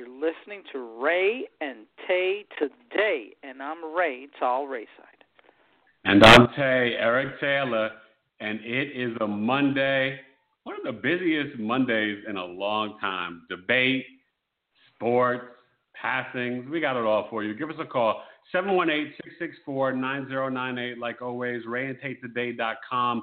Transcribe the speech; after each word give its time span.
You're 0.00 0.08
listening 0.08 0.62
to 0.72 0.78
Rae 0.98 1.44
and 1.60 1.84
Tay 2.08 2.46
today, 2.58 3.34
and 3.42 3.62
I'm 3.62 3.94
Rae. 3.94 4.20
It's 4.22 4.32
all 4.40 4.66
Rayside. 4.66 4.86
And 6.06 6.24
I'm 6.24 6.46
Tay, 6.56 6.94
Eric 6.98 7.38
Taylor, 7.38 7.90
and 8.40 8.60
it 8.62 8.96
is 8.96 9.14
a 9.20 9.26
Monday, 9.26 10.18
one 10.64 10.74
of 10.74 10.84
the 10.84 10.92
busiest 10.92 11.58
Mondays 11.58 12.24
in 12.26 12.38
a 12.38 12.44
long 12.46 12.96
time. 12.98 13.42
Debate, 13.50 14.06
sports, 14.94 15.44
passings, 15.92 16.66
we 16.70 16.80
got 16.80 16.96
it 16.96 17.04
all 17.04 17.26
for 17.28 17.44
you. 17.44 17.52
Give 17.54 17.68
us 17.68 17.76
a 17.78 17.84
call, 17.84 18.22
718-664-9098, 19.68 20.96
like 20.96 21.20
always, 21.20 21.62
raeandtaytoday.com. 21.66 23.22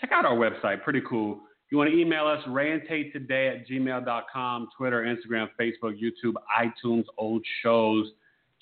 Check 0.00 0.12
out 0.12 0.24
our 0.24 0.36
website, 0.36 0.84
pretty 0.84 1.02
cool. 1.08 1.40
You 1.70 1.78
want 1.78 1.90
to 1.90 1.98
email 1.98 2.26
us, 2.28 2.40
raeandtaytoday 2.46 3.60
at 3.60 3.68
gmail.com, 3.68 4.68
Twitter, 4.76 5.02
Instagram, 5.02 5.48
Facebook, 5.60 6.00
YouTube, 6.00 6.34
iTunes, 6.56 7.04
old 7.18 7.44
shows. 7.62 8.12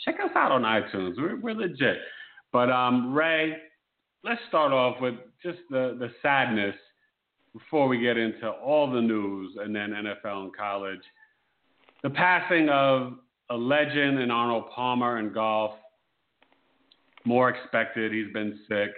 Check 0.05 0.17
us 0.25 0.31
out 0.35 0.51
on 0.53 0.63
iTunes. 0.63 1.17
We're, 1.19 1.39
we're 1.39 1.55
legit. 1.55 1.99
But 2.51 2.71
um, 2.71 3.13
Rae, 3.13 3.57
let's 4.23 4.41
start 4.49 4.73
off 4.73 5.01
with 5.03 5.17
just 5.43 5.59
the, 5.69 5.97
the 5.99 6.11
sadness 6.23 6.75
before 7.53 7.89
we 7.89 8.01
get 8.01 8.17
into 8.17 8.49
all 8.49 8.91
the 8.91 9.01
news 9.01 9.55
and 9.61 9.77
then 9.77 9.91
NFL 9.91 10.45
and 10.45 10.57
college. 10.57 11.03
The 12.03 12.11
passing 12.11 12.69
of 12.71 13.19
a 13.51 13.57
legend 13.57 14.19
in 14.19 14.31
Arnold 14.31 14.65
Palmer 14.75 15.19
in 15.19 15.33
golf. 15.33 15.73
More 17.27 17.51
expected. 17.51 18.13
He's 18.13 18.33
been 18.33 18.59
sick 18.69 18.91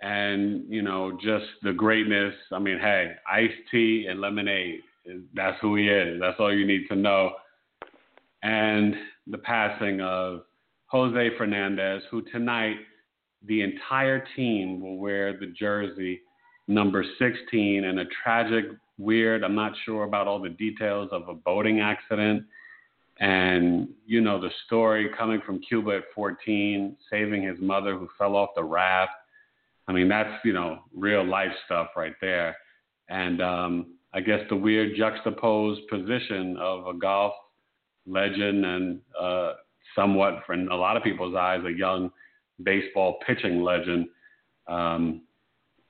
and 0.00 0.64
you 0.68 0.82
know 0.82 1.18
just 1.22 1.46
the 1.62 1.72
greatness. 1.72 2.34
I 2.52 2.58
mean, 2.58 2.78
hey, 2.78 3.12
iced 3.30 3.54
tea 3.70 4.06
and 4.08 4.20
lemonade. 4.20 4.80
That's 5.34 5.56
who 5.60 5.76
he 5.76 5.88
is. 5.88 6.20
That's 6.20 6.36
all 6.38 6.54
you 6.54 6.66
need 6.66 6.86
to 6.88 6.96
know. 6.96 7.32
And 8.42 8.94
the 9.26 9.38
passing 9.38 10.00
of 10.00 10.42
Jose 10.86 11.30
Fernandez, 11.36 12.02
who 12.10 12.22
tonight 12.22 12.76
the 13.46 13.62
entire 13.62 14.24
team 14.36 14.80
will 14.80 14.98
wear 14.98 15.38
the 15.38 15.46
jersey 15.58 16.20
number 16.66 17.04
16 17.18 17.84
in 17.84 17.98
a 17.98 18.04
tragic, 18.22 18.66
weird. 18.98 19.42
I'm 19.42 19.54
not 19.54 19.72
sure 19.84 20.04
about 20.04 20.26
all 20.26 20.40
the 20.40 20.50
details 20.50 21.08
of 21.12 21.28
a 21.28 21.34
boating 21.34 21.80
accident. 21.80 22.44
And, 23.20 23.88
you 24.06 24.20
know, 24.20 24.40
the 24.40 24.50
story 24.66 25.10
coming 25.16 25.40
from 25.44 25.60
Cuba 25.60 25.96
at 25.96 26.04
14, 26.14 26.96
saving 27.10 27.42
his 27.42 27.58
mother 27.60 27.96
who 27.96 28.08
fell 28.16 28.36
off 28.36 28.50
the 28.54 28.62
raft 28.62 29.12
I 29.88 29.92
mean, 29.92 30.08
that's, 30.08 30.44
you 30.44 30.52
know, 30.52 30.80
real 30.94 31.26
life 31.26 31.50
stuff 31.64 31.88
right 31.96 32.14
there. 32.20 32.56
And 33.08 33.40
um, 33.42 33.94
I 34.12 34.20
guess 34.20 34.40
the 34.48 34.56
weird 34.56 34.96
juxtaposed 34.96 35.80
position 35.88 36.56
of 36.60 36.86
a 36.86 36.94
golf 36.96 37.32
legend 38.06 38.64
and 38.64 39.00
uh, 39.20 39.54
somewhat, 39.96 40.42
in 40.50 40.68
a 40.68 40.76
lot 40.76 40.96
of 40.96 41.02
people's 41.02 41.34
eyes, 41.34 41.60
a 41.66 41.72
young 41.72 42.10
baseball 42.62 43.18
pitching 43.26 43.62
legend. 43.62 44.08
Um, 44.66 45.22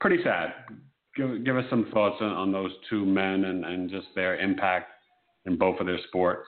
pretty 0.00 0.22
sad. 0.22 0.54
Give, 1.16 1.44
give 1.44 1.56
us 1.56 1.64
some 1.68 1.90
thoughts 1.92 2.16
on, 2.20 2.30
on 2.30 2.52
those 2.52 2.70
two 2.88 3.04
men 3.04 3.44
and, 3.44 3.64
and 3.64 3.90
just 3.90 4.06
their 4.14 4.38
impact 4.38 4.92
in 5.46 5.58
both 5.58 5.80
of 5.80 5.86
their 5.86 5.98
sports. 6.06 6.46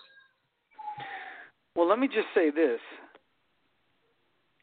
Well, 1.75 1.89
let 1.89 1.99
me 1.99 2.06
just 2.06 2.28
say 2.34 2.50
this. 2.50 2.81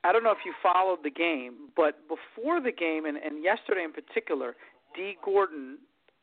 I 0.08 0.14
don't 0.14 0.24
know 0.24 0.32
if 0.32 0.46
you 0.46 0.54
followed 0.64 1.00
the 1.04 1.10
game, 1.10 1.70
but 1.76 2.00
before 2.08 2.62
the 2.62 2.72
game 2.72 3.06
and, 3.06 3.18
and 3.18 3.44
yesterday 3.44 3.84
in 3.84 3.92
particular, 3.92 4.56
Dee 4.96 5.18
Gordon 5.24 5.80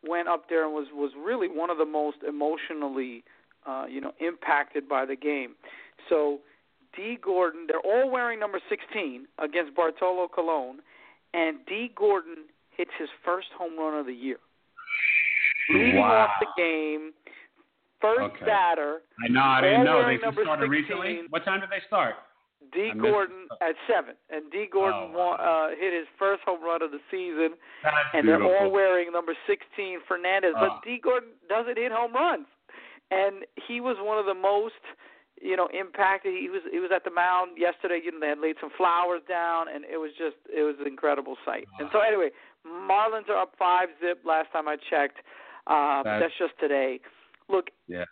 went 0.07 0.27
up 0.27 0.49
there 0.49 0.65
and 0.65 0.73
was 0.75 0.87
was 0.95 1.11
really 1.23 1.49
one 1.49 1.69
of 1.69 1.77
the 1.77 1.85
most 1.85 2.19
emotionally, 2.27 3.25
uh, 3.67 3.85
you 3.89 4.01
know, 4.01 4.13
impacted 4.21 4.89
by 4.89 5.05
the 5.05 5.17
game. 5.17 5.55
So 6.09 6.41
Dee 6.97 7.19
Gordon, 7.23 7.67
they're 7.69 7.81
all 7.81 8.11
wearing 8.11 8.41
number 8.41 8.61
16 8.71 9.27
against 9.39 9.75
Bartolo 9.75 10.29
Colon, 10.29 10.79
and 11.35 11.59
Dee 11.67 11.91
Gordon 11.95 12.47
hits 12.77 12.91
his 12.99 13.09
first 13.25 13.49
home 13.59 13.79
run 13.79 13.99
of 13.99 14.07
the 14.07 14.15
year, 14.15 14.39
leading 15.69 15.97
Wow. 15.97 16.25
off 16.25 16.31
the 16.41 16.47
game. 16.57 17.13
First 18.01 18.37
Okay. 18.37 18.47
batter. 18.47 19.03
I 19.25 19.29
know, 19.29 19.43
I 19.43 19.61
didn't 19.61 19.85
know. 19.85 20.05
They 20.07 20.19
just 20.19 20.39
started 20.41 20.69
16. 20.69 20.71
recently. 20.71 21.23
What 21.29 21.45
time 21.45 21.61
did 21.61 21.71
they 21.71 21.81
start? 21.87 22.17
D. 22.73 22.91
I 22.93 22.97
Gordon 22.97 23.47
at 23.61 23.77
seven, 23.87 24.15
and 24.31 24.51
Dee 24.51 24.67
Gordon 24.71 25.11
Oh, 25.15 25.19
wa- 25.19 25.35
uh, 25.37 25.69
hit 25.79 25.93
his 25.93 26.07
first 26.19 26.43
home 26.45 26.63
run 26.65 26.83
of 26.83 26.91
the 26.91 27.01
season, 27.11 27.57
and 28.15 28.27
they're 28.27 28.43
all 28.43 28.71
wearing 28.71 29.13
number 29.13 29.35
16 29.47 30.01
Fernandez. 30.09 30.55
Oh. 30.57 30.61
But 30.69 30.83
Dee 30.85 30.99
Gordon 30.99 31.31
doesn't 31.49 31.77
hit 31.77 31.93
home 31.93 32.15
runs, 32.15 32.47
and 33.11 33.45
he 33.69 33.81
was 33.81 33.97
one 34.01 34.19
of 34.19 34.25
the 34.27 34.35
most, 34.35 34.81
you 35.41 35.57
know, 35.57 35.69
impacted. 35.79 36.33
He 36.35 36.49
was 36.49 36.63
he 36.73 36.81
was 36.81 36.91
at 36.95 37.05
the 37.05 37.11
mound 37.11 37.59
yesterday. 37.59 38.01
You 38.03 38.13
know, 38.13 38.21
they 38.21 38.29
had 38.29 38.39
laid 38.41 38.57
some 38.61 38.71
flowers 38.77 39.21
down, 39.29 39.67
and 39.69 39.85
it 39.85 39.99
was 39.99 40.11
just 40.17 40.37
it 40.49 40.63
was 40.63 40.77
an 40.81 40.87
incredible 40.87 41.37
sight. 41.45 41.67
And 41.79 41.89
so 41.93 42.01
anyway, 42.01 42.31
Marlins 42.67 43.29
are 43.29 43.37
up 43.37 43.53
five 43.59 43.89
zip. 44.01 44.21
Last 44.25 44.51
time 44.53 44.69
I 44.69 44.77
checked, 44.89 45.19
uh, 45.67 46.03
That's- 46.03 46.21
that's 46.33 46.39
just 46.39 46.59
today. 46.59 47.01
Look, 47.49 47.69
Yeah. 47.89 48.07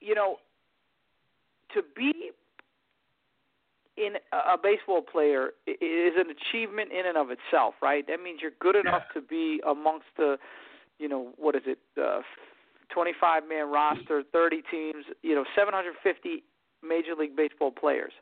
you 0.00 0.14
know, 0.14 0.40
to 1.74 1.82
be 1.94 2.32
in 3.98 4.14
a 4.32 4.56
baseball 4.56 5.02
player 5.02 5.50
is 5.66 6.14
an 6.16 6.30
achievement 6.30 6.92
in 6.92 7.06
and 7.06 7.16
of 7.16 7.28
itself, 7.30 7.74
right? 7.82 8.06
That 8.06 8.22
means 8.22 8.40
you're 8.40 8.52
good 8.60 8.76
enough 8.76 9.02
to 9.14 9.20
be 9.20 9.60
amongst 9.66 10.06
the, 10.16 10.38
you 10.98 11.08
know, 11.08 11.32
what 11.36 11.56
is 11.56 11.62
it, 11.66 11.78
uh, 12.00 12.20
25 12.92 13.42
man 13.48 13.70
roster, 13.70 14.22
30 14.32 14.62
teams, 14.70 15.04
you 15.22 15.34
know, 15.34 15.44
750 15.54 16.44
Major 16.82 17.14
League 17.18 17.36
Baseball 17.36 17.70
players. 17.70 18.12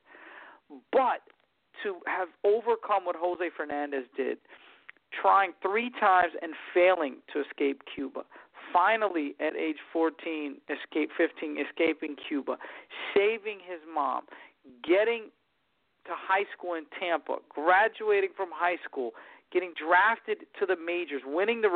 But 0.91 1.21
to 1.83 1.97
have 2.07 2.29
overcome 2.43 3.05
what 3.05 3.17
Jose 3.17 3.51
Fernandez 3.57 4.05
did, 4.17 4.39
trying 5.21 5.53
three 5.63 5.91
times 6.01 6.33
and 6.43 6.53
failing 6.75 7.17
to 7.33 7.43
escape 7.43 7.83
Cuba. 7.95 8.23
Finally, 8.73 9.35
at 9.41 9.55
age 9.55 9.77
14, 9.93 10.57
escape 10.69 11.11
15, 11.17 11.59
escaping 11.69 12.17
Cuba, 12.29 12.57
saving 13.15 13.59
his 13.59 13.81
mom, 13.93 14.25
getting 14.83 15.31
to 16.07 16.15
high 16.15 16.45
school 16.57 16.75
in 16.75 16.85
Tampa, 16.99 17.39
graduating 17.49 18.31
from 18.37 18.49
high 18.53 18.79
school, 18.89 19.13
getting 19.53 19.73
drafted 19.75 20.47
to 20.59 20.67
the 20.67 20.77
majors, 20.77 21.23
winning 21.27 21.61
the 21.61 21.69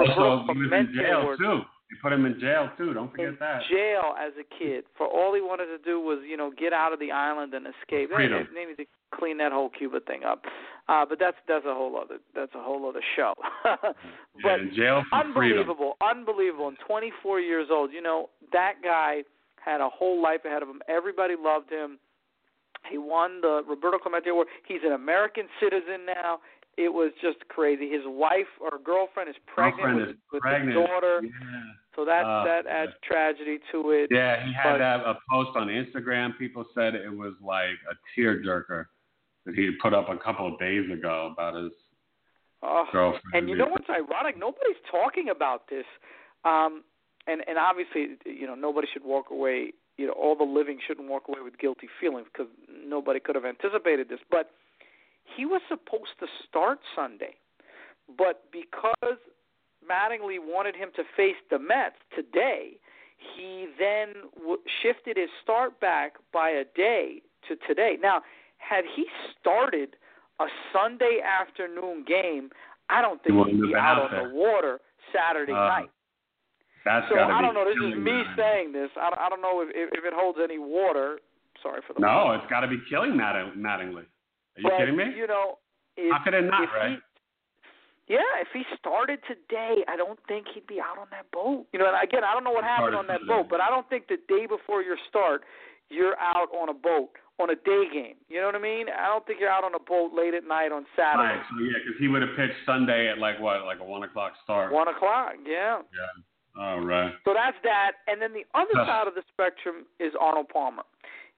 he 0.55 0.59
was 0.59 0.73
in 0.73 0.94
jail 0.94 1.21
Award 1.23 1.38
too. 1.38 1.61
They 1.91 1.97
put 2.00 2.12
him 2.12 2.25
in 2.25 2.38
jail 2.38 2.71
too. 2.79 2.94
Don't 2.94 3.11
forget 3.11 3.29
in 3.29 3.37
that. 3.41 3.62
jail 3.69 4.15
as 4.15 4.32
a 4.38 4.47
kid. 4.47 4.85
For 4.97 5.09
all 5.09 5.35
he 5.35 5.41
wanted 5.41 5.67
to 5.67 5.79
do 5.85 5.99
was, 6.00 6.21
you 6.29 6.37
know, 6.37 6.53
get 6.56 6.73
out 6.73 6.93
of 6.93 7.00
the 7.00 7.11
island 7.11 7.53
and 7.53 7.67
escape. 7.67 8.11
Freedom. 8.15 8.47
they 8.55 8.65
need 8.65 8.77
to 8.77 8.85
clean 9.12 9.38
that 9.38 9.50
whole 9.50 9.71
Cuba 9.71 9.99
thing 10.06 10.23
up. 10.23 10.44
Uh, 10.88 11.05
but 11.09 11.19
that's 11.19 11.37
that's 11.49 11.65
a 11.67 11.75
whole 11.75 11.97
other 11.97 12.19
that's 12.35 12.55
a 12.55 12.62
whole 12.62 12.88
other 12.88 13.03
show. 13.17 13.35
but 14.43 14.61
in 14.61 14.73
jail 14.75 15.03
for 15.11 15.23
freedom. 15.35 15.59
unbelievable, 15.59 15.97
unbelievable. 16.00 16.69
And 16.69 16.76
24 16.87 17.41
years 17.41 17.69
old. 17.73 17.93
You 17.93 18.03
know, 18.03 18.31
that 18.53 18.75
guy 18.85 19.23
had 19.65 19.81
a 19.81 19.88
whole 19.88 20.23
life 20.23 20.44
ahead 20.44 20.62
of 20.62 20.69
him. 20.69 20.81
Everybody 20.88 21.35
loved 21.38 21.71
him. 21.71 21.99
He 22.88 22.99
won 22.99 23.41
the 23.41 23.62
Roberto 23.69 23.99
Clemente 23.99 24.31
Award. 24.31 24.49
He's 24.67 24.81
an 24.85 24.93
American 24.93 25.47
citizen 25.61 26.06
now. 26.06 26.41
it 26.77 26.88
was 26.94 27.12
just 27.21 27.37
crazy. 27.49 27.91
His 27.91 28.00
wife 28.06 28.49
or 28.59 28.79
girlfriend 28.82 29.29
is 29.29 29.35
pregnant 29.47 29.77
Girlfriend 29.82 30.00
with, 30.00 30.09
is 30.17 30.23
with 30.32 30.41
pregnant. 30.41 30.79
his 30.79 30.87
daughter, 30.87 31.21
Yeah. 31.23 31.62
so 31.94 32.05
that 32.06 32.25
Oh, 32.25 32.44
that 32.44 32.67
adds 32.67 32.93
tragedy 33.03 33.59
to 33.73 33.91
it. 33.91 34.09
Yeah, 34.11 34.43
he 34.47 34.53
had 34.53 34.75
But- 34.75 34.79
that 34.79 35.00
a 35.05 35.19
post 35.29 35.56
on 35.56 35.69
Instagram. 35.69 36.38
People 36.38 36.65
said 36.75 36.94
it 36.94 37.12
was 37.12 37.35
like 37.43 37.77
a 37.91 37.97
tearjerker 38.17 38.87
that 39.44 39.55
he 39.55 39.73
put 39.83 39.93
up 39.93 40.09
a 40.09 40.17
couple 40.17 40.47
of 40.47 40.59
days 40.59 40.88
ago 40.91 41.26
about 41.33 41.55
his 41.55 41.73
Oh, 42.62 42.87
girlfriend. 42.93 43.35
and 43.35 43.49
you 43.50 43.56
know 43.56 43.67
what's 43.67 43.91
ironic? 43.91 44.37
Nobody's 44.38 44.81
talking 44.91 45.29
about 45.29 45.67
this. 45.69 45.87
Um, 46.44 46.85
and 47.26 47.47
and 47.47 47.59
obviously, 47.59 48.17
you 48.25 48.47
know, 48.47 48.55
nobody 48.55 48.87
should 48.87 49.05
walk 49.05 49.31
away. 49.31 49.73
You 50.00 50.06
know, 50.06 50.14
all 50.14 50.35
the 50.35 50.44
living 50.44 50.79
shouldn't 50.87 51.11
walk 51.11 51.25
away 51.29 51.41
with 51.44 51.58
guilty 51.58 51.87
feelings 52.00 52.26
because 52.32 52.50
nobody 52.87 53.20
could 53.20 53.35
have 53.35 53.44
anticipated 53.44 54.08
this. 54.08 54.20
But 54.31 54.50
he 55.37 55.44
was 55.44 55.61
supposed 55.69 56.17
to 56.20 56.26
start 56.49 56.79
Sunday, 56.97 57.35
but 58.17 58.44
because 58.50 59.19
Mattingly 59.85 60.38
wanted 60.41 60.75
him 60.75 60.88
to 60.97 61.02
face 61.17 61.37
the 61.50 61.58
Mets 61.58 61.97
today, 62.17 62.79
he 63.37 63.67
then 63.79 64.08
w- 64.38 64.62
shifted 64.82 65.19
his 65.19 65.29
start 65.43 65.79
back 65.81 66.14
by 66.32 66.49
a 66.49 66.64
day 66.75 67.20
to 67.49 67.56
today. 67.69 67.99
Now, 68.00 68.23
had 68.56 68.85
he 68.97 69.05
started 69.38 69.97
a 70.41 70.47
Sunday 70.73 71.20
afternoon 71.23 72.05
game, 72.08 72.49
I 72.88 73.02
don't 73.02 73.23
think 73.23 73.37
he'd 73.49 73.61
be 73.61 73.75
out 73.75 73.99
out 73.99 74.14
on 74.14 74.29
the 74.31 74.35
water 74.35 74.81
Saturday 75.12 75.52
Uh, 75.52 75.69
night. 75.69 75.91
That's 76.85 77.06
So 77.09 77.19
I 77.19 77.43
don't 77.43 77.55
know. 77.55 77.65
This 77.65 77.77
is 77.77 77.97
me 77.99 78.25
saying 78.37 78.73
this. 78.73 78.91
I 78.97 79.11
don't, 79.11 79.21
I 79.21 79.29
don't 79.29 79.43
know 79.43 79.61
if, 79.61 79.69
if 79.75 79.91
if 79.93 80.05
it 80.05 80.15
holds 80.15 80.38
any 80.43 80.59
water. 80.59 81.19
Sorry 81.62 81.81
for 81.87 81.93
the 81.93 82.00
No, 82.00 82.32
it's 82.32 82.49
got 82.49 82.61
to 82.61 82.69
be 82.69 82.81
killing 82.88 83.17
Matting- 83.17 83.61
Mattingly. 83.61 84.09
Are 84.56 84.61
you 84.61 84.65
but, 84.65 84.79
kidding 84.79 84.97
me? 84.97 85.12
You 85.15 85.27
know, 85.27 85.61
if, 85.97 86.11
How 86.12 86.25
could 86.25 86.32
it 86.32 86.49
not, 86.49 86.69
right? 86.73 86.97
He, 88.09 88.17
yeah, 88.17 88.41
if 88.41 88.49
he 88.53 88.65
started 88.79 89.21
today, 89.29 89.85
I 89.87 89.94
don't 89.97 90.19
think 90.27 90.47
he'd 90.55 90.67
be 90.67 90.81
out 90.81 90.99
on 90.99 91.06
that 91.12 91.31
boat. 91.31 91.67
You 91.73 91.79
know, 91.79 91.87
and 91.87 91.94
again, 92.03 92.25
I 92.25 92.32
don't 92.32 92.43
know 92.43 92.50
what 92.50 92.65
happened 92.65 92.97
on 92.97 93.06
that 93.06 93.23
today. 93.23 93.38
boat, 93.38 93.47
but 93.49 93.61
I 93.61 93.69
don't 93.69 93.88
think 93.88 94.09
the 94.09 94.19
day 94.26 94.47
before 94.49 94.83
your 94.83 94.97
start, 95.09 95.44
you're 95.91 96.19
out 96.19 96.49
on 96.50 96.69
a 96.69 96.75
boat 96.75 97.11
on 97.38 97.50
a 97.50 97.55
day 97.55 97.88
game. 97.93 98.19
You 98.29 98.41
know 98.41 98.47
what 98.47 98.56
I 98.56 98.62
mean? 98.62 98.87
I 98.91 99.06
don't 99.06 99.25
think 99.26 99.38
you're 99.38 99.50
out 99.50 99.65
on 99.65 99.75
a 99.75 99.83
boat 99.83 100.12
late 100.12 100.35
at 100.35 100.44
night 100.44 100.73
on 100.73 100.85
Saturday. 100.97 101.38
Right. 101.38 101.47
So 101.49 101.62
yeah, 101.62 101.79
because 101.85 101.99
he 102.00 102.09
would 102.09 102.23
have 102.23 102.35
pitched 102.37 102.59
Sunday 102.67 103.09
at 103.09 103.19
like 103.19 103.38
what, 103.38 103.65
like 103.65 103.81
a 103.81 103.85
one 103.85 104.03
o'clock 104.03 104.33
start. 104.43 104.73
One 104.73 104.88
o'clock, 104.88 105.35
yeah. 105.47 105.81
Yeah. 105.94 106.12
All 106.58 106.81
right. 106.81 107.12
So 107.25 107.32
that's 107.35 107.56
that. 107.62 107.93
And 108.06 108.20
then 108.20 108.32
the 108.32 108.44
other 108.55 108.75
side 108.75 109.06
of 109.06 109.14
the 109.14 109.23
spectrum 109.32 109.87
is 109.99 110.12
Arnold 110.20 110.49
Palmer, 110.52 110.82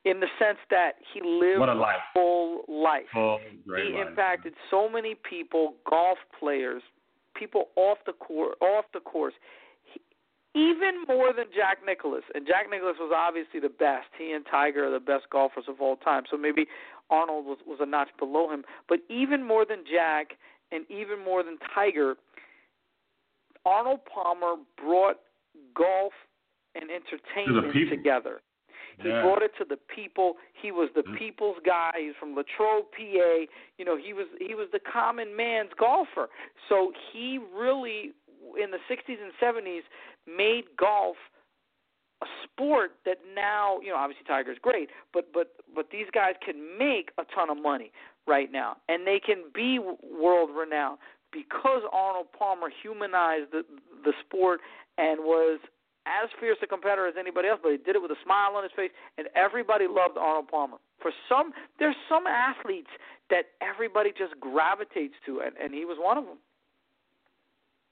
in 0.04 0.20
the 0.20 0.26
sense 0.38 0.58
that 0.70 0.92
he 1.12 1.20
lived 1.20 1.62
a 1.62 1.74
life. 1.74 1.96
full 2.14 2.64
life. 2.68 3.06
Full 3.12 3.38
he 3.64 3.70
life. 3.70 4.08
impacted 4.08 4.54
so 4.70 4.88
many 4.88 5.14
people, 5.28 5.74
golf 5.88 6.18
players, 6.38 6.82
people 7.34 7.68
off 7.76 7.98
the 8.06 8.12
course, 8.12 8.56
off 8.60 8.86
the 8.94 9.00
course. 9.00 9.34
He, 9.84 10.00
even 10.58 11.04
more 11.06 11.32
than 11.32 11.46
Jack 11.54 11.78
Nicklaus, 11.84 12.24
and 12.34 12.46
Jack 12.46 12.66
Nicklaus 12.70 12.96
was 12.98 13.12
obviously 13.14 13.60
the 13.60 13.68
best. 13.68 14.08
He 14.18 14.32
and 14.32 14.44
Tiger 14.50 14.88
are 14.88 14.90
the 14.90 15.00
best 15.00 15.30
golfers 15.30 15.64
of 15.68 15.80
all 15.80 15.96
time. 15.96 16.24
So 16.30 16.36
maybe 16.36 16.66
Arnold 17.10 17.44
was 17.44 17.58
was 17.66 17.78
a 17.80 17.86
notch 17.86 18.10
below 18.18 18.50
him, 18.50 18.64
but 18.88 19.00
even 19.08 19.46
more 19.46 19.64
than 19.64 19.84
Jack, 19.90 20.38
and 20.72 20.84
even 20.90 21.22
more 21.22 21.42
than 21.42 21.58
Tiger, 21.74 22.16
Arnold 23.64 24.00
Palmer 24.04 24.56
brought 24.76 25.20
golf 25.74 26.12
and 26.74 26.90
entertainment 26.90 27.72
people. 27.72 27.96
together. 27.96 28.40
He 28.98 29.08
Yeah. 29.08 29.22
brought 29.22 29.42
it 29.42 29.54
to 29.56 29.64
the 29.64 29.76
people. 29.76 30.38
He 30.52 30.70
was 30.70 30.92
the 30.92 31.02
Mhm. 31.02 31.16
people's 31.16 31.58
guy. 31.60 31.92
He's 31.96 32.16
from 32.16 32.34
Latrobe, 32.34 32.90
PA. 32.92 33.46
You 33.78 33.84
know, 33.84 33.96
he 33.96 34.12
was 34.12 34.28
he 34.38 34.54
was 34.54 34.70
the 34.70 34.80
common 34.80 35.34
man's 35.34 35.72
golfer. 35.74 36.28
So 36.68 36.92
he 37.10 37.38
really, 37.38 38.12
in 38.56 38.70
the 38.70 38.80
'60s 38.88 39.20
and 39.20 39.32
'70s, 39.38 39.84
made 40.26 40.76
golf 40.76 41.16
a 42.20 42.26
sport 42.44 42.96
that 43.04 43.18
now, 43.34 43.80
you 43.80 43.88
know, 43.88 43.96
obviously 43.96 44.24
Tiger's 44.24 44.58
great, 44.58 44.90
but 45.12 45.32
but 45.32 45.56
but 45.74 45.90
these 45.90 46.08
guys 46.10 46.36
can 46.40 46.78
make 46.78 47.10
a 47.18 47.24
ton 47.24 47.50
of 47.50 47.58
money 47.58 47.92
right 48.26 48.52
now, 48.52 48.76
and 48.88 49.06
they 49.06 49.18
can 49.18 49.50
be 49.50 49.78
world 49.78 50.50
renowned 50.54 50.98
because 51.32 51.82
Arnold 51.92 52.26
Palmer 52.38 52.70
humanized 52.82 53.52
the 53.52 53.62
the 54.04 54.12
sport 54.26 54.60
and 54.98 55.20
was 55.20 55.60
as 56.06 56.28
fierce 56.40 56.58
a 56.62 56.66
competitor 56.66 57.06
as 57.06 57.14
anybody 57.18 57.48
else, 57.48 57.60
but 57.62 57.70
he 57.70 57.78
did 57.78 57.94
it 57.94 58.02
with 58.02 58.10
a 58.10 58.20
smile 58.24 58.56
on 58.56 58.62
his 58.62 58.72
face, 58.74 58.90
and 59.18 59.28
everybody 59.36 59.86
loved 59.88 60.18
Arnold 60.18 60.48
Palmer. 60.48 60.78
For 61.00 61.12
some, 61.28 61.52
there's 61.78 61.96
some 62.08 62.26
athletes 62.26 62.90
that 63.30 63.54
everybody 63.60 64.10
just 64.10 64.38
gravitates 64.40 65.14
to, 65.26 65.40
and, 65.40 65.56
and 65.62 65.72
he 65.72 65.84
was 65.84 65.96
one 66.00 66.18
of 66.18 66.24
them. 66.24 66.38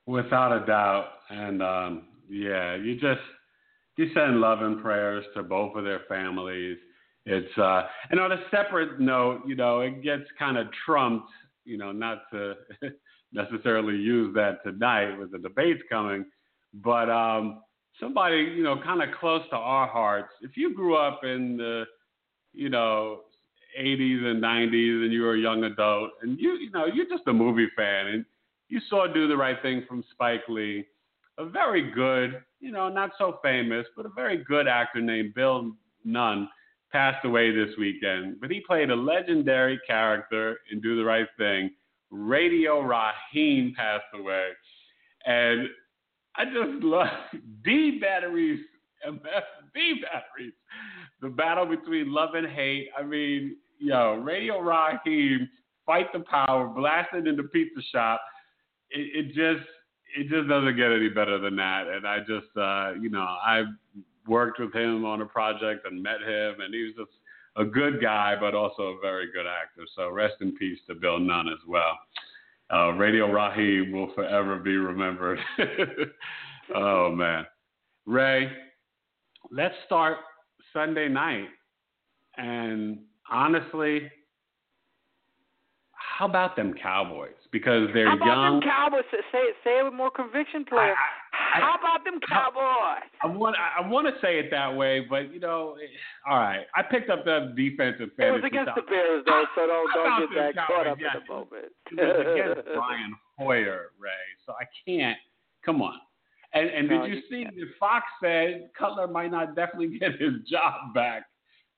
Without 0.06 0.52
a 0.52 0.66
doubt. 0.66 1.06
And 1.30 1.62
um, 1.62 2.02
yeah, 2.28 2.74
you 2.76 2.94
just 2.94 3.20
you 3.96 4.08
send 4.14 4.40
love 4.40 4.62
and 4.62 4.80
prayers 4.80 5.24
to 5.34 5.42
both 5.42 5.76
of 5.76 5.84
their 5.84 6.00
families. 6.08 6.78
It's 7.26 7.58
uh 7.58 7.82
and 8.10 8.18
on 8.18 8.32
a 8.32 8.42
separate 8.50 8.98
note, 8.98 9.42
you 9.46 9.54
know, 9.54 9.80
it 9.80 10.02
gets 10.02 10.24
kind 10.38 10.56
of 10.56 10.68
trumped, 10.86 11.28
you 11.64 11.76
know, 11.76 11.92
not 11.92 12.22
to 12.32 12.54
necessarily 13.32 13.96
use 13.96 14.34
that 14.34 14.62
tonight 14.64 15.16
with 15.18 15.32
the 15.32 15.38
debates 15.38 15.82
coming, 15.88 16.24
but 16.74 17.10
um 17.10 17.62
somebody, 17.98 18.36
you 18.56 18.62
know, 18.62 18.76
kind 18.82 19.02
of 19.02 19.08
close 19.18 19.42
to 19.50 19.56
our 19.56 19.86
hearts. 19.86 20.32
If 20.40 20.56
you 20.56 20.74
grew 20.74 20.96
up 20.96 21.20
in 21.24 21.56
the, 21.56 21.84
you 22.52 22.68
know, 22.68 23.20
80s 23.78 24.24
and 24.24 24.42
90s 24.42 25.04
and 25.04 25.12
you 25.12 25.22
were 25.22 25.34
a 25.34 25.38
young 25.38 25.64
adult 25.64 26.10
and 26.22 26.38
you 26.38 26.54
you 26.54 26.70
know, 26.70 26.86
you're 26.86 27.08
just 27.08 27.26
a 27.26 27.32
movie 27.32 27.68
fan 27.76 28.06
and 28.06 28.24
you 28.68 28.80
saw 28.88 29.06
Do 29.06 29.28
the 29.28 29.36
Right 29.36 29.60
Thing 29.62 29.84
from 29.88 30.04
Spike 30.12 30.48
Lee, 30.48 30.86
a 31.38 31.44
very 31.44 31.90
good, 31.90 32.42
you 32.60 32.70
know, 32.70 32.88
not 32.88 33.10
so 33.18 33.38
famous, 33.42 33.86
but 33.96 34.06
a 34.06 34.10
very 34.10 34.44
good 34.44 34.68
actor 34.68 35.00
named 35.00 35.34
Bill 35.34 35.72
Nunn 36.04 36.48
passed 36.92 37.24
away 37.24 37.50
this 37.50 37.76
weekend. 37.78 38.40
But 38.40 38.50
he 38.50 38.60
played 38.60 38.90
a 38.90 38.96
legendary 38.96 39.80
character 39.86 40.58
in 40.70 40.80
Do 40.80 40.96
the 40.96 41.04
Right 41.04 41.26
Thing. 41.36 41.70
Radio 42.10 42.80
Raheem 42.80 43.74
passed 43.76 44.04
away. 44.14 44.48
And 45.26 45.68
I 46.36 46.44
just 46.44 46.82
love 46.82 47.08
D 47.64 47.98
batteries, 48.00 48.60
D 49.74 50.02
batteries. 50.02 50.54
The 51.20 51.28
battle 51.28 51.66
between 51.66 52.12
love 52.12 52.34
and 52.34 52.46
hate. 52.46 52.88
I 52.98 53.02
mean, 53.02 53.56
yo, 53.78 54.14
Radio 54.14 54.60
Raheem, 54.60 55.48
fight 55.86 56.12
the 56.12 56.20
power, 56.20 56.68
blasted 56.68 57.26
in 57.26 57.36
the 57.36 57.44
pizza 57.44 57.80
shop. 57.92 58.20
It, 58.90 59.26
it 59.26 59.26
just 59.28 59.68
it 60.16 60.28
just 60.28 60.48
doesn't 60.48 60.76
get 60.76 60.90
any 60.90 61.08
better 61.08 61.38
than 61.38 61.56
that. 61.56 61.86
And 61.86 62.06
I 62.06 62.18
just 62.20 62.56
uh, 62.56 62.92
you 63.00 63.10
know, 63.10 63.20
I 63.20 63.64
worked 64.26 64.60
with 64.60 64.74
him 64.74 65.04
on 65.04 65.22
a 65.22 65.26
project 65.26 65.86
and 65.86 66.02
met 66.02 66.20
him 66.20 66.60
and 66.60 66.74
he 66.74 66.84
was 66.84 66.94
just 66.96 67.19
a 67.56 67.64
good 67.64 68.00
guy 68.00 68.34
but 68.38 68.54
also 68.54 68.82
a 68.82 68.98
very 69.00 69.30
good 69.32 69.46
actor. 69.46 69.82
So 69.96 70.10
rest 70.10 70.34
in 70.40 70.56
peace 70.56 70.78
to 70.88 70.94
Bill 70.94 71.18
Nunn 71.18 71.48
as 71.48 71.58
well. 71.66 71.98
Uh, 72.72 72.92
Radio 72.92 73.30
Raheem 73.30 73.92
will 73.92 74.12
forever 74.14 74.58
be 74.58 74.76
remembered. 74.76 75.38
oh 76.74 77.10
man. 77.10 77.46
Rae, 78.06 78.50
let's 79.50 79.74
start 79.86 80.18
Sunday 80.72 81.08
night. 81.08 81.48
And 82.36 83.00
honestly, 83.30 84.10
how 85.92 86.26
about 86.26 86.54
them 86.54 86.74
Cowboys? 86.80 87.34
Because 87.50 87.88
they're 87.94 88.08
How 88.08 88.16
about 88.16 88.26
young. 88.26 88.60
them 88.60 88.68
Cowboys? 88.68 89.04
Say 89.10 89.38
it, 89.38 89.54
say 89.64 89.78
it 89.80 89.84
with 89.84 89.94
more 89.94 90.10
conviction, 90.10 90.64
player. 90.64 90.94
I- 91.52 91.58
I- 91.58 91.60
How 91.60 91.74
about 91.78 92.04
them 92.04 92.20
Cowboys? 92.20 93.02
I 93.22 93.26
want 93.26 93.56
I 93.56 93.80
want 93.86 94.06
to 94.12 94.20
say 94.20 94.38
it 94.38 94.50
that 94.50 94.74
way, 94.74 95.00
but 95.00 95.32
you 95.32 95.40
know, 95.40 95.76
eh, 95.82 95.86
all 96.30 96.38
right. 96.38 96.66
I 96.74 96.82
picked 96.82 97.10
up 97.10 97.24
that 97.24 97.54
defensive 97.56 98.10
It 98.10 98.16
fantasy. 98.16 98.40
was 98.42 98.44
against 98.44 98.74
the 98.76 98.82
Bears, 98.82 99.24
though, 99.26 99.44
so 99.54 99.66
don't 99.66 99.90
don't 99.94 100.34
get 100.34 100.54
that 100.56 100.66
caught 100.66 100.86
up 100.86 100.98
Yes. 101.00 101.16
in 101.16 101.22
the 101.26 101.32
moment. 101.32 101.72
It 101.90 101.96
was 101.96 102.54
against 102.54 102.68
Brian 102.74 103.14
Hoyer, 103.38 103.90
Rae. 103.98 104.10
So 104.46 104.52
I 104.54 104.64
can't. 104.86 105.18
Come 105.64 105.82
on. 105.82 105.98
And 106.52 106.68
and 106.68 106.88
No, 106.88 107.02
did 107.02 107.10
you 107.10 107.16
you 107.16 107.22
see 107.30 107.44
that 107.44 107.68
Fox 107.78 108.04
said 108.22 108.70
Cutler 108.78 109.06
might 109.08 109.30
not 109.30 109.54
definitely 109.54 109.98
get 110.00 110.12
his 110.20 110.34
job 110.50 110.94
back? 110.94 111.24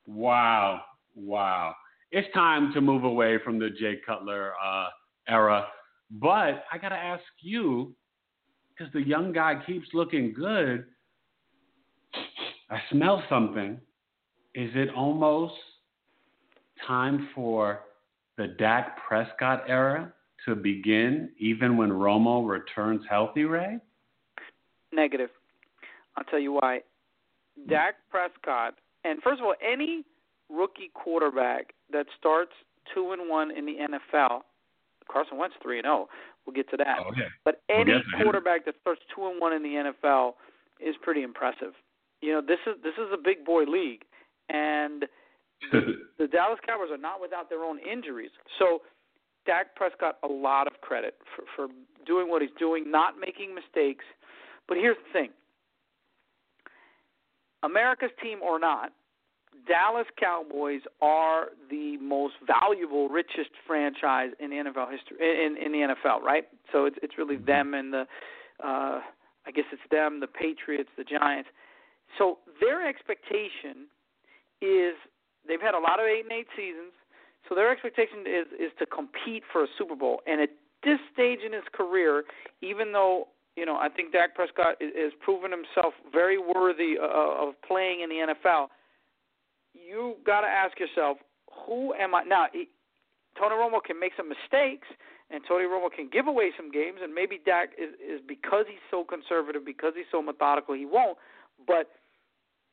Wow, 0.07 0.83
wow. 1.15 1.75
It's 2.11 2.29
time 2.35 2.73
to 2.75 2.81
move 2.81 3.05
away 3.05 3.39
from 3.45 3.59
the 3.59 3.71
Jay 3.71 3.97
Cutler 4.05 4.53
uh, 4.63 4.89
era. 5.29 5.67
But 6.11 6.65
I 6.71 6.79
got 6.81 6.91
to 6.91 6.97
ask 6.97 7.23
you, 7.41 7.95
because 8.83 8.93
the 8.93 9.09
young 9.09 9.33
guy 9.33 9.55
keeps 9.67 9.89
looking 9.93 10.33
good. 10.33 10.87
I 12.71 12.79
smell 12.91 13.23
something. 13.29 13.81
Is 14.55 14.71
it 14.75 14.89
almost 14.97 15.55
time 16.87 17.29
for 17.35 17.81
the 18.37 18.49
Dak 18.59 18.99
Prescott 19.07 19.65
era 19.69 20.13
to 20.47 20.55
begin, 20.55 21.31
even 21.39 21.77
when 21.77 21.91
Romo 21.91 22.49
returns 22.49 23.03
healthy, 23.09 23.45
Rae? 23.45 23.79
Negative. 24.93 25.31
I'll 26.17 26.25
tell 26.25 26.41
you 26.41 26.53
why. 26.53 26.81
Dak 27.69 27.95
Prescott, 28.11 28.75
and 29.05 29.23
first 29.23 29.41
of 29.41 29.47
all, 29.47 29.55
any 29.63 30.05
rookie 30.51 30.91
quarterback 30.95 31.75
that 31.93 32.07
starts 32.19 32.53
two 32.95 33.13
and 33.13 33.31
one 33.31 33.57
in 33.57 33.65
the 33.67 33.75
NFL, 33.75 34.41
Carson 35.11 35.39
Wentz 35.39 35.55
three 35.63 35.79
and 35.79 35.85
zero. 35.85 36.09
We'll 36.47 36.55
get 36.55 36.69
to 36.71 36.77
that. 36.79 36.99
Oh, 37.01 37.13
yeah. 37.17 37.25
But 37.45 37.63
We'll 37.69 37.81
any 37.81 37.93
to 37.93 38.23
quarterback 38.23 38.65
that 38.65 38.75
starts 38.81 39.01
two 39.15 39.27
and 39.27 39.41
one 39.41 39.53
in 39.53 39.63
the 39.63 39.93
NFL 39.93 40.35
is 40.81 40.95
pretty 41.03 41.23
impressive. 41.23 41.75
You 42.21 42.33
know, 42.33 42.41
this 42.41 42.59
is 42.67 42.81
this 42.83 42.95
is 42.95 43.13
a 43.13 43.17
big 43.17 43.45
boy 43.45 43.65
league, 43.65 44.03
and 44.49 45.07
the 45.73 46.27
Dallas 46.27 46.59
Cowboys 46.67 46.91
are 46.91 46.99
not 46.99 47.21
without 47.21 47.49
their 47.49 47.65
own 47.65 47.79
injuries. 47.79 48.31
So 48.59 48.83
Dak 49.47 49.75
Prescott 49.75 50.19
a 50.23 50.29
lot 50.29 50.67
of 50.67 50.81
credit 50.81 51.15
for, 51.35 51.45
for 51.57 51.73
doing 52.07 52.29
what 52.29 52.43
he's 52.43 52.51
doing, 52.59 52.91
not 52.91 53.15
making 53.19 53.55
mistakes. 53.55 54.05
But 54.69 54.77
here's 54.77 54.97
the 55.07 55.13
thing. 55.13 55.31
America's 57.63 58.11
team 58.23 58.39
or 58.43 58.59
not, 58.59 58.93
Dallas 59.67 60.07
Cowboys 60.19 60.81
are 61.01 61.49
the 61.71 61.97
most 61.99 62.35
valuable, 62.47 63.09
richest 63.09 63.51
franchise 63.67 64.31
in 64.41 64.51
NFL 64.51 64.91
history 64.91 65.19
in 65.21 65.57
in 65.57 65.73
the 65.73 65.95
NFL, 65.95 66.21
right? 66.23 66.45
So 66.73 66.87
it's 66.87 66.97
it's 67.03 67.19
really 67.19 67.37
them 67.37 67.75
and 67.75 67.93
the 67.93 68.07
uh 68.63 69.01
I 69.45 69.51
guess 69.55 69.65
it's 69.73 69.83
them, 69.91 70.21
the 70.21 70.27
Patriots, 70.27 70.91
the 70.97 71.05
Giants. 71.05 71.49
So 72.19 72.39
their 72.61 72.87
expectation 72.87 73.89
is 74.61 74.95
they've 75.47 75.61
had 75.61 75.75
a 75.75 75.81
lot 75.81 75.99
of 75.99 76.07
eight 76.07 76.25
and 76.25 76.33
eight 76.33 76.47
seasons. 76.57 76.93
So 77.49 77.55
their 77.55 77.71
expectation 77.71 78.21
is 78.27 78.47
is 78.59 78.73
to 78.79 78.87
compete 78.87 79.43
for 79.53 79.65
a 79.65 79.67
Super 79.79 79.97
Bowl. 79.97 80.23
And 80.27 80.41
at 80.41 80.51
this 80.85 80.99
stage 81.13 81.41
in 81.45 81.53
his 81.53 81.67
career, 81.73 82.25
even 82.61 82.93
though 82.93 83.29
you 83.57 83.67
know 83.67 83.77
I 83.77 83.89
think 83.89 84.13
Dak 84.13 84.35
Prescott 84.35 84.77
is, 84.81 84.91
is 84.95 85.13
proven 85.21 85.51
himself 85.51 85.95
very 86.13 86.39
worthy 86.39 86.95
of, 86.99 87.49
of 87.49 87.63
playing 87.67 88.01
in 88.03 88.09
the 88.09 88.35
NFL, 88.35 88.69
you 89.75 90.17
got 90.25 90.43
to 90.43 90.49
ask 90.49 90.79
yourself, 90.79 91.19
who 91.67 91.95
am 91.95 92.15
I 92.15 92.23
now? 92.25 92.47
He, 92.53 92.69
Tony 93.39 93.55
Romo 93.55 93.83
can 93.83 93.99
make 93.99 94.13
some 94.17 94.29
mistakes, 94.29 94.89
and 95.31 95.43
Tony 95.49 95.65
Romo 95.65 95.91
can 95.91 96.09
give 96.13 96.27
away 96.27 96.51
some 96.57 96.71
games, 96.71 96.99
and 97.03 97.15
maybe 97.15 97.41
Dak 97.45 97.71
is, 97.79 97.95
is 98.01 98.21
because 98.27 98.67
he's 98.69 98.83
so 98.91 99.05
conservative, 99.05 99.65
because 99.65 99.93
he's 99.97 100.11
so 100.11 100.21
methodical, 100.21 100.75
he 100.75 100.87
won't. 100.87 101.17
But 101.67 101.91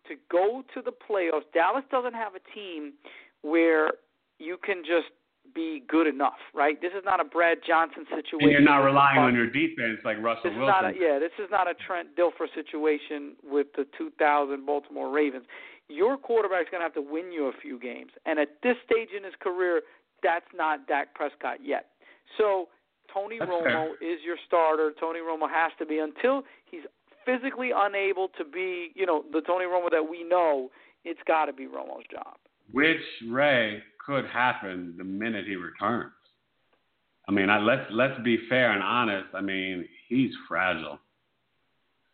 to 0.07 0.15
go 0.31 0.63
to 0.73 0.81
the 0.81 0.91
playoffs, 0.91 1.47
Dallas 1.53 1.83
doesn't 1.91 2.13
have 2.13 2.33
a 2.35 2.43
team 2.53 2.93
where 3.41 3.91
you 4.39 4.57
can 4.57 4.83
just 4.83 5.11
be 5.55 5.83
good 5.87 6.07
enough, 6.07 6.37
right? 6.53 6.79
This 6.81 6.91
is 6.95 7.03
not 7.05 7.19
a 7.19 7.23
Brad 7.23 7.59
Johnson 7.65 8.05
situation. 8.09 8.41
And 8.41 8.51
you're 8.51 8.61
not 8.61 8.83
relying 8.83 9.19
on 9.19 9.33
your 9.33 9.47
defense 9.47 9.99
like 10.03 10.17
Russell 10.21 10.43
This 10.43 10.53
is 10.53 10.59
Wilson. 10.59 10.83
not 10.83 10.93
a, 10.93 10.97
yeah, 10.99 11.19
this 11.19 11.33
is 11.39 11.49
not 11.49 11.67
a 11.67 11.73
Trent 11.73 12.15
Dilfer 12.15 12.47
situation 12.53 13.35
with 13.43 13.67
the 13.75 13.85
2000 13.97 14.65
Baltimore 14.65 15.09
Ravens. 15.09 15.45
Your 15.89 16.17
quarterback's 16.17 16.69
going 16.69 16.79
to 16.81 16.85
have 16.85 16.93
to 16.93 17.01
win 17.01 17.31
you 17.31 17.47
a 17.47 17.51
few 17.61 17.79
games, 17.79 18.11
and 18.25 18.39
at 18.39 18.49
this 18.63 18.75
stage 18.85 19.09
in 19.17 19.23
his 19.23 19.33
career, 19.41 19.81
that's 20.23 20.45
not 20.55 20.87
Dak 20.87 21.13
Prescott 21.15 21.57
yet. 21.63 21.87
So 22.37 22.67
Tony 23.13 23.39
That's 23.39 23.49
Romo 23.49 23.91
is 24.01 24.19
your 24.23 24.37
starter. 24.47 24.93
Tony 24.99 25.19
Romo 25.19 25.49
has 25.49 25.71
to 25.79 25.85
be 25.85 25.97
until 25.97 26.43
he's 26.69 26.81
physically 27.25 27.71
unable 27.75 28.27
to 28.37 28.45
be, 28.45 28.91
you 28.95 29.05
know, 29.05 29.23
the 29.31 29.41
Tony 29.41 29.65
Romo 29.65 29.89
that 29.91 30.07
we 30.09 30.23
know. 30.23 30.69
It's 31.05 31.19
got 31.25 31.45
to 31.45 31.53
be 31.53 31.65
Romo's 31.65 32.05
job. 32.11 32.35
which 32.71 32.97
Rae 33.29 33.81
could 34.05 34.25
happen 34.25 34.93
the 34.97 35.03
minute 35.03 35.45
he 35.47 35.55
returns. 35.55 36.11
I 37.27 37.31
mean, 37.31 37.49
I, 37.49 37.59
let's 37.59 37.85
let's 37.91 38.19
be 38.23 38.37
fair 38.49 38.71
and 38.71 38.83
honest. 38.83 39.27
I 39.33 39.41
mean, 39.41 39.85
he's 40.07 40.31
fragile, 40.47 40.99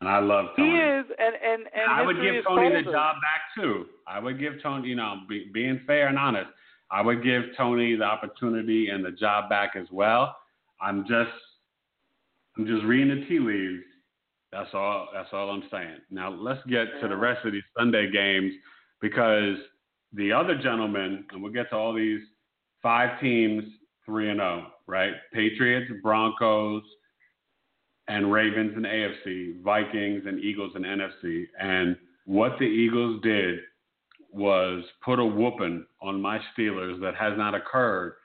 and 0.05 0.13
I 0.13 0.19
love 0.19 0.45
Tony. 0.55 0.69
He 0.69 0.77
is, 0.77 1.05
and 1.17 1.35
and 1.35 1.63
and 1.74 1.91
I 1.91 2.03
would 2.03 2.17
give 2.21 2.43
Tony 2.47 2.83
the 2.83 2.91
job 2.91 3.15
back 3.15 3.41
too. 3.57 3.85
I 4.07 4.19
would 4.19 4.39
give 4.39 4.53
Tony, 4.62 4.89
you 4.89 4.95
know, 4.95 5.21
be, 5.27 5.50
being 5.51 5.81
fair 5.88 6.07
and 6.07 6.17
honest, 6.17 6.50
I 6.91 7.01
would 7.01 7.24
give 7.24 7.43
Tony 7.57 7.95
the 7.95 8.03
opportunity 8.03 8.89
and 8.89 9.03
the 9.03 9.12
job 9.12 9.50
back 9.50 9.71
as 9.75 9.88
well. 9.91 10.38
I'm 10.79 11.07
just, 11.07 11.31
I'm 12.55 12.67
just 12.67 12.83
reading 12.83 13.19
the 13.19 13.25
tea 13.25 13.39
leaves. 13.39 13.83
That's 14.51 14.69
all. 14.75 15.07
That's 15.12 15.29
all 15.33 15.50
I'm 15.50 15.63
saying. 15.71 15.97
Now 16.12 16.29
let's 16.29 16.62
get 16.67 16.85
to 17.01 17.07
the 17.07 17.17
rest 17.17 17.43
of 17.43 17.53
these 17.53 17.63
Sunday 17.75 18.12
games 18.12 18.53
because 19.01 19.57
the 20.13 20.31
other 20.31 20.55
gentlemen, 20.55 21.25
and 21.31 21.41
we'll 21.41 21.51
get 21.51 21.71
to 21.71 21.75
all 21.75 21.93
these 21.93 22.21
five 22.83 23.19
teams, 23.19 23.63
three 24.05 24.29
and 24.29 24.38
zero, 24.38 24.67
right? 24.85 25.13
Patriots, 25.33 25.91
Broncos, 26.03 26.83
and 28.07 28.31
Ravens 28.31 28.74
and 28.75 28.85
AFC, 28.85 29.62
Vikings 29.62 30.24
and 30.25 30.39
Eagles 30.39 30.74
and 30.75 30.85
NFC. 30.85 31.45
And 31.59 31.97
what 32.25 32.53
the 32.59 32.65
Eagles 32.65 33.21
did 33.21 33.59
was 34.31 34.83
put 35.03 35.19
a 35.19 35.25
whooping 35.25 35.85
on 36.01 36.21
my 36.21 36.39
Steelers 36.57 37.00
that 37.01 37.15
has 37.15 37.38
not 37.38 37.55
occurred 37.55 38.15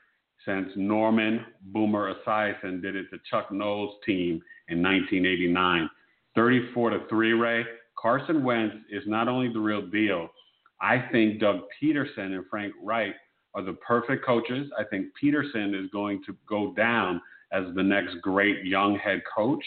since 0.45 0.69
Norman 0.75 1.45
Boomer 1.65 2.13
Esiason 2.13 2.81
did 2.81 2.95
it 2.95 3.05
to 3.11 3.17
Chuck 3.29 3.51
Noll's 3.51 3.95
team 4.05 4.41
in 4.67 4.81
1989. 4.81 5.89
34 6.35 6.89
to 6.91 6.99
3, 7.09 7.33
Rae. 7.33 7.63
Carson 7.97 8.43
Wentz 8.43 8.75
is 8.89 9.03
not 9.05 9.27
only 9.27 9.51
the 9.51 9.59
real 9.59 9.85
deal. 9.87 10.29
I 10.81 11.05
think 11.11 11.39
Doug 11.39 11.59
Pederson 11.81 12.33
and 12.33 12.45
Frank 12.49 12.73
Reich 12.81 13.13
are 13.53 13.61
the 13.61 13.73
perfect 13.73 14.25
coaches. 14.25 14.69
I 14.77 14.83
think 14.83 15.07
Peterson 15.19 15.75
is 15.75 15.89
going 15.91 16.23
to 16.25 16.35
go 16.47 16.73
down 16.73 17.21
as 17.51 17.63
the 17.75 17.83
next 17.83 18.21
great 18.21 18.65
young 18.65 18.97
head 18.97 19.21
coach. 19.33 19.63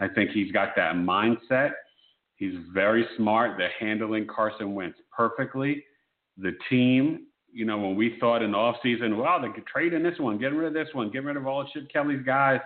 I 0.00 0.08
think 0.08 0.30
he's 0.30 0.52
got 0.52 0.70
that 0.76 0.94
mindset. 0.94 1.72
He's 2.36 2.54
very 2.72 3.06
smart. 3.16 3.56
They're 3.56 3.70
handling 3.78 4.26
Carson 4.26 4.74
Wentz 4.74 4.98
perfectly. 5.16 5.84
The 6.38 6.52
team, 6.68 7.26
you 7.52 7.64
know, 7.64 7.78
when 7.78 7.94
we 7.94 8.16
thought 8.18 8.42
in 8.42 8.52
the 8.52 8.58
offseason, 8.58 9.16
wow, 9.16 9.38
they 9.40 9.50
could 9.50 9.66
trade 9.66 9.92
in 9.92 10.02
this 10.02 10.18
one, 10.18 10.38
get 10.38 10.52
rid 10.52 10.66
of 10.66 10.74
this 10.74 10.92
one, 10.92 11.10
get 11.10 11.24
rid 11.24 11.36
of 11.36 11.46
all 11.46 11.68
Chip 11.72 11.88
Kelly's 11.92 12.24
guys, 12.24 12.60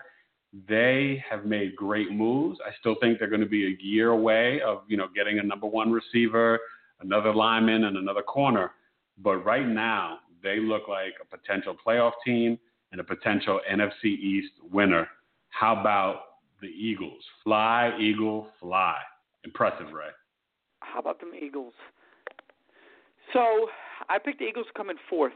they 0.69 1.23
have 1.29 1.45
made 1.45 1.77
great 1.77 2.11
moves. 2.11 2.59
I 2.65 2.71
still 2.81 2.97
think 3.01 3.19
they're 3.19 3.29
going 3.29 3.43
to 3.43 3.47
be 3.47 3.67
a 3.67 3.77
year 3.85 4.11
away 4.11 4.61
of, 4.63 4.83
you 4.89 4.97
know, 4.97 5.09
getting 5.15 5.39
a 5.39 5.43
number 5.43 5.67
one 5.67 5.93
receiver, 5.93 6.59
another 7.01 7.35
lineman, 7.35 7.85
and 7.85 7.97
another 7.97 8.23
corner. 8.23 8.71
But 9.19 9.45
right 9.45 9.67
now, 9.67 10.19
they 10.43 10.61
look 10.61 10.89
like 10.89 11.15
a 11.21 11.37
potential 11.37 11.77
playoff 11.85 12.13
team 12.25 12.59
and 12.97 13.01
a 13.01 13.05
potential 13.05 13.61
NFC 13.71 14.05
East 14.07 14.53
winner. 14.73 15.07
How 15.51 15.79
about 15.79 16.21
the 16.63 16.69
Eagles? 16.69 17.23
Fly, 17.45 17.95
Eagle, 18.01 18.49
fly. 18.59 18.97
Impressive, 19.45 19.93
Rae. 19.93 20.07
How 20.81 21.01
about 21.01 21.21
them 21.21 21.33
Eagles? 21.39 21.75
So 23.35 23.69
I 24.09 24.19
picked 24.19 24.39
the 24.39 24.47
Eagles 24.47 24.67
coming 24.75 24.97
fourth 25.11 25.35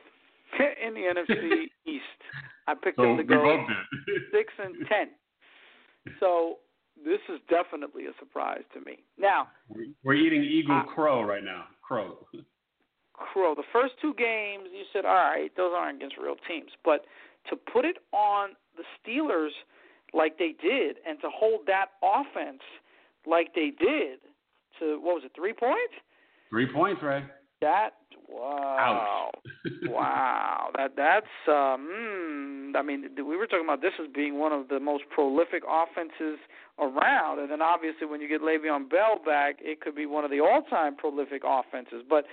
in 0.58 0.94
the 0.94 1.00
NFC 1.00 1.64
East. 1.86 2.02
I 2.66 2.74
picked 2.74 2.96
So 2.96 3.02
them 3.02 3.16
to 3.18 3.24
go 3.24 3.66
six 4.32 4.52
and 4.58 4.74
ten. 4.88 5.08
So 6.18 6.56
this 7.04 7.20
is 7.28 7.40
definitely 7.50 8.06
a 8.06 8.12
surprise 8.18 8.62
to 8.72 8.80
me. 8.80 9.00
Now, 9.18 9.48
We're 10.02 10.14
eating 10.14 10.42
Eagle 10.44 10.76
Uh, 10.78 10.84
Crow 10.84 11.22
right 11.22 11.44
now. 11.44 11.64
Crow. 11.82 12.26
Crow, 13.12 13.54
the 13.54 13.64
first 13.70 13.94
two 14.00 14.14
games, 14.14 14.68
you 14.72 14.84
said, 14.94 15.04
all 15.04 15.12
right, 15.14 15.50
those 15.56 15.72
aren't 15.76 15.96
against 15.98 16.16
real 16.16 16.36
teams. 16.48 16.70
But 16.84 17.04
to 17.48 17.56
put 17.56 17.84
it 17.84 17.96
on 18.12 18.50
the 18.76 18.84
Steelers 18.98 19.50
like 20.12 20.38
they 20.38 20.54
did 20.60 20.96
and 21.06 21.20
to 21.20 21.28
hold 21.32 21.60
that 21.66 21.86
offense 22.02 22.62
like 23.26 23.54
they 23.54 23.70
did 23.78 24.18
to, 24.78 24.98
what 25.00 25.16
was 25.16 25.22
it, 25.24 25.32
three 25.34 25.52
points? 25.52 25.94
Three 26.50 26.66
points, 26.72 27.00
Rae. 27.02 27.22
That, 27.60 27.90
wow. 28.28 29.30
wow. 29.84 30.70
That 30.76 30.92
That's, 30.96 31.26
um, 31.48 32.72
I 32.76 32.82
mean, 32.82 33.04
we 33.16 33.36
were 33.36 33.46
talking 33.46 33.64
about 33.64 33.82
this 33.82 33.92
as 34.02 34.08
being 34.14 34.38
one 34.38 34.52
of 34.52 34.68
the 34.68 34.80
most 34.80 35.04
prolific 35.14 35.62
offenses 35.68 36.38
around. 36.78 37.40
And 37.40 37.50
then 37.50 37.60
obviously 37.60 38.06
when 38.06 38.20
you 38.20 38.28
get 38.28 38.40
Le'Veon 38.40 38.88
Bell 38.88 39.20
back, 39.24 39.56
it 39.60 39.80
could 39.80 39.94
be 39.94 40.06
one 40.06 40.24
of 40.24 40.30
the 40.30 40.40
all-time 40.40 40.96
prolific 40.96 41.42
offenses. 41.44 42.02
But 42.08 42.24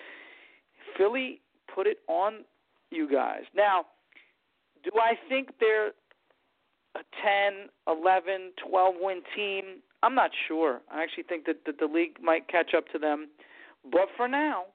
Philly 0.98 1.42
put 1.74 1.88
it 1.88 1.98
on 2.08 2.46
you 2.90 3.12
guys. 3.12 3.44
Now, 3.54 3.86
do 4.88 5.00
I 5.00 5.14
think 5.28 5.50
they're 5.60 5.88
a 6.96 7.04
10, 7.22 7.70
11, 7.88 8.52
12 8.70 8.96
win 9.00 9.22
team? 9.36 9.82
I'm 10.02 10.16
not 10.16 10.32
sure. 10.48 10.80
I 10.92 11.04
actually 11.04 11.24
think 11.24 11.46
that, 11.46 11.66
that 11.66 11.80
the 11.80 11.86
league 11.86 12.18
might 12.22 12.48
catch 12.48 12.74
up 12.76 12.88
to 12.94 13.00
them. 13.00 13.28
But 13.92 14.08
for 14.16 14.28
now, 14.28 14.66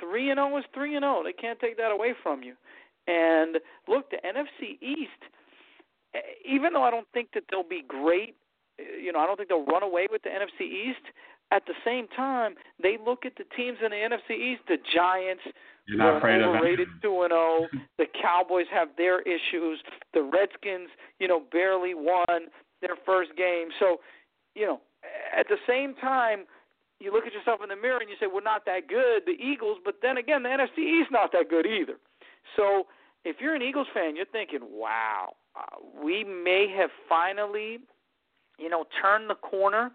3 0.00 0.30
and 0.30 0.38
0 0.38 0.58
is 0.58 0.64
3 0.74 0.96
and 0.96 1.04
0. 1.04 1.22
They 1.24 1.32
can't 1.32 1.58
take 1.58 1.76
that 1.78 1.90
away 1.90 2.12
from 2.22 2.42
you. 2.42 2.54
And 3.06 3.56
look, 3.88 4.10
the 4.10 4.18
NFC 4.18 4.76
East, 4.82 5.22
eh, 6.14 6.18
even 6.44 6.72
though 6.72 6.82
I 6.82 6.90
don't 6.90 7.08
think 7.14 7.28
that 7.34 7.44
they'll 7.50 7.62
be 7.68 7.82
great, 7.86 8.36
eh, 8.78 8.82
you 9.02 9.12
know, 9.12 9.20
I 9.20 9.26
don't 9.26 9.36
think 9.36 9.48
they'll 9.48 9.64
run 9.64 9.82
away 9.82 10.08
with 10.10 10.22
the 10.22 10.30
NFC 10.30 10.66
East. 10.66 11.06
At 11.52 11.64
the 11.66 11.74
same 11.84 12.08
time, 12.08 12.54
they 12.82 12.98
look 13.04 13.24
at 13.24 13.36
the 13.36 13.44
teams 13.56 13.78
in 13.84 13.90
the 13.90 13.96
NFC 13.96 14.36
East, 14.36 14.62
the 14.66 14.78
Giants, 14.94 15.42
You're 15.86 15.98
not 15.98 16.16
afraid 16.16 16.42
overrated 16.42 16.88
them. 16.88 16.98
two 17.02 17.22
and 17.22 17.30
zero. 17.30 17.66
The 17.98 18.06
Cowboys 18.20 18.66
have 18.72 18.88
their 18.96 19.20
issues. 19.22 19.80
The 20.12 20.22
Redskins, 20.22 20.90
you 21.20 21.28
know, 21.28 21.42
barely 21.52 21.94
won 21.94 22.50
their 22.82 22.96
first 23.06 23.30
game. 23.36 23.68
So, 23.78 24.00
you 24.54 24.66
know, 24.66 24.80
at 25.36 25.46
the 25.48 25.56
same 25.66 25.94
time, 25.94 26.44
you 26.98 27.12
look 27.12 27.26
at 27.26 27.32
yourself 27.32 27.60
in 27.62 27.68
the 27.68 27.76
mirror 27.76 28.00
and 28.00 28.10
you 28.10 28.16
say, 28.18 28.26
"We're 28.26 28.40
not 28.40 28.64
that 28.66 28.88
good." 28.88 29.24
The 29.26 29.38
Eagles, 29.40 29.78
but 29.84 30.00
then 30.02 30.16
again, 30.16 30.42
the 30.42 30.48
NFC 30.48 30.78
East 30.78 31.10
not 31.10 31.30
that 31.32 31.48
good 31.48 31.66
either. 31.66 31.96
So, 32.56 32.86
if 33.24 33.36
you're 33.40 33.54
an 33.54 33.62
Eagles 33.62 33.86
fan, 33.94 34.16
you're 34.16 34.24
thinking, 34.26 34.60
"Wow, 34.62 35.36
uh, 35.54 35.76
we 36.02 36.24
may 36.24 36.66
have 36.68 36.90
finally, 37.08 37.80
you 38.58 38.68
know, 38.68 38.84
turned 39.00 39.28
the 39.30 39.34
corner 39.36 39.92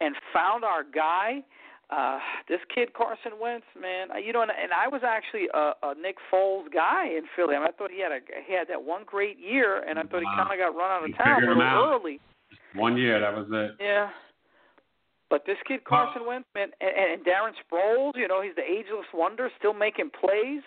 and 0.00 0.14
found 0.32 0.64
our 0.64 0.82
guy. 0.84 1.42
Uh, 1.88 2.18
this 2.48 2.58
kid 2.74 2.92
Carson 2.94 3.38
Wentz, 3.40 3.66
man, 3.80 4.10
uh, 4.10 4.18
you 4.18 4.32
know, 4.32 4.42
and, 4.42 4.50
and 4.50 4.72
I 4.74 4.88
was 4.88 5.02
actually 5.06 5.46
a, 5.54 5.70
a 5.86 5.94
Nick 5.94 6.16
Foles 6.32 6.66
guy 6.74 7.06
in 7.06 7.22
Philly. 7.36 7.54
I, 7.54 7.60
mean, 7.60 7.68
I 7.68 7.70
thought 7.78 7.92
he 7.94 8.02
had 8.02 8.10
a 8.10 8.18
he 8.44 8.54
had 8.54 8.66
that 8.68 8.82
one 8.82 9.02
great 9.06 9.38
year, 9.38 9.86
and 9.86 9.96
I 9.96 10.02
thought 10.02 10.18
he 10.18 10.26
kind 10.34 10.50
of 10.50 10.58
got 10.58 10.74
run 10.74 10.90
out 10.90 11.08
of 11.08 11.16
town 11.16 11.44
a 11.44 11.46
little 11.46 11.62
early. 11.62 12.18
One 12.74 12.96
year, 12.96 13.20
that 13.20 13.32
was 13.32 13.46
it. 13.52 13.76
Yeah. 13.78 14.10
But 15.30 15.46
this 15.46 15.58
kid 15.66 15.84
Carson 15.84 16.26
Wentz, 16.26 16.48
man, 16.54 16.70
and, 16.80 16.90
and 16.90 17.24
Darren 17.24 17.54
Sproles, 17.62 18.12
you 18.16 18.26
know, 18.26 18.42
he's 18.42 18.54
the 18.54 18.66
ageless 18.66 19.06
wonder, 19.14 19.50
still 19.58 19.74
making 19.74 20.10
plays. 20.10 20.62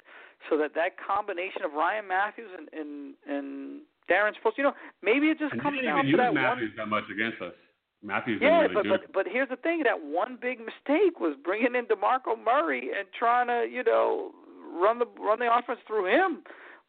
So 0.50 0.57
that 0.57 0.71
that 0.75 0.95
combination 0.95 1.63
of 1.67 1.74
Ryan 1.74 2.07
Mathews 2.07 2.51
and 2.57 2.67
and, 2.71 3.13
and 3.27 3.81
Darren 4.09 4.31
Sproles, 4.39 4.55
you 4.57 4.63
know, 4.63 4.74
maybe 5.03 5.27
it 5.27 5.38
just 5.38 5.51
And 5.51 5.62
comes 5.62 5.79
down 5.83 6.03
to 6.03 6.07
use 6.07 6.17
that 6.17 6.33
Matthews 6.33 6.71
one. 6.77 6.88
that 6.88 6.88
much 6.88 7.03
against 7.12 7.41
us. 7.41 7.53
Mathews 8.01 8.39
Yeah, 8.41 8.62
didn't 8.68 8.74
but 8.75 8.86
but 8.88 9.01
but 9.13 9.25
here's 9.29 9.50
the 9.50 9.58
thing: 9.58 9.84
that 9.84 10.00
one 10.01 10.38
big 10.41 10.60
mistake 10.60 11.20
was 11.20 11.36
bringing 11.44 11.75
in 11.75 11.86
Demarco 11.86 12.38
Murray 12.44 12.89
and 12.98 13.08
trying 13.18 13.48
to, 13.48 13.68
you 13.70 13.84
know, 13.84 14.32
run 14.72 15.00
the 15.00 15.06
run 15.20 15.39
the 15.39 15.53
offense 15.53 15.79
through 15.86 16.06
him. 16.08 16.44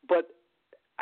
But 0.09 0.29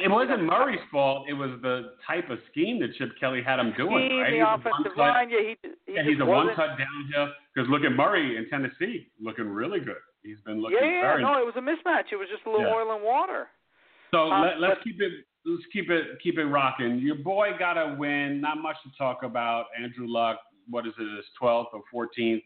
It 0.00 0.10
wasn't 0.10 0.44
Murray's 0.44 0.80
fault. 0.90 1.26
It 1.28 1.34
was 1.34 1.50
the 1.60 1.92
type 2.06 2.30
of 2.30 2.38
scheme 2.50 2.80
that 2.80 2.94
Chip 2.96 3.10
Kelly 3.20 3.42
had 3.44 3.58
him 3.60 3.74
doing. 3.76 4.06
scheme, 4.08 4.20
right? 4.20 4.30
the 4.32 4.46
offensive 4.48 4.96
one-cut- 4.96 4.96
line, 4.96 5.28
yeah, 5.30 5.42
he, 5.44 5.56
he 5.86 5.92
yeah, 5.94 6.02
he's 6.04 6.20
a 6.20 6.24
one-cut 6.24 6.78
downhill. 6.78 7.34
Because 7.52 7.68
look 7.68 7.82
at 7.82 7.92
Murray 7.92 8.36
in 8.38 8.48
Tennessee, 8.48 9.10
looking 9.20 9.48
really 9.48 9.80
good. 9.80 10.00
He's 10.22 10.40
been 10.46 10.62
looking 10.62 10.78
Yeah, 10.80 11.18
yeah, 11.18 11.20
no, 11.20 11.36
it 11.40 11.44
was 11.44 11.54
a 11.56 11.60
mismatch. 11.60 12.12
It 12.12 12.16
was 12.16 12.28
just 12.32 12.46
a 12.46 12.50
little 12.50 12.64
Yeah. 12.66 12.74
oil 12.80 12.94
and 12.94 13.02
water. 13.04 13.48
So 14.10 14.30
Um, 14.32 14.40
let, 14.42 14.60
let's 14.60 14.74
but- 14.80 14.84
keep 14.84 15.02
it. 15.02 15.12
Let's 15.48 15.64
keep 15.72 15.90
it 15.90 16.20
keep 16.22 16.38
it 16.38 16.44
rocking. 16.44 16.98
Your 16.98 17.16
boy 17.16 17.50
got 17.58 17.76
a 17.78 17.94
win. 17.98 18.40
Not 18.40 18.58
much 18.58 18.76
to 18.84 18.90
talk 18.98 19.22
about. 19.22 19.66
Andrew 19.82 20.06
Luck. 20.08 20.38
What 20.68 20.86
is 20.86 20.92
it? 20.98 21.16
His 21.16 21.24
twelfth 21.38 21.70
or 21.72 21.82
fourteenth 21.90 22.42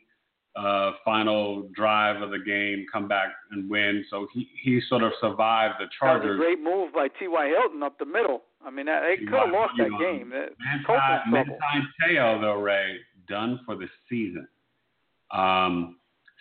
uh, 0.55 0.93
final 1.05 1.69
drive 1.75 2.23
of 2.23 2.31
the 2.31 2.39
game. 2.39 2.87
Come 2.93 3.09
back 3.09 3.29
and 3.51 3.69
win. 3.69 4.05
So 4.11 4.27
he 4.33 4.49
he 4.63 4.81
sort 4.89 5.03
of 5.03 5.13
survived 5.21 5.75
the 5.81 5.85
That 6.01 6.15
was 6.15 6.21
Chargers. 6.23 6.39
a 6.39 6.43
great 6.43 6.61
move 6.63 6.93
by 6.93 7.09
T.Y. 7.19 7.49
Hilton 7.49 7.83
up 7.83 7.99
the 7.99 8.05
middle. 8.07 8.43
I 8.65 8.71
mean, 8.71 8.87
that- 8.87 9.03
they 9.03 9.17
He 9.17 9.27
could 9.27 9.41
have 9.41 9.51
lost 9.51 9.73
that 9.79 9.91
game. 9.99 10.31
That- 10.31 10.53
Manti, 10.61 10.85
Colts 10.87 11.03
in 11.27 11.33
trouble. 11.33 11.59
Manti 11.73 11.89
Te'o, 12.07 12.41
though, 12.41 12.61
Rae, 12.61 12.99
done 13.29 13.59
for 13.67 13.75
the 13.75 13.89
season. 14.09 14.47
Um, 15.33 15.97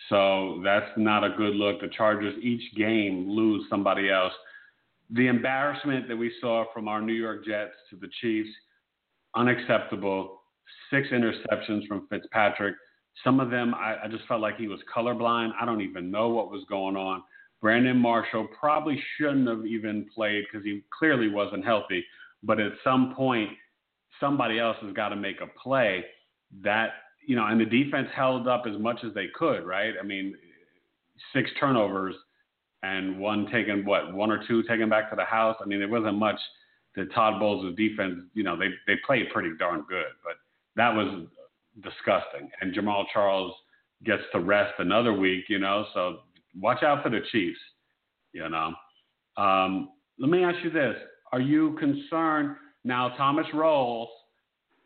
so 0.08 0.60
that's 0.62 0.90
not 0.96 1.24
a 1.24 1.30
good 1.30 1.54
look. 1.56 1.80
The 1.80 1.88
Chargers 1.88 2.34
each 2.42 2.62
game 2.76 3.28
lose 3.28 3.64
somebody 3.70 4.10
else. 4.10 4.32
The 5.12 5.26
embarrassment 5.26 6.08
that 6.08 6.16
we 6.16 6.32
saw 6.40 6.64
from 6.72 6.88
our 6.88 7.00
New 7.02 7.12
York 7.12 7.44
Jets 7.44 7.74
to 7.90 7.96
the 7.96 8.08
Chiefs, 8.20 8.48
unacceptable. 9.36 10.40
Six 10.90 11.08
interceptions 11.08 11.86
from 11.86 12.06
Fitzpatrick. 12.08 12.74
Some 13.22 13.40
of 13.40 13.50
them, 13.50 13.74
I, 13.74 13.96
I 14.04 14.08
just 14.08 14.26
felt 14.26 14.40
like 14.40 14.56
he 14.56 14.68
was 14.68 14.80
colorblind. 14.94 15.50
I 15.60 15.66
don't 15.66 15.82
even 15.82 16.10
know 16.10 16.30
what 16.30 16.50
was 16.50 16.64
going 16.68 16.96
on. 16.96 17.22
Brandon 17.60 17.96
Marshall 17.96 18.48
probably 18.58 19.00
shouldn't 19.16 19.48
have 19.48 19.66
even 19.66 20.06
played 20.14 20.44
because 20.50 20.64
he 20.64 20.82
clearly 20.98 21.28
wasn't 21.28 21.64
healthy. 21.64 22.04
But 22.42 22.58
at 22.58 22.72
some 22.82 23.14
point, 23.14 23.50
somebody 24.18 24.58
else 24.58 24.76
has 24.82 24.92
got 24.94 25.10
to 25.10 25.16
make 25.16 25.40
a 25.40 25.46
play. 25.62 26.04
That 26.62 26.90
you 27.26 27.36
know, 27.36 27.46
and 27.46 27.60
the 27.60 27.64
defense 27.64 28.08
held 28.14 28.48
up 28.48 28.64
as 28.66 28.78
much 28.80 29.00
as 29.06 29.14
they 29.14 29.26
could, 29.34 29.64
right? 29.64 29.94
I 30.00 30.04
mean, 30.04 30.34
six 31.34 31.50
turnovers 31.60 32.14
and 32.82 33.18
one 33.18 33.46
taken 33.50 33.84
what 33.84 34.12
one 34.12 34.30
or 34.30 34.44
two 34.46 34.62
taken 34.64 34.88
back 34.88 35.10
to 35.10 35.16
the 35.16 35.24
house. 35.24 35.56
I 35.60 35.66
mean, 35.66 35.78
there 35.78 35.88
wasn't 35.88 36.18
much 36.18 36.38
that 36.96 37.12
Todd 37.14 37.38
Bowles' 37.38 37.74
defense. 37.76 38.20
You 38.34 38.42
know, 38.42 38.56
they 38.56 38.68
they 38.86 38.98
played 39.06 39.30
pretty 39.32 39.50
darn 39.58 39.84
good, 39.88 40.06
but 40.24 40.34
that 40.76 40.94
was 40.94 41.26
disgusting. 41.82 42.50
And 42.60 42.74
Jamaal 42.74 43.04
Charles 43.12 43.54
gets 44.04 44.22
to 44.32 44.40
rest 44.40 44.74
another 44.78 45.12
week, 45.12 45.44
you 45.48 45.58
know. 45.58 45.86
So 45.94 46.18
watch 46.58 46.82
out 46.82 47.02
for 47.02 47.10
the 47.10 47.20
Chiefs, 47.30 47.60
you 48.32 48.48
know. 48.48 48.72
Um, 49.36 49.90
let 50.18 50.30
me 50.30 50.44
ask 50.44 50.62
you 50.64 50.70
this: 50.70 50.96
Are 51.32 51.40
you 51.40 51.76
concerned 51.78 52.56
now? 52.84 53.10
Thomas 53.16 53.46
Rawls, 53.54 54.08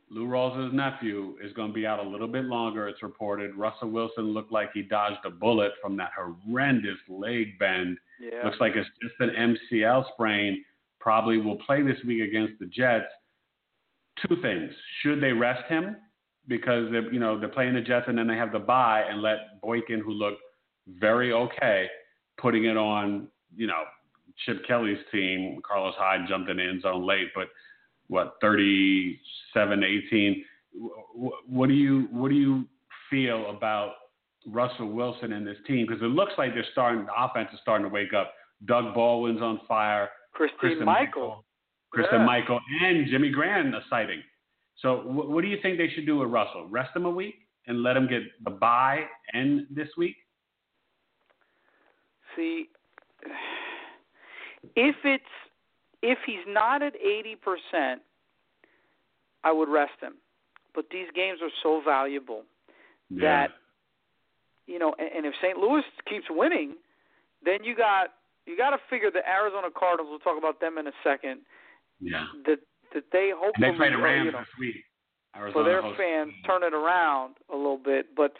Lou 0.08 0.26
Rawls' 0.26 0.72
nephew, 0.72 1.36
is 1.42 1.52
going 1.54 1.68
to 1.68 1.74
be 1.74 1.86
out 1.86 1.98
a 1.98 2.08
little 2.08 2.28
bit 2.28 2.44
longer. 2.44 2.88
It's 2.88 3.02
reported. 3.02 3.56
Russell 3.56 3.90
Wilson 3.90 4.32
looked 4.32 4.52
like 4.52 4.70
he 4.72 4.82
dodged 4.82 5.24
a 5.24 5.30
bullet 5.30 5.72
from 5.82 5.96
that 5.96 6.10
horrendous 6.16 6.98
leg 7.08 7.58
bend. 7.58 7.98
Yeah. 8.20 8.44
Looks 8.44 8.58
like 8.60 8.74
it's 8.76 8.88
just 9.02 9.14
an 9.18 9.56
MCL 9.72 10.04
sprain. 10.12 10.64
Probably 11.00 11.38
will 11.38 11.58
play 11.58 11.82
this 11.82 11.98
week 12.06 12.22
against 12.22 12.58
the 12.60 12.66
Jets. 12.66 13.06
Two 14.26 14.36
things: 14.40 14.72
should 15.02 15.20
they 15.20 15.32
rest 15.32 15.64
him 15.68 15.96
because 16.48 16.90
they're, 16.90 17.12
you 17.12 17.20
know 17.20 17.38
they're 17.38 17.48
playing 17.48 17.74
the 17.74 17.80
Jets 17.80 18.06
and 18.08 18.16
then 18.16 18.26
they 18.26 18.36
have 18.36 18.52
the 18.52 18.58
bye 18.58 19.04
and 19.08 19.20
let 19.20 19.60
Boykin, 19.60 20.00
who 20.00 20.12
looked 20.12 20.40
very 20.86 21.32
okay, 21.32 21.86
putting 22.38 22.64
it 22.64 22.76
on 22.76 23.28
you 23.56 23.66
know 23.66 23.82
Chip 24.44 24.64
Kelly's 24.66 24.98
team. 25.12 25.60
Carlos 25.66 25.94
Hyde 25.98 26.28
jumped 26.28 26.48
in 26.48 26.58
the 26.58 26.62
end 26.62 26.82
zone 26.82 27.06
late, 27.06 27.28
but 27.34 27.48
what 28.08 28.34
37 28.40 29.84
18 29.84 30.44
what 31.48 31.68
do 31.68 31.74
you 31.74 32.08
what 32.10 32.28
do 32.28 32.34
you 32.34 32.64
feel 33.10 33.50
about 33.50 33.92
Russell 34.46 34.88
Wilson 34.88 35.32
and 35.32 35.46
this 35.46 35.56
team? 35.66 35.86
Because 35.86 36.02
it 36.02 36.06
looks 36.06 36.32
like 36.38 36.54
they're 36.54 36.66
starting 36.72 37.06
the 37.06 37.12
offense 37.16 37.48
is 37.52 37.58
starting 37.62 37.86
to 37.86 37.92
wake 37.92 38.12
up. 38.14 38.32
Doug 38.66 38.94
Baldwin's 38.94 39.42
on 39.42 39.60
fire. 39.66 40.08
Christine, 40.32 40.58
Kristen 40.58 40.84
Michael. 40.86 41.44
Kristen 41.90 42.20
Yeah. 42.20 42.26
Michael 42.26 42.60
and 42.82 43.06
Jimmy 43.08 43.30
Graham 43.30 43.72
a 43.74 43.80
sighting. 43.88 44.22
So 44.76 44.98
wh- 44.98 45.28
what 45.30 45.42
do 45.42 45.48
you 45.48 45.58
think 45.62 45.78
they 45.78 45.88
should 45.88 46.06
do 46.06 46.18
with 46.18 46.30
Russell? 46.30 46.68
Rest 46.68 46.94
him 46.94 47.06
a 47.06 47.10
week 47.10 47.36
and 47.66 47.82
let 47.82 47.96
him 47.96 48.06
get 48.06 48.22
the 48.44 48.50
bye 48.50 49.06
end 49.34 49.66
this 49.70 49.88
week? 49.96 50.16
See, 52.34 52.68
if 54.76 54.96
it's 55.04 55.24
if 56.06 56.18
he's 56.26 56.46
not 56.46 56.82
at 56.82 56.94
eighty 56.96 57.36
percent, 57.36 58.02
I 59.44 59.52
would 59.52 59.68
rest 59.68 59.98
him. 60.00 60.14
But 60.74 60.86
these 60.90 61.06
games 61.14 61.38
are 61.42 61.54
so 61.62 61.80
valuable 61.84 62.42
that 63.22 63.50
you 64.66 64.78
know, 64.78 64.94
and, 64.98 65.08
and 65.16 65.26
if 65.26 65.34
St. 65.42 65.56
Louis 65.56 65.82
keeps 66.08 66.26
winning, 66.28 66.74
then 67.44 67.64
you 67.64 67.74
got 67.76 68.08
you 68.46 68.56
got 68.56 68.70
to 68.70 68.78
figure 68.90 69.10
the 69.10 69.26
Arizona 69.28 69.68
Cardinals. 69.76 70.08
We'll 70.10 70.20
talk 70.20 70.38
about 70.38 70.60
them 70.60 70.78
in 70.78 70.86
a 70.86 70.96
second. 71.02 71.40
yeah 72.00 72.26
That 72.46 72.58
that 72.94 73.04
they 73.12 73.30
and 73.30 73.38
hopefully 73.40 73.70
they 73.70 73.76
play 73.76 73.90
the 73.90 73.98
Rams 73.98 74.26
you 74.26 74.32
know, 74.32 74.38
this 74.40 74.48
week 74.58 74.76
Arizona 75.36 75.52
for 75.52 75.64
their 75.64 75.82
hosts- 75.82 75.98
fans 75.98 76.32
turn 76.46 76.62
it 76.62 76.74
around 76.74 77.36
a 77.52 77.56
little 77.56 77.78
bit. 77.78 78.14
But 78.16 78.32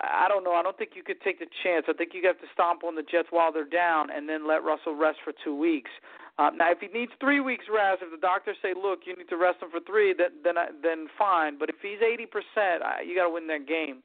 I 0.00 0.28
don't 0.28 0.44
know. 0.44 0.52
I 0.52 0.62
don't 0.62 0.76
think 0.76 0.90
you 0.94 1.02
could 1.02 1.20
take 1.22 1.38
the 1.38 1.48
chance. 1.62 1.86
I 1.88 1.92
think 1.94 2.12
you 2.12 2.20
have 2.26 2.38
to 2.40 2.48
stomp 2.52 2.84
on 2.84 2.94
the 2.96 3.02
Jets 3.02 3.28
while 3.30 3.50
they're 3.52 3.64
down 3.64 4.10
and 4.10 4.28
then 4.28 4.46
let 4.46 4.62
Russell 4.62 4.94
rest 4.94 5.18
for 5.24 5.32
two 5.44 5.56
weeks. 5.56 5.90
Um, 6.38 6.58
now, 6.58 6.70
if 6.70 6.80
he 6.80 6.88
needs 6.88 7.12
three 7.18 7.40
weeks 7.40 7.64
rest, 7.72 8.02
if 8.02 8.10
the 8.10 8.20
doctors 8.20 8.56
say, 8.60 8.74
"Look, 8.74 9.00
you 9.06 9.16
need 9.16 9.28
to 9.30 9.38
rest 9.38 9.62
him 9.62 9.70
for 9.70 9.80
three, 9.80 10.12
then 10.12 10.32
then 10.44 10.58
I, 10.58 10.68
then 10.82 11.08
fine. 11.18 11.58
But 11.58 11.70
if 11.70 11.76
he's 11.80 12.02
eighty 12.02 12.26
percent, 12.26 12.84
you 13.06 13.16
got 13.16 13.24
to 13.24 13.30
win 13.30 13.46
that 13.46 13.66
game. 13.66 14.02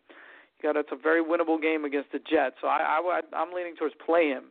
You 0.62 0.74
got 0.74 0.80
it's 0.80 0.92
a 0.94 0.96
very 0.96 1.22
winnable 1.22 1.62
game 1.62 1.84
against 1.84 2.12
the 2.14 2.20
Jets. 2.20 2.56
So 2.62 2.68
I, 2.68 3.00
I 3.04 3.22
I'm 3.36 3.54
leaning 3.54 3.76
towards 3.76 3.96
play 4.06 4.30
him. 4.30 4.46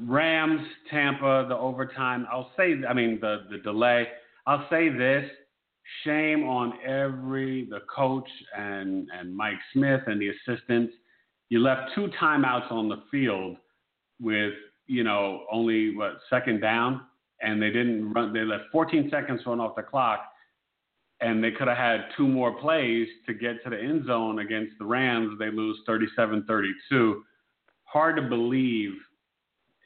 Rams, 0.00 0.62
Tampa, 0.90 1.46
the 1.48 1.56
overtime. 1.56 2.26
I'll 2.30 2.50
say, 2.56 2.74
I 2.88 2.92
mean, 2.92 3.18
the 3.20 3.44
the 3.50 3.58
delay. 3.58 4.08
I'll 4.48 4.66
say 4.68 4.88
this: 4.88 5.30
shame 6.04 6.42
on 6.42 6.72
every 6.84 7.68
the 7.70 7.82
coach 7.94 8.28
and 8.58 9.08
and 9.16 9.32
Mike 9.32 9.60
Smith 9.72 10.00
and 10.08 10.20
the 10.20 10.30
assistants. 10.30 10.92
You 11.50 11.60
left 11.60 11.92
two 11.94 12.08
timeouts 12.20 12.72
on 12.72 12.88
the 12.88 13.02
field 13.12 13.58
with 14.20 14.54
you 14.92 15.04
know 15.04 15.44
only 15.50 15.96
what 15.96 16.18
second 16.28 16.60
down, 16.60 17.00
and 17.40 17.60
they 17.60 17.70
didn't 17.70 18.12
run. 18.12 18.32
They 18.32 18.40
left 18.40 18.64
14 18.70 19.08
seconds 19.10 19.40
run 19.46 19.58
off 19.58 19.74
the 19.74 19.82
clock, 19.82 20.20
and 21.20 21.42
they 21.42 21.50
could 21.50 21.68
have 21.68 21.78
had 21.78 22.00
two 22.16 22.28
more 22.28 22.52
plays 22.60 23.08
to 23.26 23.32
get 23.32 23.64
to 23.64 23.70
the 23.70 23.78
end 23.78 24.06
zone 24.06 24.40
against 24.40 24.72
the 24.78 24.84
Rams. 24.84 25.38
They 25.38 25.50
lose 25.50 25.78
37-32. 25.88 27.20
Hard 27.84 28.16
to 28.16 28.22
believe 28.22 28.92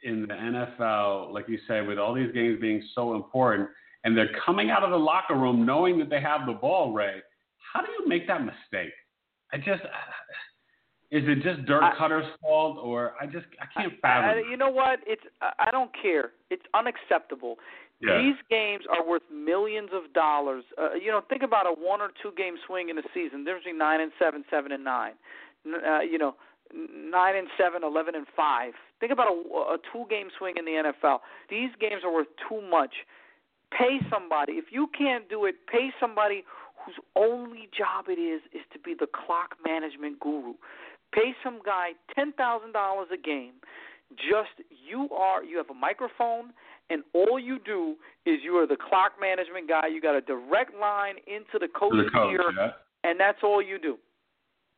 in 0.02 0.22
the 0.22 0.34
NFL, 0.34 1.32
like 1.32 1.48
you 1.48 1.58
said, 1.66 1.86
with 1.86 1.98
all 1.98 2.14
these 2.14 2.32
games 2.32 2.60
being 2.60 2.82
so 2.94 3.14
important, 3.14 3.68
and 4.04 4.16
they're 4.16 4.34
coming 4.44 4.70
out 4.70 4.82
of 4.82 4.90
the 4.90 4.96
locker 4.96 5.34
room 5.34 5.64
knowing 5.64 5.98
that 5.98 6.10
they 6.10 6.20
have 6.20 6.46
the 6.46 6.52
ball, 6.52 6.92
Rae. 6.92 7.20
How 7.72 7.80
do 7.80 7.88
you 7.98 8.08
make 8.08 8.26
that 8.26 8.44
mistake? 8.44 8.92
I 9.52 9.58
just 9.58 9.82
is 11.10 11.22
it 11.26 11.42
just 11.42 11.66
Dirk 11.66 11.82
I- 11.82 11.94
Koetter's 11.96 12.26
fault, 12.40 12.78
or 12.82 13.14
I 13.20 13.26
just 13.26 13.46
I 13.60 13.66
can't 13.80 13.92
I, 13.94 14.00
fathom. 14.00 14.44
you 14.50 14.56
know 14.56 14.70
what? 14.70 15.00
It's 15.06 15.22
I 15.40 15.68
I 15.68 15.70
don't 15.70 15.90
care. 16.00 16.32
It's 16.50 16.64
unacceptable. 16.74 17.56
Yeah. 18.00 18.20
These 18.20 18.36
games 18.50 18.84
are 18.90 19.06
worth 19.06 19.22
millions 19.32 19.88
of 19.92 20.12
dollars. 20.12 20.64
Uh, 20.76 20.94
you 20.94 21.10
know, 21.10 21.22
think 21.30 21.42
about 21.42 21.66
a 21.66 21.72
one 21.72 22.00
or 22.02 22.10
two 22.22 22.32
game 22.36 22.56
swing 22.66 22.90
in 22.90 22.98
a 22.98 23.02
season. 23.14 23.44
There's 23.44 23.60
between 23.60 23.78
nine 23.78 24.00
and 24.00 24.12
seven, 24.18 24.44
seven 24.50 24.72
and 24.72 24.84
nine. 24.84 25.12
Uh, 25.66 26.00
you 26.00 26.18
know, 26.18 26.34
nine 26.74 27.36
and 27.36 27.48
seven, 27.58 27.82
eleven 27.82 28.14
and 28.14 28.26
five. 28.36 28.74
Think 29.00 29.12
about 29.12 29.28
a, 29.28 29.56
a 29.74 29.78
two-game 29.92 30.28
swing 30.38 30.54
in 30.58 30.64
the 30.64 30.92
NFL. 31.04 31.18
These 31.50 31.70
games 31.80 32.02
are 32.04 32.12
worth 32.12 32.28
too 32.48 32.62
much. 32.62 32.92
Pay 33.76 33.98
somebody. 34.10 34.54
If 34.54 34.66
you 34.70 34.88
can't 34.96 35.28
do 35.28 35.44
it, 35.44 35.56
pay 35.70 35.90
somebody 36.00 36.44
whose 36.84 36.94
only 37.14 37.68
job 37.76 38.06
it 38.08 38.18
is 38.18 38.40
is 38.54 38.62
to 38.72 38.78
be 38.78 38.94
the 38.98 39.06
clock 39.06 39.56
management 39.66 40.20
guru. 40.20 40.54
Pay 41.16 41.32
some 41.42 41.60
guy 41.64 41.92
ten 42.14 42.32
thousand 42.32 42.72
dollars 42.72 43.08
a 43.12 43.16
game. 43.16 43.54
Just 44.14 44.54
you 44.68 45.08
are 45.10 45.42
you 45.42 45.56
have 45.56 45.70
a 45.70 45.74
microphone 45.74 46.52
and 46.90 47.02
all 47.12 47.38
you 47.40 47.58
do 47.64 47.96
is 48.24 48.38
you 48.44 48.56
are 48.58 48.66
the 48.66 48.76
clock 48.76 49.12
management 49.20 49.68
guy. 49.68 49.88
You 49.88 50.00
got 50.00 50.14
a 50.14 50.20
direct 50.20 50.74
line 50.78 51.16
into 51.26 51.58
the 51.58 51.68
coach's 51.68 52.04
the 52.04 52.10
coach, 52.10 52.32
ear, 52.32 52.52
yeah. 52.56 52.70
and 53.02 53.18
that's 53.18 53.38
all 53.42 53.60
you 53.60 53.78
do. 53.78 53.98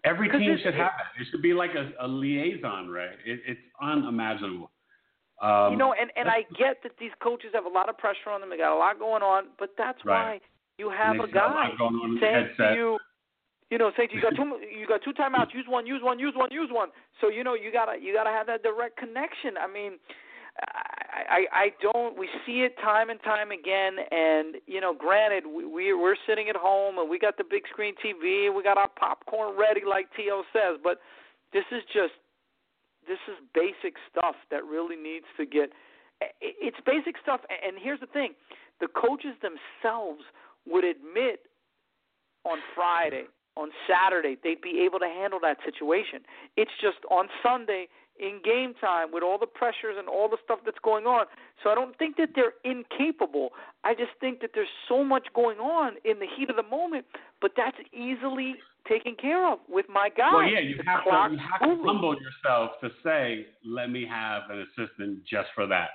Every 0.05 0.29
team 0.31 0.53
it- 0.53 0.61
should 0.63 0.75
have 0.75 0.93
that. 0.97 1.21
It 1.21 1.27
should 1.31 1.43
be 1.43 1.53
like 1.53 1.73
a, 1.75 1.91
a 2.01 2.09
liaison, 2.09 2.89
right? 2.89 3.11
It, 3.27 3.41
it's 3.47 3.61
unimaginable. 3.83 4.71
Um, 5.43 5.73
you 5.73 5.79
know, 5.79 5.93
and 5.93 6.11
and 6.17 6.29
I 6.29 6.43
get 6.59 6.83
that 6.83 6.93
these 6.99 7.13
coaches 7.23 7.51
have 7.55 7.65
a 7.65 7.69
lot 7.69 7.89
of 7.89 7.99
pressure 7.99 8.31
on 8.31 8.41
them. 8.41 8.51
They 8.51 8.57
got 8.57 8.75
a 8.75 8.79
lot 8.79 8.99
going 8.99 9.23
on, 9.23 9.49
but 9.59 9.71
that's 9.77 9.99
Right. 10.05 10.41
why 10.41 10.41
you 10.79 10.91
have 10.91 11.17
a 11.17 11.29
guy 11.31 11.47
lot 11.53 11.79
going 11.79 11.95
on 11.95 12.19
saying 12.21 12.49
to 12.57 12.75
you, 12.75 12.99
you 13.71 13.79
know, 13.79 13.91
you, 13.97 14.05
you 14.13 14.21
got 14.23 14.35
two, 14.37 14.59
you 14.81 14.87
got 14.87 15.03
two 15.05 15.13
timeouts. 15.13 15.55
Use 15.55 15.67
one, 15.69 15.87
use 15.87 16.01
one, 16.03 16.19
use 16.19 16.35
one, 16.37 16.51
use 16.51 16.71
one. 16.73 16.89
So 17.21 17.29
you 17.29 17.45
know, 17.45 17.55
you 17.55 17.73
gotta 17.73 17.99
you 18.01 18.15
gotta 18.15 18.31
have 18.31 18.47
that 18.47 18.63
direct 18.63 18.97
connection. 18.97 19.57
I 19.61 19.67
mean, 19.67 19.93
I 20.61 20.87
I, 21.29 21.41
I 21.53 21.67
don't. 21.83 22.17
We 22.19 22.29
see 22.47 22.63
it 22.63 22.75
time 22.83 23.11
and 23.11 23.21
time 23.23 23.51
again, 23.51 23.97
and 24.11 24.57
you 24.67 24.81
know, 24.81 24.95
granted, 24.95 25.45
we 25.47 25.65
we- 25.65 25.95
we're 25.95 26.17
sitting 26.27 26.49
at 26.49 26.57
home 26.57 26.99
and 26.99 27.09
we 27.11 27.19
got 27.19 27.37
the 27.37 27.45
big 27.49 27.63
screen 27.71 27.95
TV 28.05 28.47
and 28.47 28.55
we 28.57 28.63
got 28.63 28.79
our 28.79 28.89
popcorn 28.89 29.57
ready, 29.59 29.83
like 29.89 30.07
T.O. 30.17 30.43
says, 30.53 30.79
but 30.83 30.99
this 31.53 31.65
is 31.73 31.83
just 31.93 32.15
this 33.07 33.19
is 33.29 33.37
basic 33.55 33.97
stuff 34.11 34.37
that 34.51 34.65
really 34.65 34.97
needs 34.97 35.27
to 35.37 35.47
get 35.47 35.71
it's 36.41 36.77
basic 36.85 37.15
stuff 37.23 37.41
and 37.49 37.77
here's 37.81 38.01
the 38.01 38.07
thing 38.07 38.35
the 38.81 38.89
coaches 38.89 39.35
themselves 39.41 40.21
would 40.67 40.85
admit 40.85 41.41
on 42.45 42.59
Friday 42.75 43.25
on 43.59 43.71
Saturday 43.91 44.37
they'd 44.43 44.63
be 44.63 44.83
able 44.87 44.99
to 45.01 45.07
handle 45.11 45.41
that 45.43 45.59
situation. 45.65 46.21
It's 46.57 46.71
just 46.81 46.99
on 47.11 47.27
Sunday 47.43 47.89
in 48.19 48.41
game 48.45 48.75
time 48.81 49.13
with 49.13 49.23
all 49.23 49.39
the 49.39 49.47
pressures 49.47 49.95
and 49.97 50.09
all 50.09 50.29
the 50.29 50.39
stuff 50.45 50.59
that's 50.65 50.79
going 50.83 51.07
on. 51.07 51.27
So 51.63 51.71
I 51.71 51.77
don't 51.77 51.97
think 51.99 52.17
that 52.17 52.31
they're 52.35 52.55
incapable. 52.65 53.51
I 53.85 53.95
just 53.95 54.11
think 54.19 54.41
that 54.41 54.51
there's 54.55 54.75
so 54.89 55.05
much 55.05 55.29
going 55.35 55.59
on 55.59 55.95
in 56.05 56.19
the 56.19 56.27
heat 56.37 56.51
of 56.51 56.57
the 56.57 56.65
moment 56.65 57.05
but 57.41 57.53
that's 57.57 57.77
easily 57.93 58.57
taken 58.89 59.15
care 59.15 59.51
of 59.51 59.59
with 59.69 59.87
my 59.89 60.09
guy 60.17 60.35
Well, 60.35 60.45
yeah, 60.45 60.61
you 60.61 60.77
the 60.77 60.85
have 60.85 61.05
to 61.05 61.35
you 61.35 61.39
have 61.39 61.61
to 61.61 61.83
humble 61.85 62.15
yourself 62.15 62.73
to 62.81 62.91
say, 63.05 63.47
"Let 63.65 63.91
me 63.91 64.07
have 64.07 64.51
an 64.51 64.67
assistant 64.67 65.25
just 65.25 65.49
for 65.55 65.67
that." 65.67 65.91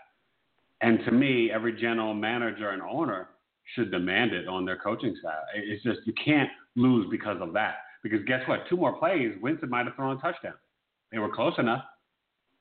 And 0.81 1.03
to 1.05 1.11
me, 1.11 1.51
every 1.51 1.73
general 1.73 2.13
manager 2.13 2.69
and 2.69 2.81
owner 2.81 3.29
should 3.75 3.91
demand 3.91 4.33
it 4.33 4.47
on 4.47 4.65
their 4.65 4.77
coaching 4.77 5.15
staff. 5.19 5.43
It's 5.55 5.83
just 5.83 6.05
you 6.05 6.13
can't 6.13 6.49
lose 6.75 7.07
because 7.09 7.37
of 7.41 7.53
that. 7.53 7.75
Because 8.03 8.19
guess 8.25 8.41
what? 8.47 8.67
Two 8.69 8.77
more 8.77 8.97
plays, 8.97 9.33
Winston 9.41 9.69
might 9.69 9.85
have 9.85 9.95
thrown 9.95 10.17
a 10.17 10.21
touchdown. 10.21 10.55
They 11.11 11.19
were 11.19 11.33
close 11.33 11.53
enough. 11.57 11.83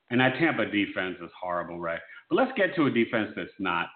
And 0.09 0.19
that 0.19 0.35
Tampa 0.39 0.65
defense 0.65 1.17
is 1.23 1.31
horrible, 1.39 1.79
right? 1.79 1.99
But 2.29 2.35
let's 2.35 2.51
get 2.55 2.75
to 2.75 2.85
a 2.85 2.91
defense 2.91 3.31
that's 3.35 3.49
not. 3.59 3.87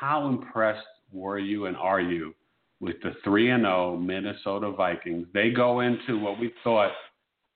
How 0.00 0.28
impressed 0.28 0.86
were 1.10 1.38
you 1.38 1.66
and 1.66 1.76
are 1.76 2.00
you 2.00 2.34
with 2.80 2.96
the 3.02 3.12
3 3.24 3.50
and 3.50 3.64
0 3.64 3.96
Minnesota 3.96 4.70
Vikings? 4.70 5.26
They 5.34 5.50
go 5.50 5.80
into 5.80 6.18
what 6.18 6.38
we 6.38 6.52
thought 6.64 6.92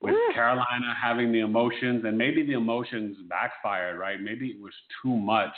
with 0.00 0.14
Woo. 0.14 0.34
Carolina 0.34 0.94
having 1.00 1.32
the 1.32 1.40
emotions, 1.40 2.04
and 2.04 2.18
maybe 2.18 2.44
the 2.44 2.52
emotions 2.52 3.16
backfired, 3.28 3.98
right? 3.98 4.20
Maybe 4.20 4.48
it 4.48 4.60
was 4.60 4.74
too 5.02 5.16
much. 5.16 5.52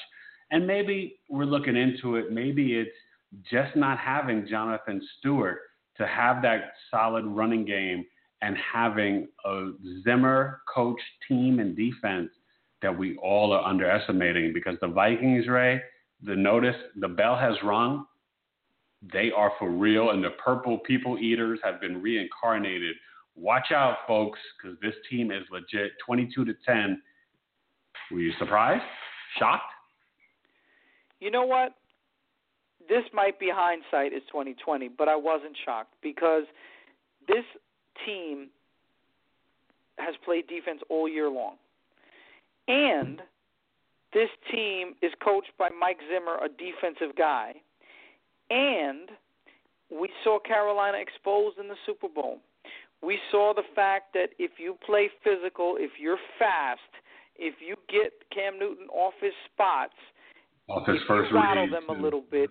And 0.51 0.67
maybe 0.67 1.21
we're 1.29 1.45
looking 1.45 1.77
into 1.77 2.17
it. 2.17 2.31
Maybe 2.33 2.75
it's 2.75 2.91
just 3.51 3.77
not 3.77 3.99
having 3.99 4.47
Jonathan 4.49 5.01
Stewart 5.19 5.61
to 5.99 6.07
have 6.07 6.43
that 6.43 6.73
solid 6.91 7.27
running 7.27 7.65
game 7.65 8.05
and 8.41 8.57
having 8.57 9.29
a 9.45 9.71
Zimmer 10.05 10.61
coach 10.73 11.01
team 11.27 11.59
and 11.59 11.77
defense 11.77 12.31
that 12.83 12.97
we 12.97 13.17
all 13.19 13.53
are 13.53 13.65
underestimating 13.65 14.53
because 14.53 14.77
the 14.81 14.89
Vikings, 14.89 15.49
Rae, 15.49 15.81
the 16.23 16.37
notice, 16.37 16.77
the 17.01 17.09
bell 17.09 17.37
has 17.37 17.55
rung. 17.63 18.07
They 19.13 19.31
are 19.37 19.53
for 19.59 19.71
real, 19.71 20.11
and 20.11 20.23
the 20.23 20.31
purple 20.45 20.79
people 20.79 21.19
eaters 21.19 21.61
have 21.63 21.81
been 21.81 22.03
reincarnated. 22.03 22.97
Watch 23.37 23.71
out, 23.73 23.99
folks, 24.07 24.39
because 24.57 24.77
this 24.81 24.95
team 25.09 25.31
is 25.31 25.43
legit 25.51 25.93
22 26.05 26.45
to 26.45 26.55
10. 26.67 27.01
Were 28.11 28.21
you 28.21 28.33
surprised? 28.39 28.83
Shocked? 29.39 29.63
You 31.21 31.31
know 31.31 31.45
what? 31.45 31.75
This 32.89 33.05
might 33.13 33.39
be 33.39 33.51
hindsight 33.53 34.13
is 34.13 34.23
2020, 34.31 34.89
but 34.97 35.09
I 35.09 35.17
wasn't 35.17 35.57
shocked 35.65 35.95
because 36.03 36.45
this 37.27 37.45
team 38.07 38.49
has 39.99 40.15
played 40.25 40.47
defense 40.47 40.81
all 40.89 41.09
year 41.09 41.29
long. 41.29 41.57
And 42.67 43.21
this 44.13 44.29
team 44.51 44.95
is 45.03 45.13
coached 45.23 45.53
by 45.59 45.69
Mike 45.79 45.99
Zimmer, 46.11 46.39
a 46.43 46.49
defensive 46.49 47.17
guy. 47.17 47.55
And 48.51 49.11
we 49.91 50.09
saw 50.25 50.39
Carolina 50.39 50.99
exposed 50.99 51.59
in 51.59 51.69
the 51.69 51.77
Super 51.85 52.09
Bowl. 52.09 52.39
We 53.03 53.19
saw 53.31 53.53
the 53.55 53.63
fact 53.75 54.15
that 54.15 54.31
if 54.39 54.53
you 54.59 54.77
play 54.85 55.11
physical, 55.23 55.77
if 55.79 55.93
you're 56.01 56.19
fast, 56.39 56.81
if 57.37 57.55
you 57.61 57.77
get 57.89 58.13
Cam 58.35 58.59
Newton 58.59 58.89
off 58.89 59.15
his 59.21 59.33
spots, 59.53 59.95
Off 60.69 60.87
his 60.87 60.97
if 60.97 61.07
first 61.07 61.31
you 61.31 61.37
rattle 61.37 61.69
them 61.71 61.89
a 61.89 62.03
little 62.03 62.25
bit, 62.31 62.51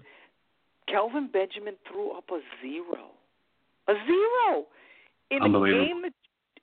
Kelvin 0.87 1.29
Benjamin 1.31 1.75
threw 1.91 2.11
up 2.17 2.25
a 2.31 2.39
zero, 2.61 3.11
a 3.87 3.93
zero 4.05 4.65
in 5.31 5.51
the 5.51 5.59
game 5.69 6.01
that 6.03 6.13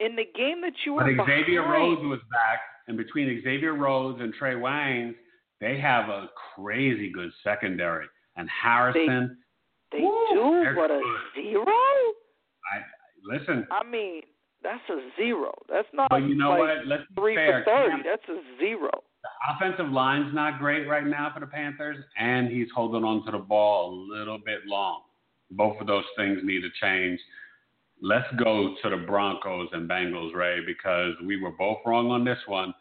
in 0.00 0.16
the 0.16 0.24
game 0.36 0.60
that 0.62 0.72
you 0.84 0.94
were 0.94 1.14
But 1.16 1.26
Xavier 1.26 1.62
behind. 1.62 1.82
Rhodes 1.82 2.00
was 2.02 2.20
back, 2.32 2.60
and 2.88 2.96
between 2.96 3.40
Xavier 3.44 3.74
Rhodes 3.74 4.20
and 4.20 4.34
Trae 4.34 4.56
Waynes, 4.56 5.14
they 5.60 5.78
have 5.78 6.08
a 6.08 6.28
crazy 6.56 7.10
good 7.10 7.30
secondary. 7.44 8.06
And 8.36 8.48
Harrison, 8.50 9.36
They 9.92 10.00
Woo, 10.00 10.26
do, 10.34 10.64
but 10.74 10.90
a 10.90 10.98
good. 11.00 11.42
zero. 11.44 11.64
I 11.66 12.82
listen. 13.22 13.66
I 13.70 13.84
mean, 13.84 14.22
that's 14.62 14.82
a 14.90 14.98
zero. 15.16 15.52
That's 15.68 15.86
not 15.92 16.10
But 16.10 16.22
you 16.22 16.34
know 16.34 16.50
like 16.50 16.58
what? 16.58 16.86
Let's 16.86 17.02
be 17.10 17.14
three 17.20 17.34
fair. 17.36 17.62
for 17.64 17.70
thirty. 17.70 17.90
Cam- 17.90 18.02
That's 18.04 18.28
a 18.28 18.40
zero. 18.58 18.90
The 19.24 19.30
offensive 19.54 19.90
line's 19.90 20.34
not 20.34 20.58
great 20.58 20.86
right 20.86 21.06
now 21.06 21.30
for 21.32 21.40
the 21.40 21.46
Panthers, 21.46 21.96
and 22.18 22.48
he's 22.48 22.68
holding 22.74 23.04
on 23.04 23.24
to 23.24 23.30
the 23.30 23.38
ball 23.38 23.94
a 23.94 23.96
little 24.18 24.38
bit 24.38 24.60
long. 24.66 25.00
Both 25.50 25.80
of 25.80 25.86
those 25.86 26.04
things 26.14 26.40
need 26.42 26.60
to 26.60 26.68
change. 26.78 27.18
Let's 28.02 28.26
go 28.36 28.74
to 28.82 28.90
the 28.90 28.98
Broncos 28.98 29.70
and 29.72 29.88
Bengals, 29.88 30.34
Rae, 30.34 30.60
because 30.66 31.14
we 31.24 31.40
were 31.40 31.52
both 31.52 31.78
wrong 31.86 32.10
on 32.10 32.22
this 32.22 32.38
one. 32.46 32.74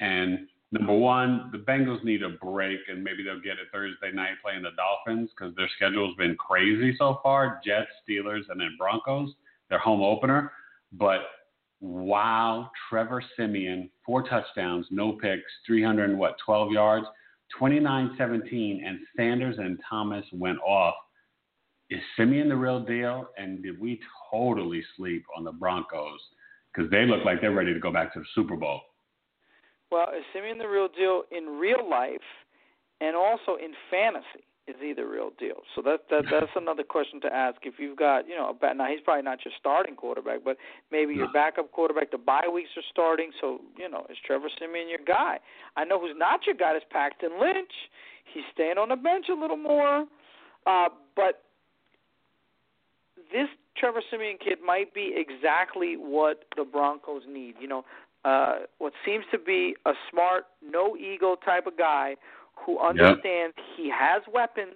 And 0.00 0.46
number 0.72 0.96
one, 0.96 1.50
the 1.52 1.58
Bengals 1.58 2.02
need 2.02 2.22
a 2.22 2.30
break, 2.30 2.80
and 2.88 3.04
maybe 3.04 3.22
they'll 3.22 3.40
get 3.40 3.58
it 3.58 3.68
Thursday 3.70 4.10
night 4.10 4.36
playing 4.42 4.62
the 4.62 4.70
Dolphins 4.78 5.28
because 5.36 5.54
their 5.54 5.68
schedule's 5.76 6.16
been 6.16 6.34
crazy 6.36 6.96
so 6.96 7.20
far 7.22 7.60
Jets, 7.62 7.90
Steelers, 8.08 8.48
and 8.48 8.58
then 8.58 8.74
Broncos, 8.78 9.34
their 9.68 9.78
home 9.78 10.00
opener. 10.00 10.50
But 10.92 11.20
wow, 11.80 12.70
Trevor 12.88 13.22
Siemian, 13.36 13.90
four 14.04 14.22
touchdowns, 14.22 14.86
no 14.90 15.12
picks, 15.12 15.50
300 15.66 16.10
and 16.10 16.18
what, 16.18 16.36
12 16.44 16.72
yards, 16.72 17.06
29-17, 17.60 18.86
and 18.86 18.98
Sanders 19.16 19.56
and 19.58 19.78
Thomas 19.88 20.24
went 20.32 20.58
off. 20.60 20.94
Is 21.88 22.00
Siemian 22.16 22.48
the 22.48 22.56
real 22.56 22.80
deal? 22.80 23.28
And 23.36 23.62
did 23.62 23.80
we 23.80 24.00
totally 24.30 24.82
sleep 24.96 25.24
on 25.36 25.44
the 25.44 25.52
Broncos? 25.52 26.20
Because 26.72 26.90
they 26.90 27.04
look 27.04 27.24
like 27.24 27.40
they're 27.40 27.52
ready 27.52 27.74
to 27.74 27.80
go 27.80 27.92
back 27.92 28.12
to 28.14 28.20
the 28.20 28.26
Super 28.34 28.56
Bowl. 28.56 28.80
Well, 29.90 30.06
is 30.16 30.22
Siemian 30.32 30.58
the 30.58 30.68
real 30.68 30.86
deal 30.86 31.22
in 31.32 31.58
real 31.58 31.88
life, 31.88 32.18
and 33.00 33.16
also 33.16 33.56
in 33.56 33.72
fantasy? 33.90 34.44
Is 34.70 34.76
he 34.80 34.92
the 34.92 35.04
real 35.04 35.30
deal? 35.36 35.62
So 35.74 35.82
that 35.82 36.06
that 36.10 36.24
that's 36.30 36.54
another 36.54 36.84
question 36.84 37.20
to 37.22 37.34
ask. 37.34 37.58
If 37.62 37.74
you've 37.78 37.98
got 37.98 38.28
you 38.28 38.36
know 38.36 38.54
a 38.54 38.74
now 38.74 38.86
he's 38.86 39.00
probably 39.04 39.24
not 39.24 39.44
your 39.44 39.52
starting 39.58 39.96
quarterback, 39.96 40.44
but 40.44 40.56
maybe 40.92 41.12
your 41.14 41.32
backup 41.32 41.72
quarterback. 41.72 42.12
The 42.12 42.18
bye 42.18 42.48
weeks 42.52 42.70
are 42.76 42.86
starting, 42.90 43.32
so 43.40 43.60
you 43.76 43.90
know 43.90 44.06
is 44.08 44.16
Trevor 44.24 44.48
Siemian 44.60 44.88
your 44.88 45.00
guy? 45.04 45.38
I 45.76 45.84
know 45.84 46.00
who's 46.00 46.14
not 46.16 46.46
your 46.46 46.54
guy 46.54 46.76
is 46.76 46.82
Paxton 46.88 47.40
Lynch. 47.40 47.72
He's 48.32 48.44
staying 48.54 48.78
on 48.78 48.90
the 48.90 48.96
bench 48.96 49.26
a 49.28 49.34
little 49.34 49.56
more, 49.56 50.04
uh, 50.66 50.88
but 51.16 51.42
this 53.32 53.48
Trevor 53.76 54.02
Siemian 54.08 54.38
kid 54.38 54.58
might 54.64 54.94
be 54.94 55.14
exactly 55.16 55.96
what 55.96 56.44
the 56.56 56.64
Broncos 56.64 57.22
need. 57.28 57.56
You 57.60 57.66
know, 57.66 57.84
uh, 58.24 58.60
what 58.78 58.92
seems 59.04 59.24
to 59.32 59.38
be 59.38 59.74
a 59.84 59.92
smart, 60.12 60.44
no 60.62 60.96
ego 60.96 61.36
type 61.44 61.66
of 61.66 61.76
guy 61.76 62.14
who 62.64 62.78
understands 62.78 63.56
he 63.76 63.90
has 63.90 64.22
weapons. 64.32 64.74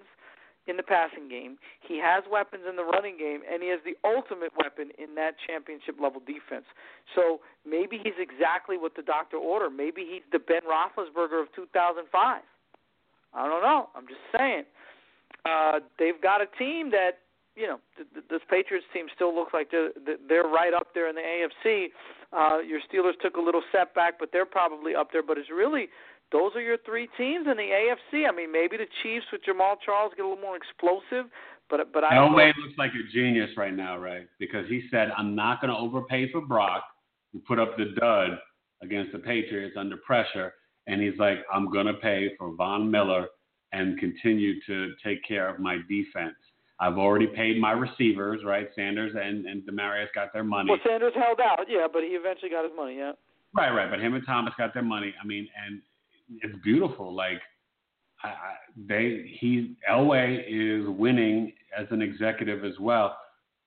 in 0.66 0.78
the 0.78 0.82
passing 0.82 1.28
game. 1.28 1.58
He 1.86 2.00
has 2.00 2.24
weapons 2.30 2.64
in 2.66 2.76
the 2.76 2.84
running 2.84 3.18
game, 3.18 3.40
and 3.44 3.62
he 3.62 3.68
has 3.68 3.80
the 3.84 4.00
ultimate 4.00 4.52
weapon 4.56 4.88
in 4.96 5.14
that 5.14 5.36
championship 5.46 6.00
level 6.00 6.22
defense. 6.24 6.64
So 7.14 7.40
maybe 7.68 8.00
he's 8.02 8.16
exactly 8.16 8.78
what 8.78 8.96
the 8.96 9.02
doctor 9.02 9.36
ordered. 9.36 9.76
Maybe 9.76 10.08
he's 10.08 10.24
the 10.32 10.38
Ben 10.38 10.64
Roethlisberger 10.64 11.36
of 11.36 11.52
2005. 11.54 12.08
I 13.34 13.46
don't 13.46 13.62
know. 13.62 13.90
I'm 13.94 14.06
just 14.08 14.24
saying. 14.32 14.64
Uh, 15.44 15.80
they've 15.98 16.20
got 16.22 16.40
a 16.40 16.48
team 16.56 16.90
that 16.92 17.20
you 17.56 17.66
know, 17.68 17.78
th- 17.96 18.24
this 18.28 18.40
Patriots 18.50 18.86
team 18.92 19.06
still 19.14 19.34
looks 19.34 19.54
like 19.54 19.70
they're 19.70 19.90
they're 20.28 20.48
right 20.48 20.74
up 20.74 20.88
there 20.94 21.08
in 21.08 21.14
the 21.14 21.22
AFC. 21.22 21.92
Uh, 22.32 22.58
your 22.58 22.80
Steelers 22.90 23.14
took 23.22 23.36
a 23.36 23.40
little 23.40 23.62
setback, 23.70 24.18
but 24.18 24.30
they're 24.32 24.46
probably 24.46 24.94
up 24.94 25.12
there. 25.12 25.22
But 25.22 25.38
it's 25.38 25.50
really 25.50 25.86
those 26.32 26.52
are 26.54 26.60
your 26.60 26.78
three 26.84 27.08
teams 27.16 27.46
in 27.50 27.56
the 27.56 27.62
AFC. 27.62 28.28
I 28.28 28.32
mean, 28.34 28.50
maybe 28.50 28.76
the 28.76 28.86
Chiefs 29.02 29.26
with 29.32 29.42
Jamaal 29.42 29.76
Charles 29.84 30.12
get 30.16 30.24
a 30.24 30.28
little 30.28 30.42
more 30.42 30.56
explosive, 30.56 31.30
but 31.70 31.92
but 31.92 32.04
I. 32.04 32.14
Elway 32.14 32.52
looks 32.62 32.76
like 32.78 32.90
a 32.90 33.12
genius 33.12 33.50
right 33.56 33.74
now, 33.74 33.98
right? 33.98 34.26
Because 34.38 34.66
he 34.68 34.82
said, 34.90 35.10
"I'm 35.16 35.34
not 35.34 35.60
going 35.60 35.72
to 35.72 35.78
overpay 35.78 36.32
for 36.32 36.40
Brock, 36.40 36.84
who 37.32 37.40
put 37.40 37.58
up 37.58 37.76
the 37.76 37.94
dud 38.00 38.38
against 38.82 39.12
the 39.12 39.18
Patriots 39.18 39.76
under 39.78 39.96
pressure," 39.98 40.52
and 40.86 41.00
he's 41.00 41.18
like, 41.18 41.38
"I'm 41.52 41.70
going 41.70 41.86
to 41.86 41.94
pay 41.94 42.30
for 42.38 42.54
Von 42.54 42.90
Miller 42.90 43.28
and 43.72 43.98
continue 43.98 44.60
to 44.66 44.92
take 45.04 45.24
care 45.26 45.48
of 45.48 45.58
my 45.58 45.78
defense." 45.88 46.36
I've 46.80 46.98
already 46.98 47.28
paid 47.28 47.60
my 47.60 47.70
receivers, 47.70 48.40
right? 48.44 48.68
Sanders 48.74 49.14
and, 49.14 49.46
and 49.46 49.62
Demaryius 49.62 50.08
got 50.14 50.32
their 50.32 50.42
money. 50.42 50.70
Well, 50.70 50.80
Sanders 50.84 51.12
held 51.14 51.40
out, 51.40 51.66
yeah, 51.68 51.86
but 51.90 52.02
he 52.02 52.10
eventually 52.10 52.50
got 52.50 52.64
his 52.64 52.72
money, 52.76 52.96
yeah. 52.98 53.12
Right, 53.54 53.70
right. 53.70 53.88
But 53.88 54.00
him 54.00 54.14
and 54.14 54.26
Thomas 54.26 54.52
got 54.58 54.74
their 54.74 54.82
money. 54.82 55.14
I 55.22 55.24
mean, 55.24 55.46
and 55.66 55.80
it's 56.42 56.56
beautiful. 56.62 57.14
Like, 57.14 57.40
I, 58.22 58.32
they, 58.76 59.36
he, 59.38 59.76
Elway 59.90 60.44
is 60.48 60.88
winning 60.88 61.52
as 61.76 61.86
an 61.90 62.02
executive 62.02 62.64
as 62.64 62.78
well. 62.80 63.16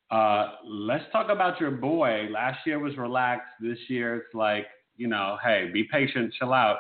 Uh, 0.10 0.54
let's 0.66 1.04
talk 1.12 1.30
about 1.30 1.60
your 1.60 1.72
boy. 1.72 2.28
Last 2.32 2.60
year 2.66 2.80
was 2.80 2.98
relaxed. 2.98 3.50
This 3.60 3.78
year 3.88 4.16
it's 4.16 4.34
like, 4.34 4.68
you 4.96 5.08
know, 5.08 5.38
hey, 5.44 5.70
be 5.72 5.84
patient, 5.84 6.34
chill 6.40 6.54
out. 6.54 6.78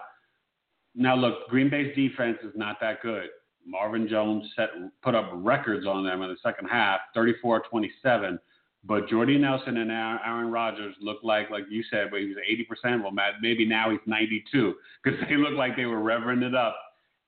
Now 0.95 1.15
look, 1.15 1.47
Green 1.49 1.69
Bay's 1.69 1.95
defense 1.95 2.37
is 2.43 2.53
not 2.55 2.77
that 2.81 3.01
good. 3.01 3.27
Marvin 3.65 4.07
Jones 4.07 4.49
set 4.55 4.69
put 5.03 5.13
up 5.13 5.29
records 5.33 5.85
on 5.85 6.05
them 6.05 6.21
in 6.21 6.29
the 6.29 6.37
second 6.41 6.67
half, 6.67 7.01
34-27. 7.15 8.39
But 8.87 9.09
Jordy 9.09 9.37
Nelson 9.37 9.77
and 9.77 9.91
Aaron 9.91 10.49
Rodgers 10.49 10.95
looked 11.01 11.25
like, 11.25 11.49
like 11.49 11.65
you 11.69 11.83
said, 11.91 12.07
but 12.09 12.21
he 12.21 12.27
was 12.27 12.37
80%. 12.85 13.03
Well, 13.03 13.11
maybe 13.41 13.65
now 13.65 13.89
he's 13.91 13.99
92 14.05 14.75
because 15.03 15.19
they 15.27 15.35
looked 15.35 15.57
like 15.57 15.75
they 15.75 15.85
were 15.85 15.97
revving 15.97 16.41
it 16.41 16.55
up. 16.55 16.77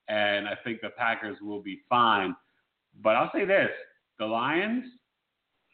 And 0.08 0.48
I 0.48 0.54
think 0.64 0.80
the 0.80 0.88
Packers 0.90 1.36
will 1.42 1.60
be 1.60 1.80
fine. 1.88 2.34
But 3.02 3.10
I'll 3.10 3.30
say 3.32 3.44
this: 3.44 3.68
the 4.18 4.26
Lions. 4.26 4.84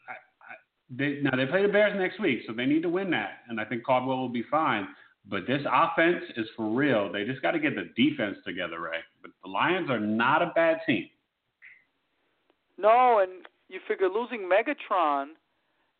I, 0.07 0.13
I, 0.13 0.55
they, 0.89 1.19
now 1.23 1.35
they 1.35 1.45
play 1.45 1.63
the 1.63 1.71
Bears 1.71 1.93
next 1.97 2.19
week, 2.19 2.41
so 2.45 2.53
they 2.53 2.65
need 2.65 2.83
to 2.83 2.89
win 2.89 3.09
that, 3.11 3.39
and 3.49 3.59
I 3.59 3.65
think 3.65 3.83
Caldwell 3.83 4.17
will 4.17 4.29
be 4.29 4.43
fine. 4.51 4.87
But 5.29 5.47
this 5.47 5.61
offense 5.71 6.23
is 6.37 6.45
for 6.55 6.69
real. 6.69 7.11
They 7.11 7.25
just 7.25 7.41
got 7.41 7.51
to 7.51 7.59
get 7.59 7.73
the 7.75 7.89
defense 8.01 8.37
together, 8.45 8.79
Rae. 8.79 8.99
But 9.21 9.31
the 9.43 9.49
Lions 9.49 9.89
are 9.89 9.99
not 9.99 10.41
a 10.41 10.51
bad 10.55 10.77
team. 10.85 11.09
No, 12.77 13.19
and 13.19 13.45
you 13.69 13.79
figure 13.87 14.07
losing 14.07 14.47
Megatron. 14.47 15.29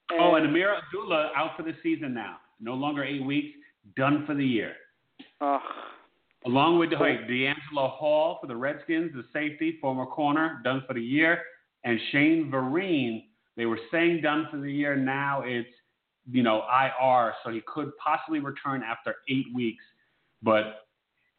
And 0.10 0.20
oh, 0.22 0.36
and 0.36 0.48
Ameer 0.48 0.76
Abdullah 0.76 1.32
out 1.36 1.52
for 1.58 1.64
the 1.64 1.74
season 1.84 2.14
now. 2.14 2.38
No 2.60 2.74
longer 2.74 3.04
eight 3.04 3.24
weeks, 3.24 3.50
done 3.96 4.24
for 4.26 4.34
the 4.34 4.46
year. 4.46 4.74
Uh, 5.42 5.60
Along 6.46 6.80
with 6.80 6.92
wait, 7.00 7.28
DeAngelo 7.28 7.92
Hall 7.92 8.38
for 8.40 8.48
the 8.48 8.56
Redskins, 8.56 9.12
the 9.14 9.26
safety, 9.34 9.78
former 9.82 10.06
corner, 10.06 10.62
done 10.64 10.84
for 10.88 10.94
the 10.94 11.02
year. 11.02 11.42
And 11.84 12.00
Shane 12.12 12.50
Vereen, 12.52 13.26
they 13.58 13.66
were 13.66 13.80
saying 13.92 14.22
done 14.22 14.48
for 14.50 14.58
the 14.58 14.72
year. 14.72 14.96
Now 14.96 15.44
it's 15.46 15.68
you 16.30 16.44
know, 16.44 16.64
IR, 16.70 17.34
so 17.44 17.52
he 17.52 17.62
could 17.66 17.92
possibly 17.98 18.40
return 18.40 18.84
after 18.84 19.16
eight 19.30 19.46
weeks. 19.54 19.84
But 20.44 20.88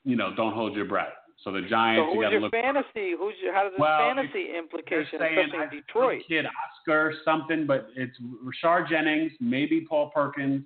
you 0.05 0.17
know, 0.17 0.35
don't 0.35 0.55
hold 0.55 0.75
your 0.75 0.87
breath. 0.87 1.13
So 1.45 1.53
the 1.53 1.63
Giants, 1.63 2.09
so 2.11 2.15
who's 2.15 2.25
you 2.25 2.31
your 2.31 2.41
look. 2.41 2.53
fantasy? 2.53 3.15
Who's 3.17 3.35
your, 3.41 3.55
how 3.55 3.63
does 3.63 3.73
the 3.77 3.83
well, 3.83 3.99
fantasy 3.99 4.57
implication, 4.57 5.23
especially 5.23 5.63
in 5.63 5.71
Detroit? 5.71 6.23
Kid 6.27 6.47
Oscar 6.47 7.15
something, 7.25 7.67
but 7.67 7.89
it's 7.95 8.17
Rashard 8.45 8.89
Jennings, 8.89 9.33
maybe 9.41 9.87
Paul 9.89 10.11
Perkins, 10.13 10.65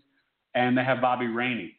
and 0.55 0.77
they 0.77 0.83
have 0.83 1.01
Bobby 1.03 1.27
Rainey. 1.27 1.77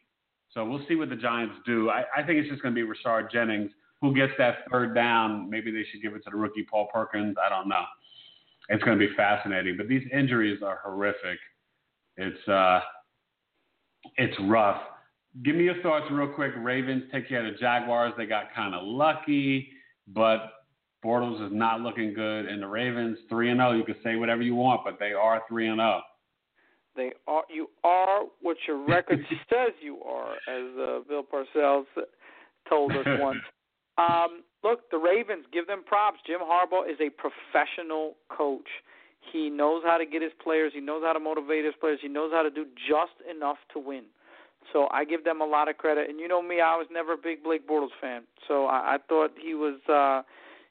So 0.52 0.64
we'll 0.64 0.84
see 0.86 0.94
what 0.94 1.10
the 1.10 1.16
Giants 1.16 1.56
do. 1.66 1.90
I, 1.90 2.04
I 2.16 2.22
think 2.22 2.38
it's 2.38 2.48
just 2.48 2.62
going 2.62 2.74
to 2.74 2.80
be 2.80 2.88
Rashard 2.88 3.32
Jennings 3.32 3.72
who 4.04 4.14
gets 4.14 4.32
that 4.38 4.58
third 4.70 4.94
down. 4.94 5.48
Maybe 5.48 5.70
they 5.70 5.84
should 5.90 6.02
give 6.02 6.14
it 6.14 6.22
to 6.24 6.30
the 6.30 6.36
rookie 6.36 6.66
Paul 6.70 6.88
Perkins. 6.92 7.36
I 7.44 7.48
don't 7.48 7.68
know. 7.68 7.84
It's 8.68 8.82
going 8.82 8.98
to 8.98 9.08
be 9.08 9.14
fascinating, 9.14 9.76
but 9.76 9.88
these 9.88 10.02
injuries 10.12 10.60
are 10.62 10.80
horrific. 10.84 11.38
It's 12.16 12.48
uh, 12.48 12.80
it's 14.16 14.36
rough. 14.42 14.80
Give 15.42 15.56
me 15.56 15.64
your 15.64 15.80
thoughts 15.82 16.06
real 16.10 16.28
quick. 16.28 16.52
Ravens 16.56 17.04
take 17.12 17.28
care 17.28 17.44
of 17.44 17.52
the 17.52 17.58
Jaguars. 17.58 18.12
They 18.16 18.26
got 18.26 18.54
kind 18.54 18.74
of 18.74 18.82
lucky, 18.84 19.68
but 20.06 20.52
Bortles 21.04 21.44
is 21.44 21.52
not 21.52 21.80
looking 21.80 22.14
good. 22.14 22.46
And 22.46 22.62
the 22.62 22.68
Ravens 22.68 23.18
three 23.28 23.50
and 23.50 23.58
zero. 23.58 23.70
Oh. 23.70 23.74
You 23.74 23.84
can 23.84 23.96
say 24.04 24.16
whatever 24.16 24.42
you 24.42 24.54
want, 24.54 24.82
but 24.84 24.98
they 25.00 25.12
are 25.12 25.42
three 25.48 25.68
and 25.68 25.78
zero. 25.78 26.00
Oh. 26.00 26.00
They 26.96 27.10
are. 27.26 27.42
You 27.52 27.68
are 27.82 28.22
what 28.40 28.56
your 28.68 28.86
record 28.86 29.18
says 29.50 29.72
you 29.80 30.00
are, 30.02 30.34
as 30.34 30.78
uh, 30.78 31.00
Bill 31.08 31.24
Parcells 31.24 31.86
told 32.68 32.92
us 32.92 33.06
once. 33.18 33.40
Um, 33.98 34.42
look, 34.62 34.88
the 34.92 34.98
Ravens. 34.98 35.46
Give 35.52 35.66
them 35.66 35.82
props. 35.84 36.18
Jim 36.26 36.40
Harbaugh 36.40 36.88
is 36.88 36.98
a 37.00 37.10
professional 37.10 38.14
coach. 38.28 38.68
He 39.32 39.50
knows 39.50 39.82
how 39.84 39.98
to 39.98 40.06
get 40.06 40.22
his 40.22 40.32
players. 40.42 40.72
He 40.74 40.80
knows 40.80 41.02
how 41.04 41.12
to 41.12 41.20
motivate 41.20 41.64
his 41.64 41.74
players. 41.80 41.98
He 42.00 42.08
knows 42.08 42.30
how 42.32 42.42
to 42.42 42.50
do 42.50 42.66
just 42.88 43.14
enough 43.28 43.56
to 43.72 43.78
win. 43.80 44.04
So 44.72 44.88
I 44.90 45.04
give 45.04 45.24
them 45.24 45.40
a 45.40 45.44
lot 45.44 45.68
of 45.68 45.76
credit. 45.76 46.08
And 46.08 46.18
you 46.18 46.28
know 46.28 46.42
me, 46.42 46.60
I 46.60 46.76
was 46.76 46.86
never 46.90 47.14
a 47.14 47.16
big 47.16 47.42
Blake 47.42 47.68
Bortles 47.68 47.94
fan. 48.00 48.22
So 48.48 48.66
I, 48.66 48.94
I 48.94 48.98
thought 49.08 49.32
he 49.40 49.54
was, 49.54 49.78
uh, 49.88 50.22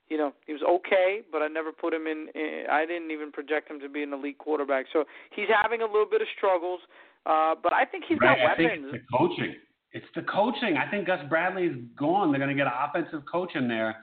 you 0.09 0.17
know, 0.17 0.33
he 0.45 0.53
was 0.53 0.61
okay, 0.61 1.21
but 1.31 1.41
I 1.41 1.47
never 1.47 1.71
put 1.71 1.93
him 1.93 2.07
in, 2.07 2.27
in. 2.35 2.65
I 2.71 2.85
didn't 2.85 3.11
even 3.11 3.31
project 3.31 3.69
him 3.69 3.79
to 3.79 3.89
be 3.89 4.03
an 4.03 4.13
elite 4.13 4.37
quarterback. 4.37 4.85
So 4.91 5.05
he's 5.35 5.47
having 5.61 5.81
a 5.81 5.85
little 5.85 6.07
bit 6.09 6.21
of 6.21 6.27
struggles, 6.37 6.81
uh, 7.25 7.55
but 7.61 7.73
I 7.73 7.85
think 7.85 8.05
he's 8.07 8.17
right, 8.21 8.37
got 8.37 8.59
weapons. 8.59 8.91
It's 8.93 9.03
the 9.11 9.17
coaching. 9.17 9.55
It's 9.91 10.05
the 10.15 10.21
coaching. 10.23 10.77
I 10.77 10.89
think 10.89 11.07
Gus 11.07 11.19
Bradley's 11.29 11.75
gone. 11.97 12.31
They're 12.31 12.39
going 12.39 12.49
to 12.49 12.55
get 12.55 12.67
an 12.67 12.73
offensive 12.73 13.23
coach 13.31 13.51
in 13.55 13.67
there 13.67 13.95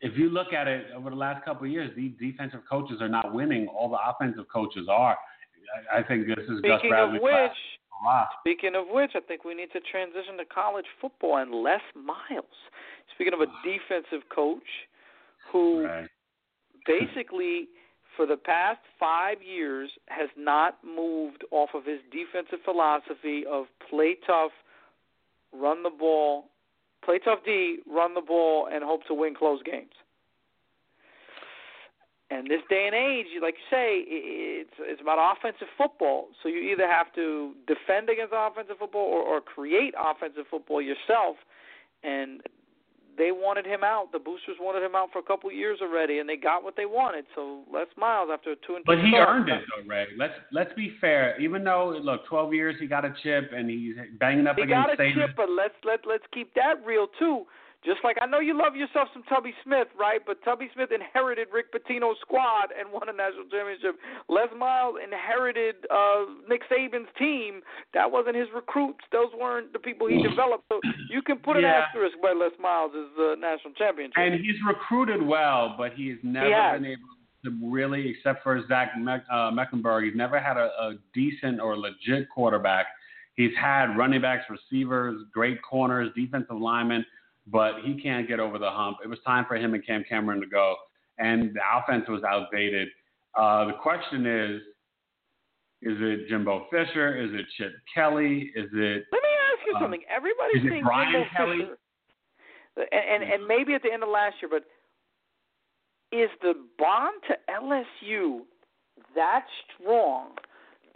if 0.00 0.18
you 0.18 0.28
look 0.28 0.52
at 0.52 0.68
it 0.68 0.86
over 0.94 1.10
the 1.10 1.16
last 1.16 1.44
couple 1.44 1.66
of 1.66 1.72
years, 1.72 1.90
these 1.96 2.12
defensive 2.20 2.60
coaches 2.68 2.98
are 3.00 3.08
not 3.08 3.32
winning. 3.32 3.68
All 3.68 3.88
the 3.88 3.98
offensive 4.06 4.44
coaches 4.52 4.86
are. 4.90 5.16
I, 5.92 6.00
I 6.00 6.02
think 6.02 6.26
this 6.26 6.38
is 6.38 6.58
speaking 6.58 6.70
Gus 6.70 6.82
Bradley's 6.88 7.20
Speaking 7.20 7.36
of 7.36 7.50
which, 7.50 7.58
speaking 8.40 8.74
of 8.74 8.84
which, 8.90 9.12
I 9.14 9.20
think 9.20 9.44
we 9.44 9.54
need 9.54 9.72
to 9.72 9.80
transition 9.80 10.36
to 10.38 10.44
college 10.44 10.86
football 11.00 11.38
and 11.38 11.50
Les 11.50 11.80
Miles. 11.94 12.44
Speaking 13.14 13.34
of 13.34 13.40
a 13.40 13.46
defensive 13.64 14.28
coach 14.34 14.68
who 15.52 15.84
right. 15.84 16.08
basically 16.86 17.68
for 18.16 18.26
the 18.26 18.36
past 18.36 18.80
five 18.98 19.38
years 19.42 19.90
has 20.06 20.28
not 20.36 20.78
moved 20.84 21.44
off 21.50 21.70
of 21.74 21.84
his 21.84 21.98
defensive 22.12 22.58
philosophy 22.64 23.44
of 23.50 23.66
play 23.90 24.16
tough, 24.26 24.52
run 25.52 25.82
the 25.82 25.90
ball, 25.90 26.44
play 27.04 27.18
tough 27.18 27.40
D, 27.44 27.78
run 27.90 28.14
the 28.14 28.20
ball, 28.20 28.68
and 28.72 28.84
hope 28.84 29.04
to 29.06 29.14
win 29.14 29.34
close 29.34 29.62
games. 29.62 29.92
And 32.34 32.50
this 32.50 32.62
day 32.68 32.90
and 32.90 32.94
age, 32.94 33.26
like 33.40 33.54
you 33.54 33.66
say, 33.70 34.02
it's 34.08 34.74
it's 34.80 35.00
about 35.00 35.18
offensive 35.22 35.68
football. 35.78 36.28
So 36.42 36.48
you 36.48 36.58
either 36.72 36.88
have 36.88 37.14
to 37.14 37.52
defend 37.68 38.10
against 38.10 38.34
offensive 38.34 38.76
football 38.78 39.06
or, 39.06 39.22
or 39.22 39.40
create 39.40 39.94
offensive 39.94 40.44
football 40.50 40.82
yourself. 40.82 41.36
And 42.02 42.42
they 43.16 43.30
wanted 43.30 43.66
him 43.66 43.84
out. 43.84 44.10
The 44.10 44.18
boosters 44.18 44.56
wanted 44.58 44.82
him 44.82 44.96
out 44.96 45.10
for 45.12 45.20
a 45.20 45.22
couple 45.22 45.48
of 45.48 45.54
years 45.54 45.78
already, 45.80 46.18
and 46.18 46.28
they 46.28 46.36
got 46.36 46.64
what 46.64 46.74
they 46.76 46.86
wanted. 46.86 47.24
So 47.36 47.62
Les 47.72 47.86
Miles, 47.96 48.30
after 48.32 48.50
a 48.52 48.56
two 48.66 48.74
and 48.74 48.84
but 48.84 48.98
he 48.98 49.10
start, 49.10 49.28
earned 49.28 49.48
it 49.48 49.62
though, 49.70 49.86
Rae. 49.86 50.06
Let's 50.18 50.34
let's 50.50 50.74
be 50.74 50.96
fair. 51.00 51.40
Even 51.40 51.62
though 51.62 51.96
look, 52.02 52.26
12 52.26 52.52
years 52.52 52.74
he 52.80 52.86
got 52.86 53.04
a 53.04 53.14
chip 53.22 53.50
and 53.54 53.70
he's 53.70 53.94
banging 54.18 54.48
up 54.48 54.56
he 54.56 54.62
against 54.62 54.98
got 54.98 55.00
a 55.00 55.14
chip, 55.14 55.36
but 55.36 55.50
let's 55.50 55.78
let 55.84 56.00
let's 56.04 56.24
keep 56.32 56.52
that 56.54 56.84
real 56.84 57.06
too. 57.18 57.44
Just 57.84 58.00
like 58.02 58.16
I 58.22 58.26
know 58.26 58.40
you 58.40 58.56
love 58.56 58.76
yourself 58.76 59.08
some 59.12 59.22
Tubby 59.24 59.52
Smith, 59.62 59.88
right? 59.98 60.20
But 60.24 60.42
Tubby 60.42 60.68
Smith 60.74 60.88
inherited 60.88 61.48
Rick 61.52 61.68
Pitino's 61.72 62.16
squad 62.20 62.72
and 62.72 62.90
won 62.90 63.08
a 63.08 63.12
national 63.12 63.44
championship. 63.52 64.00
Les 64.28 64.48
Miles 64.56 64.96
inherited 65.04 65.76
uh, 65.92 66.24
Nick 66.48 66.62
Saban's 66.72 67.08
team. 67.18 67.60
That 67.92 68.10
wasn't 68.10 68.36
his 68.36 68.48
recruits. 68.54 69.04
Those 69.12 69.28
weren't 69.38 69.72
the 69.72 69.78
people 69.78 70.08
he 70.08 70.22
developed. 70.22 70.64
So 70.70 70.80
you 71.10 71.20
can 71.20 71.38
put 71.38 71.56
an 71.56 71.64
asterisk 71.64 72.16
by 72.22 72.32
Les 72.32 72.56
Miles' 72.58 72.92
uh, 73.20 73.34
national 73.36 73.74
championship. 73.76 74.16
And 74.16 74.34
he's 74.40 74.56
recruited 74.66 75.20
well, 75.20 75.74
but 75.76 75.92
he's 75.92 76.16
never 76.22 76.52
has. 76.52 76.80
been 76.80 76.90
able 76.90 77.14
to 77.44 77.70
really, 77.70 78.08
except 78.08 78.42
for 78.42 78.62
Zach 78.66 78.92
Meck, 78.98 79.24
uh, 79.30 79.50
Mecklenburg, 79.50 80.04
he's 80.04 80.16
never 80.16 80.40
had 80.40 80.56
a, 80.56 80.70
a 80.80 80.94
decent 81.12 81.60
or 81.60 81.76
legit 81.76 82.30
quarterback. 82.30 82.86
He's 83.34 83.52
had 83.60 83.96
running 83.96 84.22
backs, 84.22 84.44
receivers, 84.48 85.20
great 85.32 85.58
corners, 85.62 86.10
defensive 86.16 86.56
linemen, 86.56 87.04
but 87.46 87.80
he 87.84 88.00
can't 88.00 88.26
get 88.26 88.40
over 88.40 88.58
the 88.58 88.70
hump. 88.70 88.98
It 89.04 89.08
was 89.08 89.18
time 89.26 89.44
for 89.46 89.56
him 89.56 89.74
and 89.74 89.86
Cam 89.86 90.04
Cameron 90.08 90.40
to 90.40 90.46
go. 90.46 90.76
and 91.18 91.54
the 91.54 91.60
offense 91.76 92.08
was 92.08 92.22
outdated. 92.24 92.88
Uh, 93.38 93.66
the 93.66 93.74
question 93.74 94.26
is, 94.26 94.60
is 95.82 95.98
it 96.00 96.28
Jimbo 96.28 96.66
Fisher? 96.70 97.20
Is 97.20 97.30
it 97.32 97.46
Chip 97.56 97.72
Kelly? 97.94 98.50
Is 98.56 98.70
it? 98.72 99.04
Let 99.12 99.22
me 99.22 99.28
ask 99.52 99.66
you 99.66 99.74
uh, 99.76 99.80
something. 99.80 100.00
Everybody's 100.14 100.62
is 100.62 100.66
it 100.66 100.70
saying 100.70 100.84
Brian 100.84 101.12
Jimbo 101.12 101.28
Kelly? 101.36 101.58
Fisher, 101.58 102.88
and, 102.90 103.22
and 103.22 103.32
and 103.32 103.46
maybe 103.46 103.74
at 103.74 103.82
the 103.82 103.92
end 103.92 104.02
of 104.02 104.08
last 104.08 104.36
year, 104.40 104.48
but 104.50 104.64
is 106.16 106.30
the 106.42 106.54
bond 106.78 107.14
to 107.28 107.34
LSU 107.52 108.40
that 109.14 109.44
strong 109.74 110.28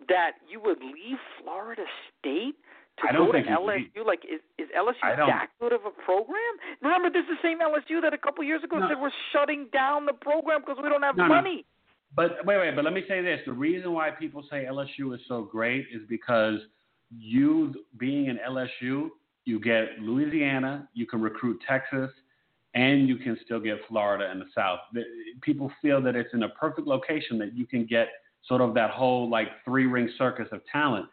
that 0.09 0.33
you 0.49 0.61
would 0.61 0.79
leave 0.81 1.19
Florida 1.43 1.85
State 2.19 2.55
to 3.03 3.09
I 3.09 3.13
don't 3.13 3.27
go 3.27 3.33
think 3.33 3.47
to 3.47 3.53
LSU? 3.53 4.07
Like, 4.07 4.25
is, 4.25 4.41
is 4.59 4.69
LSU 4.77 5.17
that 5.17 5.49
good 5.61 5.73
of 5.73 5.81
a 5.87 5.91
program? 6.05 6.37
Remember, 6.83 7.11
this 7.11 7.23
is 7.23 7.37
the 7.41 7.49
same 7.49 7.59
LSU 7.61 8.01
that 8.03 8.13
a 8.15 8.19
couple 8.19 8.45
years 8.45 8.63
ago 8.65 8.79
No. 8.79 8.89
said 8.89 9.01
we're 9.01 9.11
shutting 9.33 9.69
down 9.73 10.07
the 10.07 10.13
program 10.13 10.61
because 10.61 10.77
we 10.83 10.89
don't 10.89 11.03
have 11.03 11.17
No, 11.17 11.27
no. 11.27 11.35
money. 11.35 11.65
But 12.15 12.45
wait, 12.47 12.59
wait. 12.59 12.75
But 12.75 12.85
let 12.85 12.95
me 12.95 13.05
say 13.07 13.21
this: 13.21 13.41
the 13.47 13.53
reason 13.53 13.93
why 13.93 14.11
people 14.11 14.43
say 14.51 14.65
LSU 14.65 15.15
is 15.15 15.21
so 15.29 15.43
great 15.43 15.87
is 15.93 16.03
because 16.09 16.59
you 17.11 17.75
being 17.99 18.27
in 18.27 18.39
LSU, 18.39 19.11
you 19.45 19.61
get 19.61 19.99
Louisiana, 20.01 20.89
you 20.95 21.07
can 21.07 21.21
recruit 21.21 21.61
Texas, 21.69 22.11
and 22.75 23.09
you 23.09 23.17
can 23.17 23.37
still 23.45 23.61
get 23.61 23.79
Florida 23.89 24.31
in 24.31 24.39
the 24.39 24.47
South. 24.55 24.81
People 25.43 25.71
feel 25.83 26.01
that 26.03 26.17
it's 26.17 26.33
in 26.35 26.43
a 26.45 26.49
perfect 26.51 26.87
location 26.87 27.39
that 27.39 27.55
you 27.55 27.67
can 27.67 27.85
get 27.87 28.09
sort 28.47 28.61
of 28.61 28.75
that 28.75 28.91
whole 28.91 29.29
like 29.29 29.49
three 29.65 29.87
ring 29.87 30.11
circus 30.17 30.49
of 30.53 30.61
talent. 30.71 31.07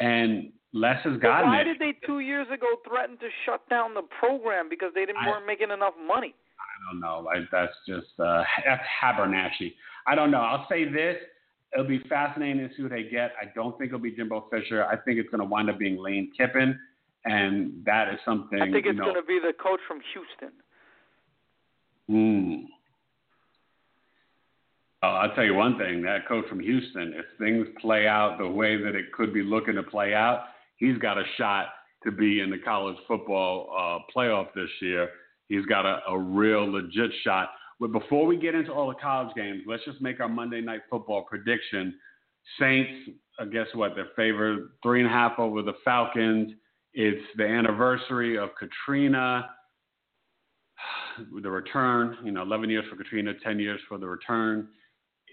And 0.00 0.52
Les 0.76 0.96
has 1.04 1.18
gotten 1.20 1.48
why 1.48 1.62
it. 1.62 1.64
did 1.64 1.78
they 1.78 1.94
two 2.06 2.20
years 2.20 2.46
ago 2.52 2.66
threaten 2.86 3.16
to 3.18 3.28
shut 3.46 3.66
down 3.70 3.94
the 3.94 4.02
program 4.20 4.68
because 4.68 4.90
they 4.94 5.06
didn't 5.06 5.22
I- 5.22 5.28
weren't 5.28 5.46
making 5.46 5.70
enough 5.70 5.94
money? 6.06 6.34
I 6.60 6.92
don't 6.92 7.00
know. 7.00 7.20
Like 7.24 7.48
that's 7.50 7.72
just 7.88 8.08
uh, 8.20 8.42
that's 8.66 8.82
Habernashy. 9.02 9.72
I 10.06 10.14
don't 10.14 10.30
know. 10.30 10.40
I'll 10.40 10.66
say 10.68 10.84
this: 10.84 11.16
it'll 11.72 11.86
be 11.88 12.00
fascinating 12.08 12.68
to 12.68 12.74
see 12.76 12.82
what 12.82 12.92
they 12.92 13.04
get. 13.04 13.32
I 13.40 13.46
don't 13.54 13.76
think 13.78 13.88
it'll 13.88 14.00
be 14.00 14.10
Jimbo 14.12 14.48
Fisher. 14.50 14.84
I 14.84 14.96
think 14.96 15.18
it's 15.18 15.30
going 15.30 15.40
to 15.40 15.46
wind 15.46 15.70
up 15.70 15.78
being 15.78 15.96
Lane 15.96 16.30
Kiffin, 16.36 16.78
and 17.24 17.72
that 17.86 18.12
is 18.12 18.20
something. 18.24 18.60
I 18.60 18.70
think 18.70 18.84
you 18.84 18.90
it's 18.90 18.98
know, 18.98 19.04
going 19.04 19.16
to 19.16 19.22
be 19.26 19.38
the 19.42 19.54
coach 19.54 19.80
from 19.88 20.00
Houston. 20.12 20.52
Mm. 22.10 22.64
Uh, 25.02 25.06
I'll 25.06 25.34
tell 25.34 25.44
you 25.44 25.54
one 25.54 25.78
thing: 25.78 26.02
that 26.02 26.28
coach 26.28 26.46
from 26.48 26.60
Houston, 26.60 27.14
if 27.16 27.24
things 27.38 27.66
play 27.80 28.06
out 28.06 28.36
the 28.38 28.46
way 28.48 28.76
that 28.76 28.94
it 28.94 29.12
could 29.12 29.32
be 29.32 29.42
looking 29.42 29.74
to 29.76 29.82
play 29.82 30.12
out, 30.14 30.44
he's 30.76 30.98
got 30.98 31.18
a 31.18 31.24
shot 31.36 31.66
to 32.04 32.12
be 32.12 32.40
in 32.40 32.50
the 32.50 32.58
college 32.58 32.96
football 33.08 33.68
uh, 33.76 33.98
playoff 34.16 34.48
this 34.54 34.70
year. 34.80 35.08
He's 35.48 35.64
got 35.66 35.86
a, 35.86 36.00
a 36.08 36.18
real 36.18 36.70
legit 36.70 37.10
shot. 37.22 37.50
But 37.78 37.92
before 37.92 38.26
we 38.26 38.36
get 38.36 38.54
into 38.54 38.72
all 38.72 38.88
the 38.88 38.94
college 38.94 39.34
games, 39.34 39.62
let's 39.66 39.84
just 39.84 40.00
make 40.00 40.20
our 40.20 40.28
Monday 40.28 40.60
night 40.60 40.80
football 40.90 41.24
prediction. 41.28 41.94
Saints, 42.58 43.10
uh, 43.38 43.44
guess 43.44 43.66
what? 43.74 43.92
They're 43.94 44.08
favored 44.16 44.70
three 44.82 45.00
and 45.00 45.08
a 45.08 45.12
half 45.12 45.38
over 45.38 45.62
the 45.62 45.74
Falcons. 45.84 46.52
It's 46.94 47.24
the 47.36 47.44
anniversary 47.44 48.38
of 48.38 48.50
Katrina 48.58 49.50
the 51.42 51.50
return, 51.50 52.16
you 52.24 52.32
know, 52.32 52.42
11 52.42 52.70
years 52.70 52.84
for 52.90 52.96
Katrina, 52.96 53.32
10 53.42 53.58
years 53.58 53.80
for 53.88 53.98
the 53.98 54.06
return. 54.06 54.68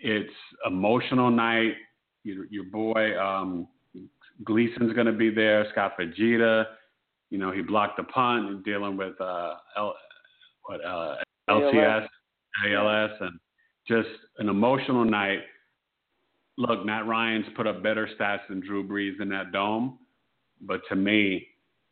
It's 0.01 0.33
emotional 0.65 1.29
night. 1.29 1.73
Your, 2.23 2.45
your 2.49 2.65
boy 2.65 3.19
um, 3.19 3.67
Gleason's 4.43 4.93
going 4.93 5.05
to 5.05 5.13
be 5.13 5.29
there. 5.29 5.65
Scott 5.71 5.93
Fujita, 5.99 6.65
you 7.29 7.37
know, 7.37 7.51
he 7.51 7.61
blocked 7.61 7.97
the 7.97 8.03
punt 8.03 8.47
and 8.47 8.63
dealing 8.63 8.97
with 8.97 9.19
uh, 9.21 9.55
L, 9.77 9.95
what 10.65 10.83
uh, 10.83 11.15
LCS, 11.49 12.07
ALS, 12.67 13.11
and 13.21 13.39
just 13.87 14.09
an 14.39 14.49
emotional 14.49 15.05
night. 15.05 15.39
Look, 16.57 16.85
Matt 16.85 17.07
Ryan's 17.07 17.45
put 17.55 17.67
up 17.67 17.81
better 17.81 18.07
stats 18.19 18.47
than 18.49 18.59
Drew 18.59 18.87
Brees 18.87 19.21
in 19.21 19.29
that 19.29 19.51
dome, 19.51 19.97
but 20.61 20.81
to 20.89 20.95
me, 20.95 21.47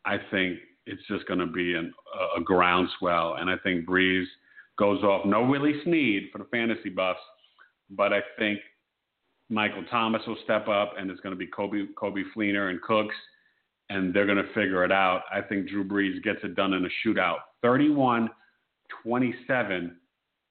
I 0.05 0.17
think 0.29 0.59
it's 0.85 1.01
just 1.07 1.27
going 1.27 1.39
to 1.39 1.47
be 1.47 1.75
an, 1.75 1.93
a, 2.19 2.39
a 2.39 2.43
groundswell. 2.43 3.35
And 3.39 3.49
I 3.49 3.57
think 3.63 3.87
Brees 3.87 4.25
goes 4.77 5.03
off. 5.03 5.25
No 5.25 5.43
Willie 5.43 5.81
Snead 5.83 6.29
for 6.31 6.39
the 6.39 6.45
fantasy 6.45 6.89
buffs, 6.89 7.19
but 7.89 8.13
I 8.13 8.21
think 8.37 8.59
Michael 9.51 9.83
Thomas 9.91 10.21
will 10.25 10.37
step 10.43 10.67
up, 10.67 10.93
and 10.97 11.11
it's 11.11 11.19
going 11.19 11.35
to 11.35 11.37
be 11.37 11.47
Coby, 11.47 11.87
Coby 11.93 12.23
Fleener 12.35 12.69
and 12.69 12.81
Cooks, 12.81 13.15
and 13.89 14.13
they're 14.13 14.25
going 14.25 14.37
to 14.37 14.53
figure 14.53 14.85
it 14.85 14.91
out. 14.91 15.23
I 15.31 15.41
think 15.41 15.67
Drew 15.67 15.83
Brees 15.83 16.23
gets 16.23 16.39
it 16.43 16.55
done 16.55 16.73
in 16.73 16.85
a 16.85 16.89
shootout 17.05 17.39
31 17.61 18.29
27, 19.03 19.95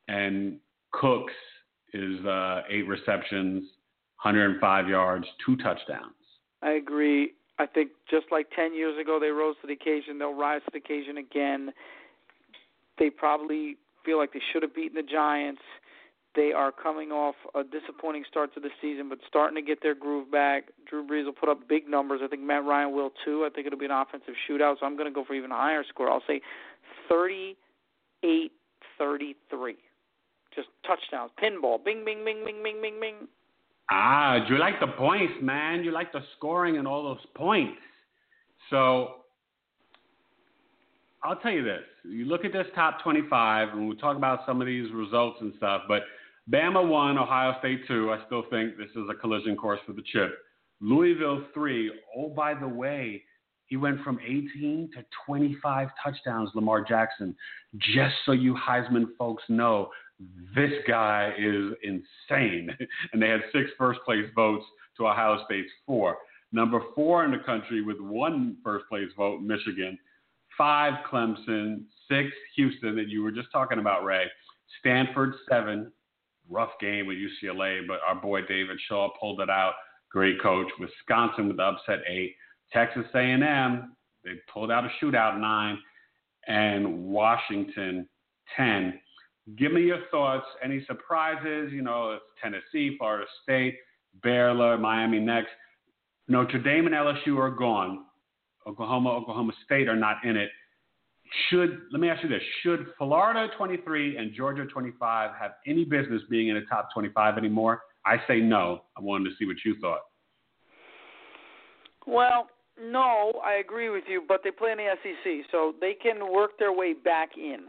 and 0.09 0.59
Cooks 0.93 1.33
is 1.93 2.25
uh, 2.25 2.63
eight 2.69 2.87
receptions, 2.87 3.63
105 4.23 4.89
yards, 4.89 5.27
two 5.45 5.57
touchdowns. 5.57 6.15
I 6.63 6.73
agree. 6.73 7.33
I 7.59 7.67
think 7.67 7.91
just 8.11 8.27
like 8.31 8.49
10 8.55 8.75
years 8.75 8.99
ago, 9.01 9.19
they 9.21 9.29
rose 9.29 9.57
to 9.63 9.67
the 9.67 9.73
occasion. 9.75 10.19
They'll 10.19 10.35
rise 10.35 10.63
to 10.65 10.71
the 10.73 10.79
occasion 10.79 11.19
again. 11.19 11.71
They 12.99 13.11
probably 13.11 13.77
feel 14.05 14.19
like 14.19 14.33
they 14.33 14.43
should 14.53 14.63
have 14.63 14.75
beaten 14.75 14.95
the 14.95 15.11
Giants. 15.11 15.63
They 16.37 16.53
are 16.53 16.71
coming 16.71 17.11
off 17.11 17.35
a 17.57 17.64
disappointing 17.64 18.25
start 18.31 18.55
to 18.55 18.61
the 18.61 18.71
season, 18.81 19.09
but 19.09 19.19
starting 19.27 19.57
to 19.57 19.62
get 19.62 19.83
their 19.83 19.97
groove 19.97 20.31
back. 20.31 20.69
Drew 20.88 21.07
Brees 21.07 21.25
will 21.25 21.33
put 21.33 21.49
up 21.49 21.69
big 21.69 21.88
numbers. 21.88 22.21
I 22.23 22.29
think 22.29 22.43
Matt 22.43 22.64
Ryan 22.64 22.95
will 22.95 23.11
too. 23.25 23.45
I 23.45 23.51
think 23.53 23.66
it'll 23.66 23.79
be 23.79 23.87
an 23.87 23.90
offensive 23.90 24.35
shootout, 24.49 24.77
so 24.79 24.87
I'm 24.87 24.97
going 24.97 25.09
to 25.09 25.14
go 25.14 25.25
for 25.25 25.35
even 25.35 25.51
a 25.51 25.57
higher 25.57 25.83
score. 25.88 26.09
I'll 26.09 26.23
say 26.29 26.40
38 27.09 28.53
33. 29.01 29.77
Just 30.55 30.69
touchdowns, 30.87 31.31
pinball, 31.43 31.83
bing, 31.83 32.05
bing, 32.05 32.25
bing, 32.25 32.45
bing, 32.45 32.62
bing, 32.62 32.83
bing, 32.83 33.01
bing. 33.01 33.14
Ah, 33.90 34.47
you 34.49 34.59
like 34.59 34.79
the 34.79 34.88
points, 34.88 35.33
man. 35.40 35.83
You 35.83 35.90
like 35.90 36.12
the 36.12 36.21
scoring 36.37 36.77
and 36.77 36.87
all 36.87 37.03
those 37.03 37.25
points. 37.35 37.79
So 38.69 39.14
I'll 41.25 41.37
tell 41.37 41.51
you 41.51 41.64
this. 41.64 41.83
You 42.05 42.27
look 42.27 42.45
at 42.45 42.53
this 42.53 42.66
top 42.75 43.03
25, 43.03 43.71
and 43.71 43.88
we'll 43.88 43.97
talk 43.97 44.16
about 44.16 44.40
some 44.47 44.61
of 44.61 44.66
these 44.66 44.93
results 44.93 45.38
and 45.40 45.53
stuff, 45.57 45.83
but 45.88 46.03
Bama 46.51 46.87
1, 46.87 47.19
Ohio 47.19 47.55
State 47.61 47.87
2. 47.87 48.13
I 48.13 48.25
still 48.27 48.45
think 48.51 48.77
this 48.77 48.91
is 48.97 49.09
a 49.11 49.15
collision 49.15 49.57
course 49.57 49.81
for 49.87 49.93
the 49.93 50.03
chip. 50.13 50.37
Louisville 50.81 51.45
3. 51.55 51.93
Oh, 52.17 52.29
by 52.29 52.55
the 52.55 52.67
way, 52.67 53.23
he 53.67 53.77
went 53.77 54.03
from 54.03 54.19
18 54.19 54.91
to 54.95 55.05
25 55.27 55.89
touchdowns, 56.03 56.51
Lamar 56.55 56.83
Jackson. 56.83 57.37
Just 57.77 58.15
so 58.27 58.33
you 58.33 58.55
Heisman 58.57 59.17
folks 59.17 59.45
know, 59.49 59.91
this 60.55 60.73
guy 60.89 61.33
is 61.39 61.73
insane. 61.83 62.77
And 63.13 63.23
they 63.23 63.29
had 63.29 63.43
six 63.53 63.71
first 63.79 64.01
place 64.05 64.27
votes 64.35 64.65
to 64.97 65.07
Ohio 65.07 65.45
State's 65.45 65.71
four. 65.87 66.19
Number 66.53 66.81
four 66.97 67.25
in 67.25 67.31
the 67.31 67.39
country 67.39 67.83
with 67.83 68.01
one 68.01 68.57
first 68.65 68.87
place 68.89 69.09
vote, 69.17 69.41
Michigan. 69.41 69.97
Five, 70.59 70.95
Clemson. 71.11 71.85
Six, 72.09 72.29
Houston, 72.57 72.97
that 72.97 73.09
you 73.09 73.23
were 73.23 73.31
just 73.31 73.53
talking 73.53 73.79
about, 73.79 74.05
Rae. 74.05 74.27
Stanford, 74.81 75.35
seven. 75.49 75.93
Rough 76.51 76.71
game 76.81 77.07
with 77.07 77.17
UCLA, 77.17 77.87
but 77.87 78.01
our 78.07 78.15
boy 78.15 78.41
David 78.43 78.79
Shaw 78.89 79.09
pulled 79.21 79.41
it 79.41 79.49
out. 79.49 79.75
Great 80.11 80.43
coach. 80.43 80.67
Wisconsin 80.79 81.49
with 81.49 81.57
the 81.57 81.63
upset, 81.63 82.01
eight. 82.09 82.35
Texas 82.73 83.07
A&M, 83.15 83.97
they 84.25 84.33
pulled 84.53 84.71
out 84.71 84.85
a 84.85 84.91
shootout, 85.03 85.41
nine. 85.41 85.79
And 86.47 87.05
Washington, 87.05 88.09
10 88.57 89.01
give 89.57 89.73
me 89.73 89.83
your 89.83 90.01
thoughts. 90.11 90.47
Any 90.63 90.85
surprises? 90.87 91.73
You 91.73 91.83
know, 91.83 92.13
it's 92.13 92.25
Tennessee, 92.43 92.97
Florida 92.99 93.27
State, 93.43 93.79
Baylor, 94.23 94.79
Miami 94.79 95.19
next. 95.19 95.51
Notre 96.29 96.59
Dame 96.59 96.87
and 96.87 96.95
LSU 96.95 97.39
are 97.39 97.51
gone. 97.51 98.05
Oklahoma, 98.67 99.11
Oklahoma 99.11 99.53
State 99.65 99.89
are 99.89 99.97
not 99.97 100.17
in 100.25 100.37
it. 100.37 100.51
Should 101.49 101.83
let 101.93 102.01
me 102.01 102.09
ask 102.09 102.23
you 102.23 102.29
this: 102.29 102.43
Should 102.62 102.87
Florida 102.99 103.49
23 103.57 104.16
and 104.16 104.33
Georgia 104.35 104.64
25 104.64 105.31
have 105.40 105.53
any 105.66 105.85
business 105.85 106.23
being 106.29 106.49
in 106.49 106.57
the 106.57 106.62
top 106.69 106.88
25 106.93 107.38
anymore? 107.38 107.83
I 108.05 108.16
say 108.27 108.40
no. 108.40 108.83
I 108.97 109.01
wanted 109.01 109.31
to 109.31 109.37
see 109.38 109.47
what 109.47 109.57
you 109.64 109.77
thought. 109.81 110.01
Well, 112.07 112.49
no, 112.83 113.40
I 113.45 113.55
agree 113.55 113.90
with 113.90 114.05
you, 114.09 114.23
but 114.27 114.40
they 114.43 114.51
play 114.51 114.73
in 114.73 114.79
the 114.79 114.88
SEC, 115.03 115.47
so 115.53 115.75
they 115.81 115.95
can 115.95 116.33
work 116.33 116.59
their 116.59 116.73
way 116.73 116.94
back 116.94 117.31
in. 117.37 117.67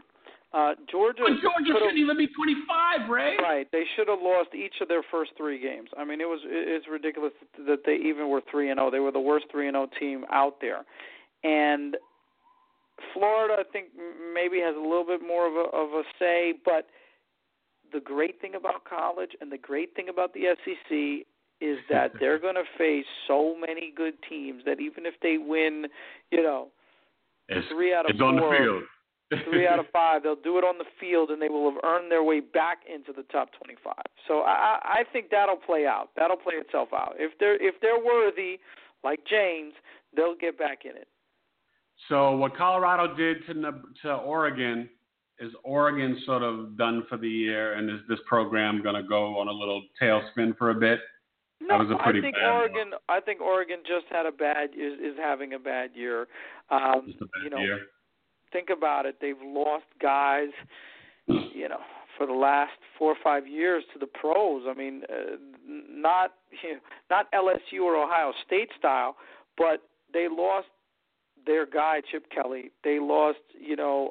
Uh, 0.54 0.74
Georgia. 0.90 1.22
But 1.22 1.40
Georgia 1.40 1.72
shouldn't 1.78 1.98
even 1.98 2.18
be 2.18 2.26
25, 2.26 3.08
Rae. 3.08 3.36
Right, 3.38 3.66
they 3.72 3.84
should 3.96 4.08
have 4.08 4.18
lost 4.20 4.50
each 4.54 4.74
of 4.82 4.88
their 4.88 5.02
first 5.10 5.30
three 5.36 5.58
games. 5.58 5.88
I 5.96 6.04
mean, 6.04 6.20
it 6.20 6.26
was 6.26 6.40
it's 6.44 6.86
ridiculous 6.90 7.32
that 7.66 7.78
they 7.86 7.94
even 7.94 8.28
were 8.28 8.42
three 8.50 8.70
and 8.70 8.78
zero. 8.78 8.90
They 8.90 8.98
were 8.98 9.12
the 9.12 9.20
worst 9.20 9.46
three 9.50 9.68
and 9.68 9.74
zero 9.74 9.88
team 9.98 10.26
out 10.30 10.60
there, 10.60 10.84
and 11.42 11.96
Florida, 13.12 13.56
I 13.58 13.64
think 13.72 13.88
maybe 14.34 14.58
has 14.60 14.74
a 14.76 14.80
little 14.80 15.04
bit 15.06 15.20
more 15.22 15.46
of 15.46 15.54
a 15.54 15.68
of 15.76 15.90
a 15.90 16.02
say. 16.18 16.54
But 16.64 16.88
the 17.92 18.00
great 18.00 18.40
thing 18.40 18.54
about 18.54 18.84
college 18.84 19.30
and 19.40 19.50
the 19.52 19.58
great 19.58 19.94
thing 19.94 20.08
about 20.08 20.32
the 20.34 20.54
SEC 20.64 21.26
is 21.60 21.78
that 21.90 22.12
they're 22.20 22.38
going 22.38 22.56
to 22.56 22.64
face 22.78 23.06
so 23.26 23.54
many 23.58 23.92
good 23.94 24.14
teams 24.28 24.62
that 24.66 24.80
even 24.80 25.06
if 25.06 25.14
they 25.22 25.38
win, 25.38 25.86
you 26.30 26.42
know, 26.42 26.68
It's, 27.48 27.66
three 27.68 27.94
out 27.94 28.10
of 28.10 28.16
four. 28.16 28.28
on 28.28 28.36
the 28.36 28.56
field. 28.58 28.82
three 29.50 29.66
out 29.66 29.78
of 29.78 29.86
five. 29.92 30.22
They'll 30.22 30.36
do 30.36 30.58
it 30.58 30.64
on 30.64 30.78
the 30.78 30.84
field, 31.00 31.30
and 31.30 31.40
they 31.40 31.48
will 31.48 31.70
have 31.70 31.80
earned 31.84 32.10
their 32.10 32.22
way 32.22 32.40
back 32.40 32.78
into 32.92 33.12
the 33.12 33.22
top 33.32 33.50
25. 33.62 33.94
So 34.28 34.40
I, 34.40 34.78
I 34.82 35.04
think 35.12 35.30
that'll 35.30 35.56
play 35.56 35.86
out. 35.86 36.10
That'll 36.16 36.36
play 36.36 36.54
itself 36.54 36.88
out. 36.92 37.14
If 37.18 37.38
they're 37.38 37.56
if 37.56 37.76
they're 37.80 38.02
worthy, 38.02 38.58
like 39.04 39.20
James, 39.28 39.72
they'll 40.16 40.36
get 40.36 40.58
back 40.58 40.84
in 40.84 40.92
it. 40.96 41.08
So 42.08 42.36
what 42.36 42.56
Colorado 42.56 43.14
did 43.14 43.46
to 43.46 43.72
to 44.02 44.14
Oregon 44.14 44.88
is 45.38 45.52
Oregon 45.64 46.20
sort 46.24 46.42
of 46.42 46.76
done 46.76 47.04
for 47.08 47.16
the 47.16 47.28
year, 47.28 47.74
and 47.74 47.90
is 47.90 48.00
this 48.08 48.18
program 48.26 48.82
going 48.82 48.94
to 48.94 49.08
go 49.08 49.38
on 49.38 49.48
a 49.48 49.52
little 49.52 49.82
tailspin 50.00 50.56
for 50.56 50.70
a 50.70 50.74
bit? 50.74 51.00
No, 51.60 51.78
that 51.78 51.88
was 51.88 51.98
a 51.98 52.02
pretty 52.02 52.18
I 52.20 52.22
think 52.22 52.36
Oregon. 52.42 52.90
One. 52.90 53.00
I 53.08 53.20
think 53.20 53.40
Oregon 53.40 53.78
just 53.86 54.06
had 54.10 54.26
a 54.26 54.32
bad 54.32 54.70
is 54.70 54.94
is 54.94 55.16
having 55.18 55.54
a 55.54 55.58
bad 55.58 55.90
year. 55.94 56.26
Um, 56.70 57.04
Just 57.06 57.22
a 57.22 57.26
bad 57.26 57.44
you 57.44 57.50
know, 57.50 57.58
year. 57.58 57.80
think 58.52 58.68
about 58.70 59.06
it. 59.06 59.16
They've 59.20 59.40
lost 59.42 59.84
guys, 60.00 60.48
you 61.26 61.68
know, 61.68 61.80
for 62.18 62.26
the 62.26 62.32
last 62.32 62.72
four 62.98 63.12
or 63.12 63.18
five 63.22 63.46
years 63.46 63.84
to 63.92 63.98
the 63.98 64.06
pros. 64.06 64.64
I 64.68 64.74
mean, 64.74 65.02
uh, 65.08 65.36
not 65.66 66.34
you 66.62 66.72
know, 66.74 66.80
not 67.10 67.32
LSU 67.32 67.82
or 67.82 67.96
Ohio 67.96 68.32
State 68.44 68.70
style, 68.76 69.16
but 69.56 69.82
they 70.12 70.26
lost 70.28 70.68
their 71.46 71.66
guy 71.66 72.00
Chip 72.10 72.26
Kelly. 72.30 72.70
They 72.84 72.98
lost, 73.00 73.38
you 73.58 73.76
know, 73.76 74.10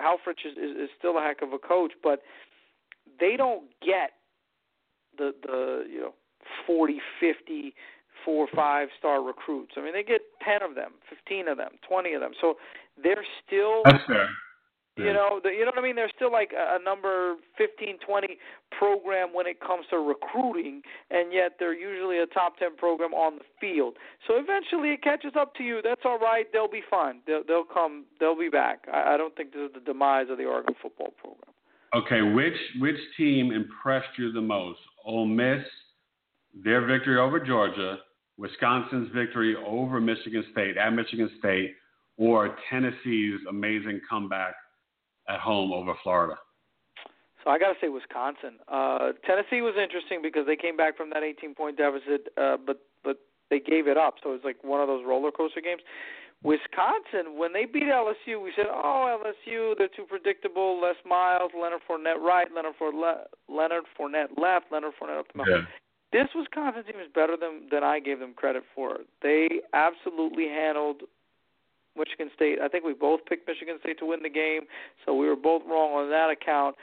Helfrich 0.00 0.46
is, 0.46 0.56
is, 0.56 0.76
is 0.76 0.90
still 0.98 1.18
a 1.18 1.22
heck 1.22 1.42
of 1.42 1.52
a 1.52 1.58
coach, 1.58 1.92
but 2.02 2.22
they 3.20 3.36
don't 3.36 3.64
get 3.84 4.12
the 5.16 5.32
the 5.42 5.84
you 5.90 6.00
know 6.00 6.14
forty, 6.66 7.00
fifty, 7.20 7.74
four, 8.24 8.46
five 8.54 8.88
star 8.98 9.22
recruits. 9.22 9.72
I 9.76 9.80
mean, 9.82 9.92
they 9.92 10.02
get 10.02 10.22
ten 10.44 10.62
of 10.62 10.74
them, 10.74 10.92
fifteen 11.08 11.48
of 11.48 11.56
them, 11.56 11.72
twenty 11.88 12.14
of 12.14 12.20
them. 12.20 12.32
So 12.40 12.54
they're 13.02 13.24
still 13.46 13.82
That's 13.84 14.04
fair. 14.06 14.28
You 15.04 15.12
know, 15.12 15.40
the, 15.42 15.50
you 15.50 15.64
know 15.64 15.72
what 15.74 15.78
I 15.78 15.82
mean. 15.82 15.96
They're 15.96 16.10
still 16.14 16.32
like 16.32 16.52
a, 16.52 16.76
a 16.76 16.82
number 16.82 17.36
fifteen, 17.56 17.98
twenty 18.06 18.38
program 18.76 19.32
when 19.32 19.46
it 19.46 19.60
comes 19.60 19.86
to 19.90 19.96
recruiting, 19.98 20.82
and 21.10 21.32
yet 21.32 21.52
they're 21.58 21.74
usually 21.74 22.18
a 22.18 22.26
top 22.26 22.58
ten 22.58 22.76
program 22.76 23.14
on 23.14 23.38
the 23.38 23.44
field. 23.60 23.96
So 24.26 24.34
eventually, 24.36 24.90
it 24.90 25.02
catches 25.02 25.32
up 25.38 25.54
to 25.56 25.62
you. 25.62 25.80
That's 25.82 26.02
all 26.04 26.18
right. 26.18 26.46
They'll 26.52 26.70
be 26.70 26.82
fine. 26.90 27.20
They'll 27.26 27.42
they'll 27.46 27.64
come. 27.64 28.04
They'll 28.20 28.38
be 28.38 28.48
back. 28.48 28.86
I, 28.92 29.14
I 29.14 29.16
don't 29.16 29.34
think 29.36 29.52
this 29.52 29.62
is 29.68 29.74
the 29.74 29.80
demise 29.80 30.26
of 30.30 30.38
the 30.38 30.44
Oregon 30.44 30.74
football 30.82 31.12
program. 31.16 31.54
Okay, 31.94 32.20
which 32.20 32.58
which 32.80 32.98
team 33.16 33.52
impressed 33.52 34.18
you 34.18 34.32
the 34.32 34.40
most? 34.40 34.78
Ole 35.04 35.26
Miss, 35.26 35.64
their 36.64 36.86
victory 36.86 37.18
over 37.18 37.40
Georgia, 37.40 37.96
Wisconsin's 38.36 39.08
victory 39.14 39.56
over 39.66 40.00
Michigan 40.00 40.44
State 40.52 40.76
at 40.76 40.90
Michigan 40.90 41.30
State, 41.38 41.74
or 42.18 42.56
Tennessee's 42.68 43.40
amazing 43.48 44.00
comeback 44.08 44.54
at 45.28 45.40
home 45.40 45.72
over 45.72 45.94
Florida? 46.02 46.38
So 47.44 47.50
I 47.50 47.58
got 47.58 47.68
to 47.68 47.78
say 47.80 47.88
Wisconsin. 47.88 48.58
Uh, 48.66 49.12
Tennessee 49.24 49.62
was 49.62 49.74
interesting 49.80 50.20
because 50.22 50.46
they 50.46 50.56
came 50.56 50.76
back 50.76 50.96
from 50.96 51.10
that 51.10 51.22
18 51.22 51.54
point 51.54 51.76
deficit, 51.76 52.28
uh, 52.36 52.56
but 52.58 52.82
but 53.04 53.18
they 53.50 53.60
gave 53.60 53.86
it 53.86 53.96
up. 53.96 54.16
So 54.22 54.30
it 54.30 54.42
was 54.42 54.44
like 54.44 54.62
one 54.62 54.80
of 54.80 54.88
those 54.88 55.04
roller 55.06 55.30
coaster 55.30 55.60
games. 55.60 55.82
Wisconsin, 56.42 57.36
when 57.36 57.52
they 57.52 57.64
beat 57.64 57.90
LSU, 57.90 58.42
we 58.42 58.52
said, 58.54 58.66
"Oh, 58.70 59.10
LSU, 59.10 59.74
they're 59.76 59.88
too 59.88 60.06
predictable. 60.06 60.80
Les 60.80 60.94
Miles, 61.04 61.50
Leonard 61.54 61.82
Fournette 61.88 62.20
right, 62.20 62.46
Leonard 62.54 62.74
Fournette, 62.80 63.26
Leonard 63.48 63.84
Fournette 63.98 64.38
left, 64.38 64.70
Leonard 64.70 64.94
Fournette 65.00 65.18
up 65.18 65.32
the 65.32 65.38
middle." 65.38 65.66
This 66.12 66.28
Wisconsin 66.34 66.84
team 66.84 67.00
is 67.00 67.10
better 67.12 67.36
than 67.36 67.68
than 67.70 67.82
I 67.82 67.98
gave 67.98 68.18
them 68.18 68.34
credit 68.34 68.62
for. 68.74 68.98
They 69.22 69.62
absolutely 69.72 70.48
handled 70.48 71.02
Michigan 71.98 72.30
State. 72.34 72.58
I 72.62 72.68
think 72.68 72.84
we 72.84 72.94
both 72.94 73.20
picked 73.26 73.46
Michigan 73.48 73.76
State 73.80 73.98
to 73.98 74.06
win 74.06 74.22
the 74.22 74.30
game, 74.30 74.62
so 75.04 75.14
we 75.14 75.26
were 75.26 75.36
both 75.36 75.62
wrong 75.66 75.92
on 75.92 76.10
that 76.10 76.30
account. 76.30 76.76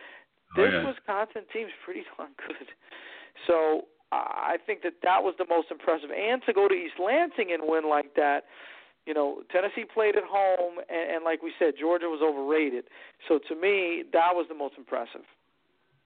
Oh, 0.57 0.61
This 0.61 0.71
yeah. 0.73 0.85
Wisconsin 0.85 1.43
team's 1.51 1.71
pretty 1.83 2.03
darn 2.17 2.31
good. 2.47 2.67
So 3.47 3.85
I 4.11 4.57
think 4.65 4.81
that 4.83 4.93
that 5.03 5.23
was 5.23 5.35
the 5.37 5.45
most 5.49 5.71
impressive. 5.71 6.09
And 6.11 6.41
to 6.45 6.53
go 6.53 6.67
to 6.67 6.73
East 6.73 6.95
Lansing 6.99 7.51
and 7.51 7.63
win 7.65 7.89
like 7.89 8.13
that, 8.15 8.45
you 9.05 9.13
know, 9.13 9.43
Tennessee 9.51 9.85
played 9.85 10.15
at 10.15 10.23
home, 10.23 10.79
and, 10.89 11.15
and 11.17 11.25
like 11.25 11.43
we 11.43 11.51
said, 11.59 11.73
Georgia 11.79 12.07
was 12.07 12.21
overrated. 12.23 12.85
So 13.27 13.39
to 13.49 13.55
me, 13.55 14.03
that 14.13 14.33
was 14.33 14.45
the 14.49 14.55
most 14.55 14.75
impressive. 14.77 15.21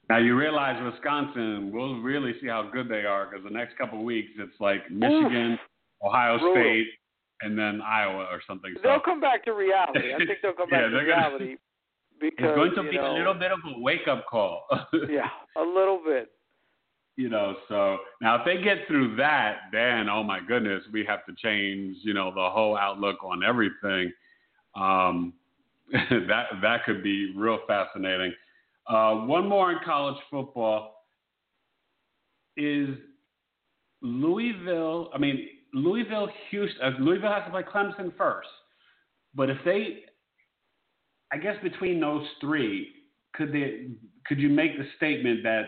Now 0.10 0.18
you 0.18 0.36
realize 0.36 0.82
Wisconsin, 0.84 1.72
we'll 1.72 2.02
really 2.02 2.34
see 2.42 2.48
how 2.48 2.68
good 2.74 2.90
they 2.90 3.06
are 3.06 3.28
because 3.28 3.44
the 3.44 3.54
next 3.54 3.78
couple 3.78 4.00
of 4.00 4.04
weeks 4.04 4.30
it's 4.38 4.60
like 4.60 4.90
Michigan, 4.90 5.60
Ohio 6.04 6.40
Brutal. 6.40 6.64
State, 6.64 6.88
and 7.42 7.58
then 7.58 7.82
Iowa 7.82 8.28
or 8.32 8.42
something. 8.48 8.74
So 8.76 8.82
They'll 8.84 9.00
come 9.00 9.20
back 9.22 9.46
to 9.46 9.52
reality. 9.54 10.14
I 10.14 10.18
think 10.18 10.40
they'll 10.42 10.54
come 10.54 10.68
Yeah, 10.72 10.82
back 10.82 10.90
to 10.90 10.92
they're 10.96 11.06
gonna- 11.08 11.38
reality 11.38 11.56
it's 12.22 12.36
going 12.38 12.76
to 12.76 12.84
be 12.84 12.98
know, 12.98 13.14
a 13.14 13.18
little 13.18 13.34
bit 13.34 13.52
of 13.54 13.60
a 13.66 13.80
wake 13.80 14.08
up 14.10 14.26
call. 14.28 14.66
yeah, 15.10 15.30
a 15.58 15.62
little 15.62 16.02
bit. 16.06 16.30
you 17.16 17.30
know, 17.30 17.56
so 17.70 18.00
now 18.22 18.36
if 18.36 18.42
they 18.46 18.62
get 18.62 18.80
through 18.88 19.16
that, 19.16 19.60
then 19.72 20.10
oh 20.10 20.22
my 20.24 20.40
goodness, 20.46 20.84
we 20.92 21.06
have 21.06 21.26
to 21.28 21.34
change, 21.42 21.96
you 22.04 22.14
know, 22.14 22.30
the 22.34 22.50
whole 22.50 22.76
outlook 22.78 23.24
on 23.24 23.42
everything. 23.44 24.12
Um, 24.76 25.34
that 25.94 26.48
that 26.62 26.84
could 26.86 27.02
be 27.02 27.34
real 27.38 27.60
fascinating. 27.68 28.34
Uh, 28.86 29.14
one 29.26 29.48
more 29.48 29.72
in 29.72 29.78
college 29.86 30.18
football 30.30 31.06
is 32.58 32.90
Louisville. 34.02 35.10
I 35.14 35.18
mean, 35.18 35.48
Louisville, 35.74 36.30
Houston. 36.52 36.82
Uh, 36.82 36.92
Louisville 37.00 37.32
has 37.32 37.44
to 37.46 37.52
play 37.52 37.64
Clemson 37.64 38.16
first, 38.18 38.48
but 39.36 39.50
if 39.50 39.58
they, 39.66 40.04
I 41.32 41.38
guess 41.38 41.56
between 41.62 42.00
those 42.00 42.26
three, 42.42 42.90
could 43.34 43.52
they? 43.52 43.88
Could 44.26 44.40
you 44.40 44.50
make 44.50 44.78
the 44.78 44.86
statement 44.98 45.44
that 45.44 45.64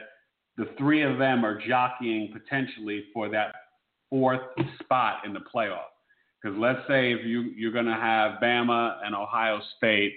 the 0.57 0.69
three 0.77 1.03
of 1.03 1.17
them 1.17 1.45
are 1.45 1.59
jockeying 1.67 2.31
potentially 2.33 3.05
for 3.13 3.29
that 3.29 3.53
fourth 4.09 4.41
spot 4.83 5.25
in 5.25 5.33
the 5.33 5.41
playoff? 5.53 5.91
Because 6.41 6.57
let's 6.59 6.79
say 6.87 7.13
if 7.13 7.25
you 7.25 7.51
you're 7.55 7.71
going 7.71 7.85
to 7.85 7.93
have 7.93 8.39
Bama 8.41 8.97
and 9.05 9.15
Ohio 9.15 9.59
State, 9.77 10.13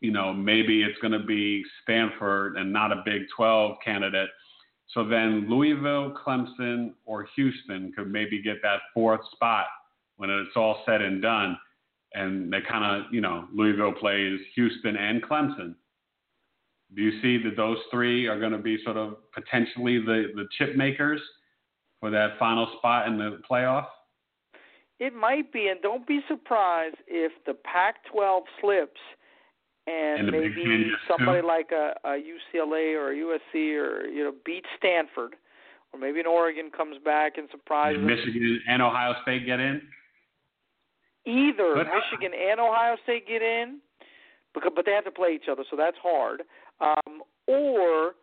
you 0.00 0.10
know 0.10 0.32
maybe 0.32 0.82
it's 0.82 0.98
going 1.00 1.12
to 1.12 1.26
be 1.26 1.62
Stanford 1.82 2.56
and 2.56 2.72
not 2.72 2.92
a 2.92 3.02
Big 3.04 3.22
12 3.36 3.76
candidate. 3.84 4.30
So 4.94 5.04
then 5.04 5.48
Louisville, 5.48 6.14
Clemson, 6.26 6.92
or 7.04 7.28
Houston 7.36 7.92
could 7.96 8.10
maybe 8.10 8.42
get 8.42 8.56
that 8.62 8.80
fourth 8.92 9.20
spot 9.32 9.66
when 10.16 10.30
it's 10.30 10.56
all 10.56 10.82
said 10.84 11.00
and 11.00 11.22
done. 11.22 11.56
And 12.14 12.52
they 12.52 12.58
kind 12.68 12.84
of, 12.84 13.12
you 13.12 13.20
know, 13.20 13.46
Louisville 13.54 13.92
plays 13.92 14.40
Houston 14.56 14.96
and 14.96 15.22
Clemson. 15.22 15.76
Do 16.96 17.02
you 17.02 17.22
see 17.22 17.40
that 17.44 17.56
those 17.56 17.78
three 17.92 18.26
are 18.26 18.40
going 18.40 18.50
to 18.50 18.58
be 18.58 18.82
sort 18.82 18.96
of 18.96 19.18
potentially 19.32 19.98
the, 19.98 20.32
the 20.34 20.46
chip 20.58 20.74
makers 20.74 21.20
for 22.00 22.10
that 22.10 22.36
final 22.38 22.66
spot 22.78 23.06
in 23.06 23.16
the 23.16 23.40
playoff? 23.48 23.86
It 24.98 25.14
might 25.14 25.52
be, 25.52 25.68
and 25.68 25.80
don't 25.80 26.06
be 26.06 26.20
surprised 26.28 26.96
if 27.06 27.32
the 27.46 27.54
Pac-12 27.54 28.40
slips 28.60 29.00
and, 29.90 30.20
And 30.28 30.30
maybe 30.30 30.90
somebody 31.08 31.40
two? 31.40 31.46
like 31.46 31.70
a, 31.72 31.94
a 32.04 32.10
UCLA 32.10 32.94
or 32.94 33.10
a 33.12 33.16
USC 33.16 33.74
or 33.80 34.06
you 34.06 34.22
know 34.24 34.32
beats 34.44 34.68
Stanford, 34.78 35.34
or 35.92 35.98
maybe 35.98 36.20
an 36.20 36.26
Oregon 36.26 36.70
comes 36.76 36.96
back 37.04 37.38
and 37.38 37.48
surprises. 37.50 38.00
Michigan 38.02 38.60
and 38.68 38.80
Ohio 38.82 39.14
State 39.22 39.46
get 39.46 39.58
in? 39.60 39.82
Either 41.26 41.74
But- 41.74 41.88
Michigan 41.92 42.32
and 42.38 42.60
Ohio 42.60 42.96
State 43.02 43.26
get 43.26 43.42
in, 43.42 43.80
because 44.54 44.72
but 44.74 44.84
they 44.86 44.92
have 44.92 45.04
to 45.04 45.10
play 45.10 45.32
each 45.34 45.48
other, 45.50 45.64
so 45.70 45.76
that's 45.76 45.96
hard. 46.02 46.42
Um, 46.80 47.22
or 47.46 48.14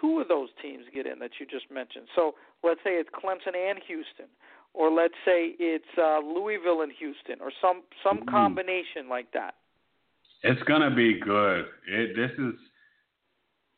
two 0.00 0.20
of 0.20 0.28
those 0.28 0.48
teams 0.62 0.84
get 0.94 1.06
in 1.06 1.18
that 1.18 1.32
you 1.38 1.46
just 1.46 1.70
mentioned. 1.70 2.06
So 2.14 2.34
let's 2.64 2.80
say 2.82 2.92
it's 2.94 3.10
Clemson 3.10 3.54
and 3.54 3.78
Houston, 3.86 4.26
or 4.74 4.90
let's 4.90 5.14
say 5.24 5.54
it's 5.58 5.84
uh, 5.98 6.18
Louisville 6.20 6.80
and 6.82 6.92
Houston, 6.98 7.40
or 7.40 7.50
some 7.60 7.82
some 8.02 8.18
Mm. 8.22 8.30
combination 8.30 9.08
like 9.08 9.30
that. 9.32 9.54
It's 10.42 10.62
gonna 10.64 10.94
be 10.94 11.18
good. 11.20 11.66
It 11.88 12.16
this 12.16 12.30
is 12.38 12.54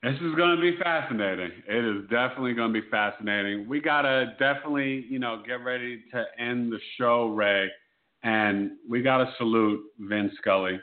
this 0.02 0.14
is 0.14 0.34
gonna 0.36 0.60
be 0.60 0.76
fascinating. 0.82 1.50
It 1.68 1.84
is 1.84 2.02
definitely 2.08 2.54
gonna 2.54 2.72
be 2.72 2.88
fascinating. 2.90 3.68
We 3.68 3.80
gotta 3.80 4.34
definitely, 4.38 5.06
you 5.08 5.18
know, 5.18 5.42
get 5.46 5.64
ready 5.64 6.04
to 6.12 6.24
end 6.38 6.72
the 6.72 6.78
show, 6.96 7.28
Rae, 7.28 7.68
and 8.22 8.72
we 8.88 9.02
gotta 9.02 9.32
salute 9.38 9.80
Vin 9.98 10.30
Scully 10.38 10.80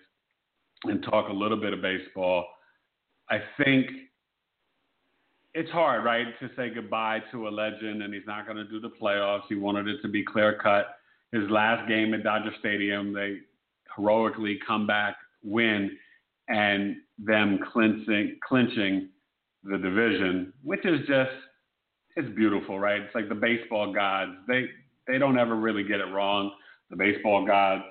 and 0.83 1.01
talk 1.03 1.29
a 1.29 1.33
little 1.33 1.59
bit 1.59 1.73
of 1.73 1.81
baseball. 1.81 2.45
I 3.29 3.39
think 3.63 3.87
it's 5.53 5.71
hard, 5.71 6.03
right, 6.03 6.27
to 6.41 6.49
say 6.57 6.69
goodbye 6.69 7.21
to 7.31 7.47
a 7.47 7.49
legend 7.49 8.03
and 8.03 8.13
he's 8.13 8.27
not 8.27 8.45
gonna 8.45 8.65
do 8.65 8.79
the 8.79 8.91
playoffs. 9.01 9.43
He 9.47 9.55
wanted 9.55 9.87
it 9.87 10.01
to 10.01 10.09
be 10.09 10.23
clear 10.23 10.59
cut. 10.61 10.97
His 11.31 11.49
last 11.49 11.87
game 11.87 12.13
at 12.13 12.23
Dodger 12.23 12.51
Stadium, 12.59 13.13
they 13.13 13.39
heroically 13.95 14.59
come 14.67 14.85
back, 14.85 15.15
win, 15.45 15.97
and 16.49 16.97
them 17.17 17.59
clinching 17.71 18.37
clinching 18.47 19.09
the 19.63 19.77
division, 19.77 20.53
which 20.63 20.85
is 20.85 20.99
just 21.07 21.31
it's 22.17 22.35
beautiful, 22.35 22.79
right? 22.79 23.01
It's 23.01 23.15
like 23.15 23.29
the 23.29 23.35
baseball 23.35 23.93
gods. 23.93 24.31
They 24.47 24.65
they 25.07 25.17
don't 25.17 25.37
ever 25.37 25.55
really 25.55 25.83
get 25.83 25.99
it 25.99 26.11
wrong. 26.13 26.51
The 26.89 26.97
baseball 26.97 27.45
gods. 27.45 27.83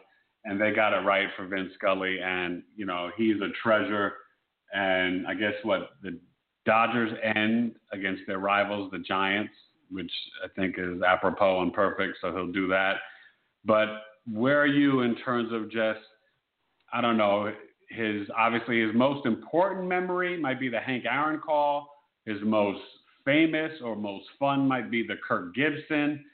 and 0.45 0.61
they 0.61 0.73
got 0.73 0.93
it 0.93 1.05
right 1.05 1.29
for 1.37 1.47
Vince 1.47 1.71
Scully. 1.75 2.19
And 2.21 2.63
you 2.77 2.87
know, 2.87 3.11
he's 3.17 3.37
a 3.37 3.49
treasure. 3.63 4.13
And 4.73 5.27
I 5.27 5.35
guess 5.35 5.55
what 5.63 5.91
the 6.03 6.19
Dodgers 6.67 7.13
end 7.23 7.77
against 7.93 8.23
their 8.27 8.39
rivals, 8.39 8.91
the 8.91 8.99
Giants, 8.99 9.53
which 9.91 10.11
I 10.45 10.49
think 10.57 10.77
is 10.79 11.03
apropos 11.03 11.63
and 11.63 11.73
perfect. 11.73 12.19
So 12.21 12.33
he'll 12.33 12.53
do 12.53 12.69
that. 12.69 12.97
But 13.65 13.89
where 14.31 14.61
are 14.61 14.67
you 14.67 15.01
in 15.03 15.17
terms 15.17 15.53
of 15.53 15.71
just, 15.71 16.01
I 16.95 17.01
don't 17.01 17.17
know, 17.17 17.53
his 17.91 18.29
obviously 18.39 18.81
his 18.81 18.95
most 18.95 19.27
important 19.27 19.89
memory 19.89 20.41
might 20.41 20.61
be 20.61 20.69
the 20.69 20.79
Hank 20.79 21.05
Aaron 21.11 21.41
call. 21.41 21.91
His 22.25 22.39
most 22.43 22.81
famous 23.25 23.73
or 23.83 23.97
most 23.97 24.27
fun 24.39 24.69
might 24.69 24.91
be 24.91 25.05
the 25.07 25.17
Kirk 25.27 25.55
Gibson. 25.55 26.25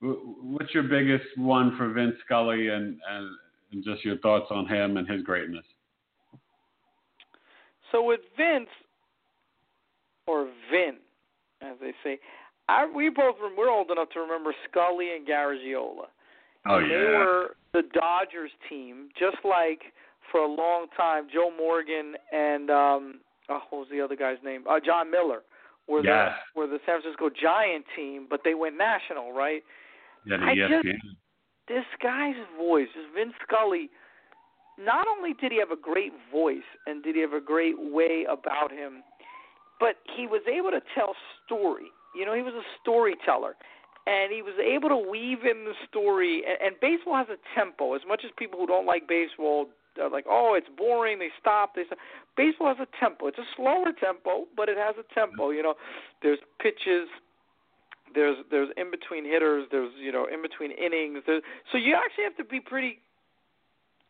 What's 0.00 0.72
your 0.72 0.84
biggest 0.84 1.24
one 1.36 1.76
for 1.76 1.92
Vince 1.92 2.14
Scully 2.24 2.68
and, 2.68 2.98
and, 3.10 3.30
and 3.72 3.84
just 3.84 4.04
your 4.04 4.18
thoughts 4.18 4.46
on 4.50 4.68
him 4.68 4.98
and 4.98 5.08
his 5.08 5.22
greatness? 5.22 5.64
So 7.90 8.04
with 8.04 8.20
Vince, 8.36 8.68
or 10.26 10.48
Vin, 10.70 10.96
as 11.60 11.76
they 11.80 11.92
say, 12.02 12.18
I, 12.68 12.86
we 12.86 13.08
both 13.08 13.36
we're 13.56 13.70
old 13.70 13.90
enough 13.90 14.10
to 14.10 14.20
remember 14.20 14.54
Scully 14.70 15.14
and 15.16 15.26
Garagiola. 15.26 16.06
Oh 16.66 16.78
yeah. 16.78 16.88
They 16.88 17.04
were 17.04 17.56
the 17.72 17.82
Dodgers 17.92 18.50
team, 18.68 19.08
just 19.18 19.36
like 19.44 19.80
for 20.30 20.40
a 20.40 20.48
long 20.48 20.86
time 20.96 21.28
Joe 21.32 21.50
Morgan 21.56 22.14
and 22.32 22.70
um 22.70 23.20
oh, 23.48 23.60
what 23.70 23.78
was 23.80 23.88
the 23.90 24.00
other 24.00 24.16
guy's 24.16 24.38
name? 24.44 24.64
Uh, 24.68 24.80
Jon 24.84 25.10
Miller 25.10 25.40
were 25.88 26.04
yes. 26.04 26.32
the 26.54 26.60
were 26.60 26.66
the 26.66 26.78
San 26.86 27.00
Francisco 27.00 27.30
Giant 27.30 27.84
team, 27.96 28.26
but 28.28 28.40
they 28.44 28.54
went 28.54 28.76
national, 28.76 29.32
right? 29.32 29.62
Yeah, 30.26 30.38
the 30.38 30.44
I 30.44 30.54
ESPN. 30.54 30.82
just 30.82 31.04
this 31.68 31.84
guy's 32.02 32.36
voice, 32.58 32.88
this 32.94 33.06
Vince 33.14 33.34
Scully. 33.46 33.90
Not 34.76 35.06
only 35.06 35.34
did 35.34 35.52
he 35.52 35.58
have 35.60 35.70
a 35.70 35.80
great 35.80 36.12
voice 36.32 36.66
and 36.86 37.02
did 37.02 37.14
he 37.14 37.20
have 37.20 37.32
a 37.32 37.40
great 37.40 37.76
way 37.78 38.26
about 38.28 38.72
him, 38.72 39.04
but 39.78 39.96
he 40.16 40.26
was 40.26 40.42
able 40.50 40.70
to 40.70 40.80
tell 40.94 41.14
story. 41.46 41.92
You 42.16 42.26
know, 42.26 42.34
he 42.34 42.42
was 42.42 42.54
a 42.54 42.66
storyteller, 42.82 43.54
and 44.06 44.32
he 44.32 44.42
was 44.42 44.54
able 44.58 44.88
to 44.88 44.96
weave 44.96 45.44
in 45.44 45.64
the 45.64 45.74
story. 45.88 46.42
And, 46.46 46.58
and 46.60 46.80
baseball 46.80 47.16
has 47.16 47.28
a 47.28 47.38
tempo. 47.54 47.94
As 47.94 48.02
much 48.06 48.22
as 48.24 48.32
people 48.36 48.58
who 48.58 48.66
don't 48.66 48.86
like 48.86 49.06
baseball 49.06 49.66
are 50.00 50.10
like, 50.10 50.26
oh, 50.28 50.54
it's 50.56 50.68
boring. 50.76 51.18
They 51.18 51.30
stop. 51.40 51.74
They 51.74 51.84
stop. 51.86 51.98
Baseball 52.36 52.74
has 52.74 52.78
a 52.80 52.88
tempo. 52.98 53.28
It's 53.28 53.38
a 53.38 53.48
slower 53.56 53.92
tempo, 53.98 54.46
but 54.56 54.68
it 54.68 54.76
has 54.76 54.94
a 54.98 55.14
tempo. 55.14 55.50
You 55.50 55.62
know, 55.62 55.74
there's 56.22 56.38
pitches. 56.60 57.08
There's 58.14 58.36
there's 58.50 58.68
in 58.76 58.90
between 58.90 59.24
hitters. 59.24 59.66
There's 59.70 59.92
you 59.98 60.12
know 60.12 60.26
in 60.26 60.42
between 60.42 60.70
innings. 60.72 61.22
There's, 61.26 61.42
so 61.70 61.78
you 61.78 61.94
actually 61.94 62.24
have 62.24 62.36
to 62.36 62.44
be 62.44 62.60
pretty 62.60 62.98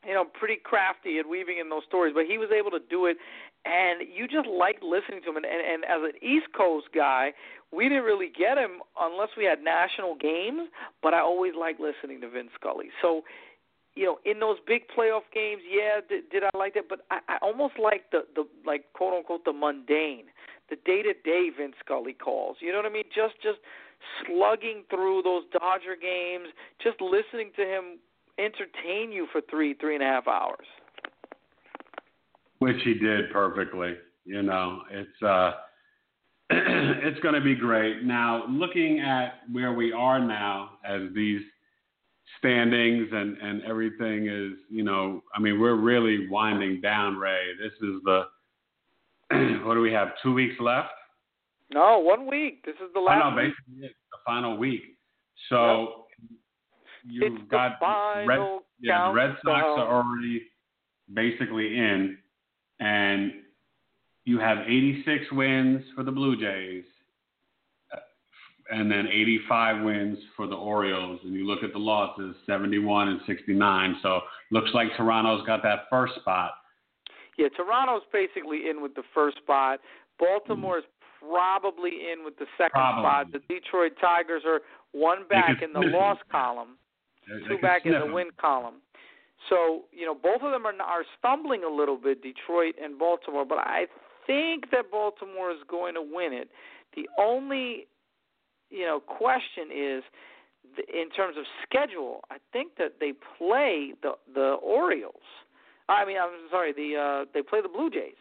you 0.06 0.14
know, 0.14 0.24
pretty 0.24 0.56
crafty 0.62 1.18
at 1.18 1.28
weaving 1.28 1.58
in 1.58 1.68
those 1.70 1.82
stories, 1.88 2.12
but 2.14 2.26
he 2.26 2.38
was 2.38 2.50
able 2.52 2.70
to 2.70 2.80
do 2.90 3.06
it, 3.06 3.16
and 3.64 4.06
you 4.14 4.28
just 4.28 4.46
liked 4.46 4.82
listening 4.82 5.22
to 5.24 5.30
him. 5.30 5.36
And, 5.36 5.46
and, 5.46 5.60
and 5.60 5.84
as 5.84 6.04
an 6.04 6.16
East 6.20 6.52
Coast 6.56 6.88
guy, 6.94 7.32
we 7.72 7.88
didn't 7.88 8.04
really 8.04 8.28
get 8.28 8.58
him 8.58 8.84
unless 9.00 9.30
we 9.36 9.44
had 9.44 9.62
national 9.62 10.16
games, 10.16 10.68
but 11.02 11.14
I 11.14 11.20
always 11.20 11.54
liked 11.58 11.80
listening 11.80 12.20
to 12.20 12.28
Vince 12.28 12.50
Scully. 12.60 12.88
So, 13.00 13.22
you 13.96 14.04
know, 14.04 14.18
in 14.24 14.40
those 14.40 14.58
big 14.66 14.82
playoff 14.96 15.22
games, 15.32 15.62
yeah, 15.68 16.00
did, 16.08 16.28
did 16.30 16.42
I 16.42 16.56
like 16.56 16.74
that? 16.74 16.88
But 16.88 17.00
I, 17.10 17.20
I 17.28 17.36
almost 17.42 17.74
like 17.78 18.10
the 18.10 18.22
the 18.34 18.44
like 18.66 18.92
quote 18.92 19.14
unquote 19.14 19.44
the 19.44 19.52
mundane, 19.52 20.26
the 20.68 20.76
day 20.84 21.02
to 21.02 21.12
day 21.24 21.50
Vince 21.56 21.74
Scully 21.84 22.12
calls. 22.12 22.56
You 22.60 22.72
know 22.72 22.78
what 22.78 22.86
I 22.86 22.92
mean? 22.92 23.04
Just 23.14 23.34
just 23.42 23.58
slugging 24.26 24.84
through 24.90 25.22
those 25.22 25.44
Dodger 25.52 25.96
games, 26.00 26.48
just 26.82 27.00
listening 27.00 27.52
to 27.56 27.62
him 27.62 27.98
entertain 28.38 29.12
you 29.12 29.28
for 29.30 29.40
three, 29.48 29.74
three 29.74 29.94
and 29.94 30.02
a 30.02 30.06
half 30.06 30.26
hours. 30.26 30.66
Which 32.58 32.76
he 32.84 32.94
did 32.94 33.30
perfectly. 33.32 33.94
You 34.24 34.42
know, 34.42 34.82
it's 34.90 35.22
uh 35.22 35.52
it's 36.50 37.20
going 37.20 37.34
to 37.34 37.40
be 37.40 37.54
great. 37.54 38.04
Now, 38.04 38.44
looking 38.48 39.00
at 39.00 39.40
where 39.50 39.72
we 39.72 39.92
are 39.92 40.20
now 40.20 40.72
as 40.84 41.02
these 41.14 41.40
standings 42.38 43.08
and 43.12 43.36
and 43.38 43.62
everything 43.64 44.28
is, 44.28 44.58
you 44.68 44.82
know, 44.82 45.22
I 45.34 45.40
mean, 45.40 45.60
we're 45.60 45.76
really 45.76 46.28
winding 46.28 46.80
down, 46.80 47.16
Rae. 47.16 47.52
This 47.62 47.72
is 47.82 48.00
the 48.04 48.24
what 49.64 49.74
do 49.74 49.80
we 49.80 49.92
have? 49.92 50.08
2 50.22 50.32
weeks 50.32 50.54
left? 50.60 50.90
No, 51.72 51.98
one 51.98 52.26
week. 52.26 52.64
This 52.64 52.76
is 52.76 52.92
the 52.94 53.00
last 53.00 53.22
oh, 53.24 53.30
no, 53.30 53.36
basically 53.36 53.86
it's 53.86 53.94
the 54.12 54.18
final 54.26 54.56
week. 54.56 54.82
So 55.48 56.06
yep. 57.08 57.32
you've 57.32 57.48
got 57.48 57.78
Red, 58.26 58.60
yeah, 58.80 59.08
the 59.08 59.14
Red 59.14 59.36
Sox 59.44 59.62
are 59.64 60.02
already 60.02 60.42
basically 61.12 61.76
in, 61.76 62.18
and 62.80 63.32
you 64.24 64.38
have 64.38 64.58
86 64.58 65.32
wins 65.32 65.82
for 65.94 66.02
the 66.02 66.12
Blue 66.12 66.36
Jays, 66.36 66.84
and 68.70 68.90
then 68.90 69.06
85 69.06 69.84
wins 69.84 70.18
for 70.36 70.46
the 70.46 70.54
Orioles. 70.54 71.20
And 71.24 71.34
you 71.34 71.46
look 71.46 71.62
at 71.62 71.72
the 71.72 71.78
losses, 71.78 72.34
71 72.46 73.08
and 73.08 73.20
69. 73.26 73.96
So 74.02 74.20
looks 74.50 74.70
like 74.74 74.88
Toronto's 74.96 75.46
got 75.46 75.62
that 75.62 75.84
first 75.90 76.14
spot. 76.16 76.52
Yeah, 77.36 77.48
Toronto's 77.56 78.02
basically 78.12 78.70
in 78.70 78.80
with 78.80 78.94
the 78.94 79.02
first 79.12 79.38
spot. 79.38 79.80
Baltimore's 80.18 80.84
probably 81.20 81.90
in 82.12 82.24
with 82.24 82.36
the 82.38 82.46
second 82.56 82.72
Probably. 82.72 83.02
spot. 83.02 83.32
The 83.32 83.40
Detroit 83.54 83.92
Tigers 84.00 84.42
are 84.46 84.60
one 84.92 85.26
back 85.28 85.62
in 85.62 85.72
the 85.72 85.80
loss 85.80 86.18
column 86.30 86.78
two 87.48 87.58
back 87.58 87.86
in 87.86 87.92
the 87.92 88.12
win 88.12 88.28
column. 88.40 88.74
So 89.48 89.84
you 89.92 90.06
know 90.06 90.14
both 90.14 90.42
of 90.42 90.52
them 90.52 90.66
are 90.66 90.74
are 90.82 91.04
stumbling 91.18 91.64
a 91.64 91.68
little 91.68 91.96
bit, 91.96 92.22
Detroit 92.22 92.74
and 92.82 92.98
Baltimore. 92.98 93.44
But 93.44 93.58
I 93.58 93.86
think 94.26 94.70
that 94.70 94.90
Baltimore 94.90 95.50
is 95.50 95.58
going 95.68 95.94
to 95.94 96.02
win 96.02 96.32
it. 96.32 96.48
The 96.96 97.08
only 97.18 97.86
you 98.74 98.84
know 98.84 99.00
question 99.00 99.70
is 99.70 100.02
in 100.92 101.08
terms 101.10 101.36
of 101.38 101.44
schedule. 101.62 102.20
I 102.30 102.36
think 102.52 102.72
that 102.78 102.94
they 103.00 103.12
play 103.38 103.92
the 104.02 104.12
the 104.34 104.56
Orioles. 104.62 105.14
I 105.88 106.04
mean, 106.04 106.16
I'm 106.20 106.30
sorry, 106.50 106.72
the 106.72 106.96
uh 106.96 107.30
they 107.32 107.42
play 107.42 107.60
the 107.62 107.68
Blue 107.68 107.90
Jays. 107.90 108.18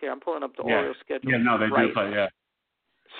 Here, 0.00 0.10
I'm 0.10 0.20
pulling 0.20 0.42
up 0.42 0.56
the 0.56 0.64
yeah. 0.66 0.74
Orioles 0.74 0.96
schedule. 1.04 1.30
Yeah, 1.30 1.38
no, 1.38 1.58
they 1.58 1.66
right. 1.66 1.86
do 1.86 1.94
play. 1.94 2.10
Yeah. 2.10 2.28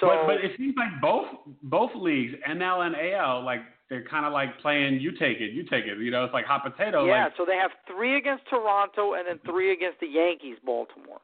So, 0.00 0.08
but, 0.08 0.26
but 0.26 0.44
it 0.44 0.52
seems 0.58 0.74
like 0.76 1.00
both 1.00 1.26
both 1.62 1.90
leagues, 1.94 2.34
NL 2.48 2.86
and 2.86 2.96
AL, 3.14 3.44
like 3.44 3.60
they're 3.88 4.04
kind 4.04 4.26
of 4.26 4.32
like 4.32 4.58
playing 4.60 5.00
you 5.00 5.12
take 5.12 5.40
it, 5.40 5.52
you 5.52 5.62
take 5.62 5.86
it. 5.86 5.98
You 5.98 6.10
know, 6.10 6.24
it's 6.24 6.34
like 6.34 6.44
hot 6.44 6.64
potato. 6.64 7.06
Yeah, 7.06 7.24
like, 7.24 7.32
so 7.36 7.44
they 7.46 7.56
have 7.56 7.70
three 7.86 8.18
against 8.18 8.44
Toronto 8.50 9.14
and 9.14 9.26
then 9.26 9.38
three 9.46 9.72
against 9.72 10.00
the 10.00 10.08
Yankees, 10.08 10.56
Baltimore. 10.64 11.20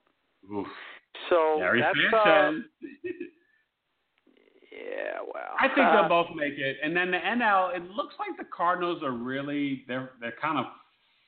Oof. 0.50 0.66
So 1.28 1.56
Gary 1.58 1.82
that's 1.82 2.14
uh. 2.14 2.52
Yeah, 4.72 5.20
well. 5.22 5.54
I 5.60 5.68
think 5.68 5.86
uh, 5.86 5.92
they'll 5.92 6.08
both 6.08 6.34
make 6.34 6.54
it. 6.56 6.76
And 6.82 6.96
then 6.96 7.10
the 7.10 7.18
NL, 7.18 7.76
it 7.76 7.82
looks 7.90 8.14
like 8.18 8.36
the 8.38 8.50
Cardinals 8.54 9.02
are 9.02 9.12
really 9.12 9.84
they're 9.88 10.10
they're 10.20 10.34
kind 10.40 10.58
of 10.58 10.66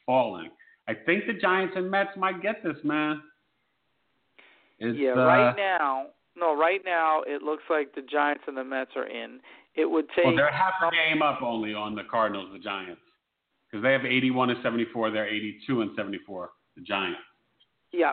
falling. 0.07 0.51
I 0.89 0.95
think 0.95 1.25
the 1.27 1.35
Giants 1.35 1.75
and 1.77 1.91
Mets 1.91 2.11
might 2.17 2.43
get 2.43 2.63
this, 2.63 2.77
man. 2.85 3.23
It's, 4.79 4.99
yeah, 4.99 5.13
uh, 5.13 5.25
right 5.25 5.55
now, 5.57 6.07
no, 6.37 6.57
right 6.57 6.81
now 6.85 7.23
it 7.27 7.43
looks 7.43 7.63
like 7.71 7.95
the 7.95 8.03
Giants 8.03 8.43
and 8.47 8.57
the 8.57 8.65
Mets 8.65 8.91
are 8.97 9.07
in. 9.07 9.41
It 9.75 9.91
would 9.91 10.07
take. 10.15 10.25
Well, 10.25 10.37
they're 10.37 10.53
half 10.53 10.75
a 10.83 10.91
game 10.91 11.23
up 11.23 11.43
only 11.43 11.75
on 11.75 11.95
the 11.95 12.03
Cardinals, 12.11 12.51
the 12.53 12.59
Giants, 12.59 13.01
because 13.71 13.83
they 13.83 13.93
have 13.93 14.05
81 14.05 14.51
and 14.51 14.59
74. 14.63 15.11
They're 15.11 15.29
82 15.29 15.83
and 15.83 15.91
74. 15.97 16.51
The 16.77 16.83
Giants. 16.83 17.19
Yeah. 17.93 18.13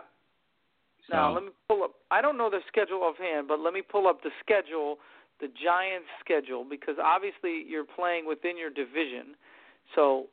So, 1.08 1.16
Now 1.16 1.34
let 1.34 1.42
me 1.44 1.50
pull 1.68 1.82
up. 1.82 1.92
I 2.10 2.20
don't 2.20 2.38
know 2.38 2.48
the 2.48 2.60
schedule 2.68 3.02
offhand, 3.02 3.48
but 3.48 3.58
let 3.58 3.74
me 3.74 3.82
pull 3.82 4.06
up 4.06 4.22
the 4.22 4.30
schedule, 4.40 4.98
the 5.42 5.50
Giants' 5.58 6.06
schedule, 6.24 6.64
because 6.64 6.94
obviously 7.02 7.66
you're 7.66 7.84
playing 7.84 8.24
within 8.26 8.56
your 8.56 8.70
division. 8.70 9.34
So, 9.94 10.30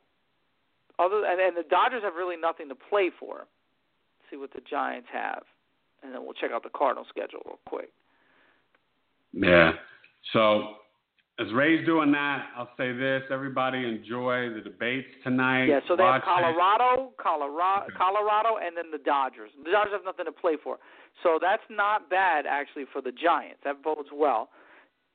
other 0.98 1.26
and, 1.26 1.40
and 1.40 1.56
the 1.56 1.68
Dodgers 1.68 2.02
have 2.04 2.14
really 2.14 2.38
nothing 2.38 2.68
to 2.70 2.78
play 2.78 3.10
for. 3.18 3.44
Let's 3.44 4.26
see 4.30 4.36
what 4.38 4.54
the 4.54 4.62
Giants 4.70 5.08
have, 5.12 5.42
and 6.02 6.14
then 6.14 6.22
we'll 6.22 6.38
check 6.38 6.52
out 6.54 6.62
the 6.62 6.70
Cardinal 6.70 7.04
schedule 7.10 7.42
real 7.44 7.58
quick. 7.66 7.90
Yeah. 9.34 9.72
So 10.32 10.78
as 11.40 11.50
Rae's 11.52 11.84
doing 11.84 12.12
that, 12.12 12.46
I'll 12.56 12.70
say 12.78 12.92
this: 12.92 13.22
everybody 13.32 13.82
enjoy 13.82 14.54
the 14.54 14.60
debates 14.62 15.08
tonight. 15.24 15.66
Yeah, 15.66 15.80
so 15.88 15.96
they 15.96 16.04
Watch 16.04 16.22
have. 16.24 16.54
Colorado, 16.54 17.10
Colorado, 17.20 17.86
Colorado, 17.98 18.62
and 18.62 18.76
then 18.76 18.92
the 18.92 19.02
Dodgers. 19.02 19.50
The 19.64 19.72
Dodgers 19.72 19.92
have 19.92 20.04
nothing 20.04 20.26
to 20.26 20.32
play 20.32 20.54
for, 20.62 20.78
so 21.24 21.40
that's 21.42 21.66
not 21.68 22.08
bad 22.08 22.46
actually 22.46 22.84
for 22.92 23.02
the 23.02 23.10
Giants. 23.10 23.58
That 23.64 23.82
bodes 23.82 24.10
well 24.14 24.50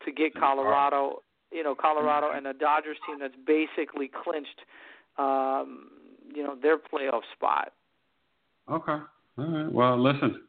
to 0.03 0.11
get 0.11 0.33
Colorado, 0.35 1.21
you 1.51 1.63
know, 1.63 1.75
Colorado 1.75 2.31
and 2.35 2.45
the 2.45 2.53
Dodgers 2.53 2.97
team 3.07 3.19
that's 3.19 3.35
basically 3.45 4.09
clinched, 4.23 4.59
um, 5.17 5.89
you 6.33 6.43
know, 6.43 6.55
their 6.61 6.77
playoff 6.77 7.21
spot. 7.33 7.71
Okay. 8.69 8.97
All 9.37 9.45
right. 9.45 9.71
Well, 9.71 10.01
listen. 10.01 10.41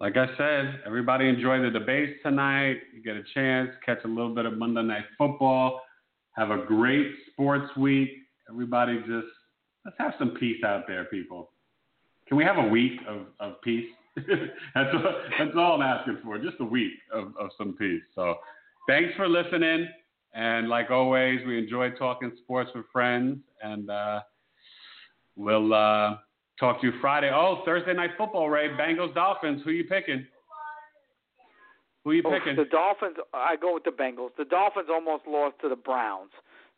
Like 0.00 0.16
I 0.16 0.26
said, 0.36 0.80
everybody 0.84 1.28
enjoy 1.28 1.62
the 1.62 1.70
debates 1.70 2.20
tonight. 2.24 2.78
You 2.92 3.02
get 3.02 3.16
a 3.16 3.22
chance, 3.32 3.70
catch 3.86 3.98
a 4.04 4.08
little 4.08 4.34
bit 4.34 4.44
of 4.44 4.58
Monday 4.58 4.82
Night 4.82 5.04
Football. 5.16 5.80
Have 6.32 6.50
a 6.50 6.64
great 6.66 7.12
sports 7.30 7.74
week. 7.76 8.10
Everybody 8.50 8.98
just 9.00 9.28
let's 9.84 9.96
have 9.98 10.14
some 10.18 10.30
peace 10.30 10.62
out 10.64 10.86
there, 10.88 11.04
people. 11.04 11.50
Can 12.26 12.36
we 12.36 12.44
have 12.44 12.58
a 12.58 12.68
week 12.68 13.00
of, 13.06 13.26
of 13.38 13.60
peace? 13.62 13.86
that's, 14.16 14.94
all, 14.94 15.14
that's 15.38 15.50
all 15.56 15.74
I'm 15.74 15.82
asking 15.82 16.18
for, 16.22 16.38
just 16.38 16.56
a 16.60 16.64
week 16.64 16.92
of, 17.12 17.34
of 17.38 17.50
some 17.58 17.74
peace. 17.74 18.02
So 18.14 18.36
thanks 18.86 19.14
for 19.16 19.28
listening. 19.28 19.88
And 20.34 20.68
like 20.68 20.90
always, 20.90 21.40
we 21.46 21.58
enjoy 21.58 21.90
talking 21.90 22.32
sports 22.42 22.70
with 22.74 22.86
friends. 22.92 23.38
And 23.62 23.88
uh, 23.88 24.20
we'll 25.36 25.72
uh, 25.72 26.16
talk 26.58 26.80
to 26.80 26.86
you 26.88 26.92
Friday. 27.00 27.30
Oh, 27.32 27.62
Thursday 27.64 27.94
night 27.94 28.10
football, 28.18 28.50
Rae. 28.50 28.68
Bengals 28.70 29.14
Dolphins. 29.14 29.62
Who 29.64 29.70
you 29.70 29.84
picking? 29.84 30.26
Who 32.04 32.12
you 32.12 32.22
Oh, 32.26 32.30
picking? 32.30 32.56
the 32.56 32.64
Dolphins. 32.64 33.16
I 33.32 33.56
go 33.56 33.74
with 33.74 33.84
the 33.84 33.90
Bengals. 33.90 34.30
The 34.36 34.44
Dolphins 34.44 34.88
almost 34.90 35.22
lost 35.26 35.54
to 35.62 35.68
the 35.68 35.76
Browns, 35.76 36.30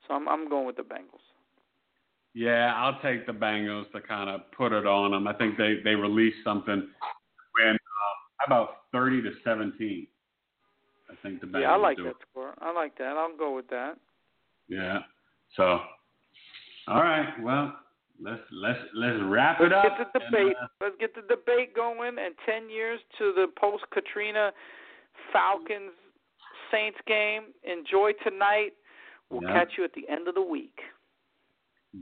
so 0.07 0.15
I'm 0.15 0.29
I'm 0.29 0.49
going 0.49 0.67
with 0.67 0.77
the 0.77 0.83
Bengals. 0.83 1.25
Yeah, 2.35 2.75
I'll 2.77 3.01
take 3.01 3.27
the 3.27 3.33
Bengals 3.33 3.91
to 3.93 4.01
kind 4.03 4.29
of 4.31 4.43
put 4.53 4.73
it 4.73 4.87
on 4.87 5.11
them. 5.13 5.27
I 5.27 5.33
think 5.33 5.57
they 5.57 5.79
they 5.83 5.95
released 5.95 6.37
something 6.45 6.87
when 7.59 7.77
how 8.37 8.47
about 8.47 8.69
thirty 8.93 9.21
to 9.23 9.31
seventeen. 9.43 10.07
I 11.11 11.15
think 11.23 11.41
the 11.41 11.47
Bengals. 11.47 11.61
yeah, 11.63 11.73
I 11.73 11.77
like 11.77 11.97
that 11.99 12.07
it. 12.07 12.17
score. 12.31 12.55
I 12.61 12.73
like 12.73 12.97
that. 12.99 13.17
I'll 13.17 13.37
go 13.37 13.55
with 13.55 13.69
that. 13.69 13.95
Yeah. 14.69 15.01
So, 15.57 15.81
all 16.89 17.03
right. 17.03 17.29
Well, 17.43 17.75
let's 18.21 18.41
let's 18.51 18.79
let's 18.95 19.19
wrap 19.25 19.59
Let's 19.61 19.71
it 19.71 19.73
up. 19.73 19.99
get 19.99 20.13
the 20.13 20.37
and, 20.39 20.51
uh, 20.57 20.67
Let's 20.81 20.97
get 20.99 21.15
the 21.15 21.23
debate 21.23 21.75
going. 21.75 22.17
And 22.19 22.35
ten 22.45 22.69
years 22.69 22.99
to 23.19 23.33
the 23.35 23.47
post 23.59 23.85
Katrina 23.93 24.51
Falcons 25.33 25.93
Saints 26.73 26.99
game. 27.07 27.53
Enjoy 27.63 28.11
tonight. 28.25 28.73
We'll 29.31 29.43
Yeah. 29.43 29.53
catch 29.53 29.73
you 29.79 29.85
at 29.85 29.93
the 29.95 30.09
end 30.09 30.29
of 30.29 30.35
the 30.35 30.43
week. 30.43 30.79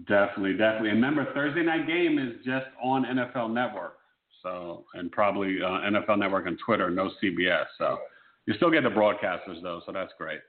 Definitely, 0.09 0.55
definitely. 0.57 0.91
And 0.91 0.99
remember, 1.03 1.33
Thursday 1.35 1.63
night 1.63 1.87
game 1.87 2.19
is 2.19 2.45
just 2.45 2.67
on 2.83 3.05
NFL 3.05 3.49
Network. 3.53 3.99
So, 4.43 4.85
and 4.95 5.11
probably 5.13 5.63
uh, 5.63 5.69
NFL 5.69 6.19
Network 6.19 6.47
and 6.47 6.59
Twitter, 6.59 6.91
no 6.91 7.11
CBS. 7.23 7.65
So, 7.79 7.99
you 8.47 8.55
still 8.55 8.71
get 8.71 8.83
the 8.83 8.91
broadcasters 8.91 9.63
though, 9.63 9.81
so 9.87 9.93
that's 9.93 10.13
great. 10.19 10.41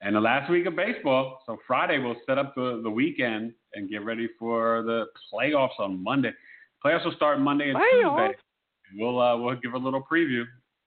And 0.00 0.14
the 0.14 0.20
last 0.20 0.50
week 0.50 0.66
of 0.66 0.76
baseball, 0.76 1.40
so 1.46 1.56
Friday 1.66 1.98
we'll 1.98 2.16
set 2.26 2.36
up 2.36 2.54
the, 2.54 2.80
the 2.82 2.90
weekend 2.90 3.52
and 3.74 3.88
get 3.88 4.04
ready 4.04 4.28
for 4.38 4.82
the 4.82 5.06
playoffs 5.32 5.78
on 5.78 6.02
Monday. 6.02 6.32
Playoffs 6.84 7.04
will 7.04 7.14
start 7.14 7.40
Monday 7.40 7.70
and 7.70 7.78
Playoffs? 7.78 8.28
Tuesday. 8.28 8.38
We'll 8.96 9.20
uh, 9.20 9.38
we'll 9.38 9.56
give 9.56 9.72
a 9.72 9.78
little 9.78 10.02
preview, 10.02 10.44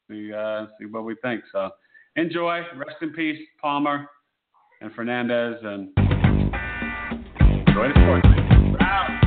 see 0.09 0.31
uh, 0.31 0.67
see 0.79 0.85
what 0.85 1.03
we 1.03 1.15
think. 1.21 1.43
So, 1.51 1.71
enjoy. 2.15 2.61
Rest 2.75 2.97
in 3.01 3.11
peace, 3.11 3.39
Palmer 3.59 4.07
and 4.81 4.93
Fernandez, 4.93 5.55
and 5.63 5.89
enjoy 7.67 7.87
the 7.87 7.93
sports. 7.95 8.27
man. 8.27 8.71
We're 8.73 8.81
out. 8.85 9.26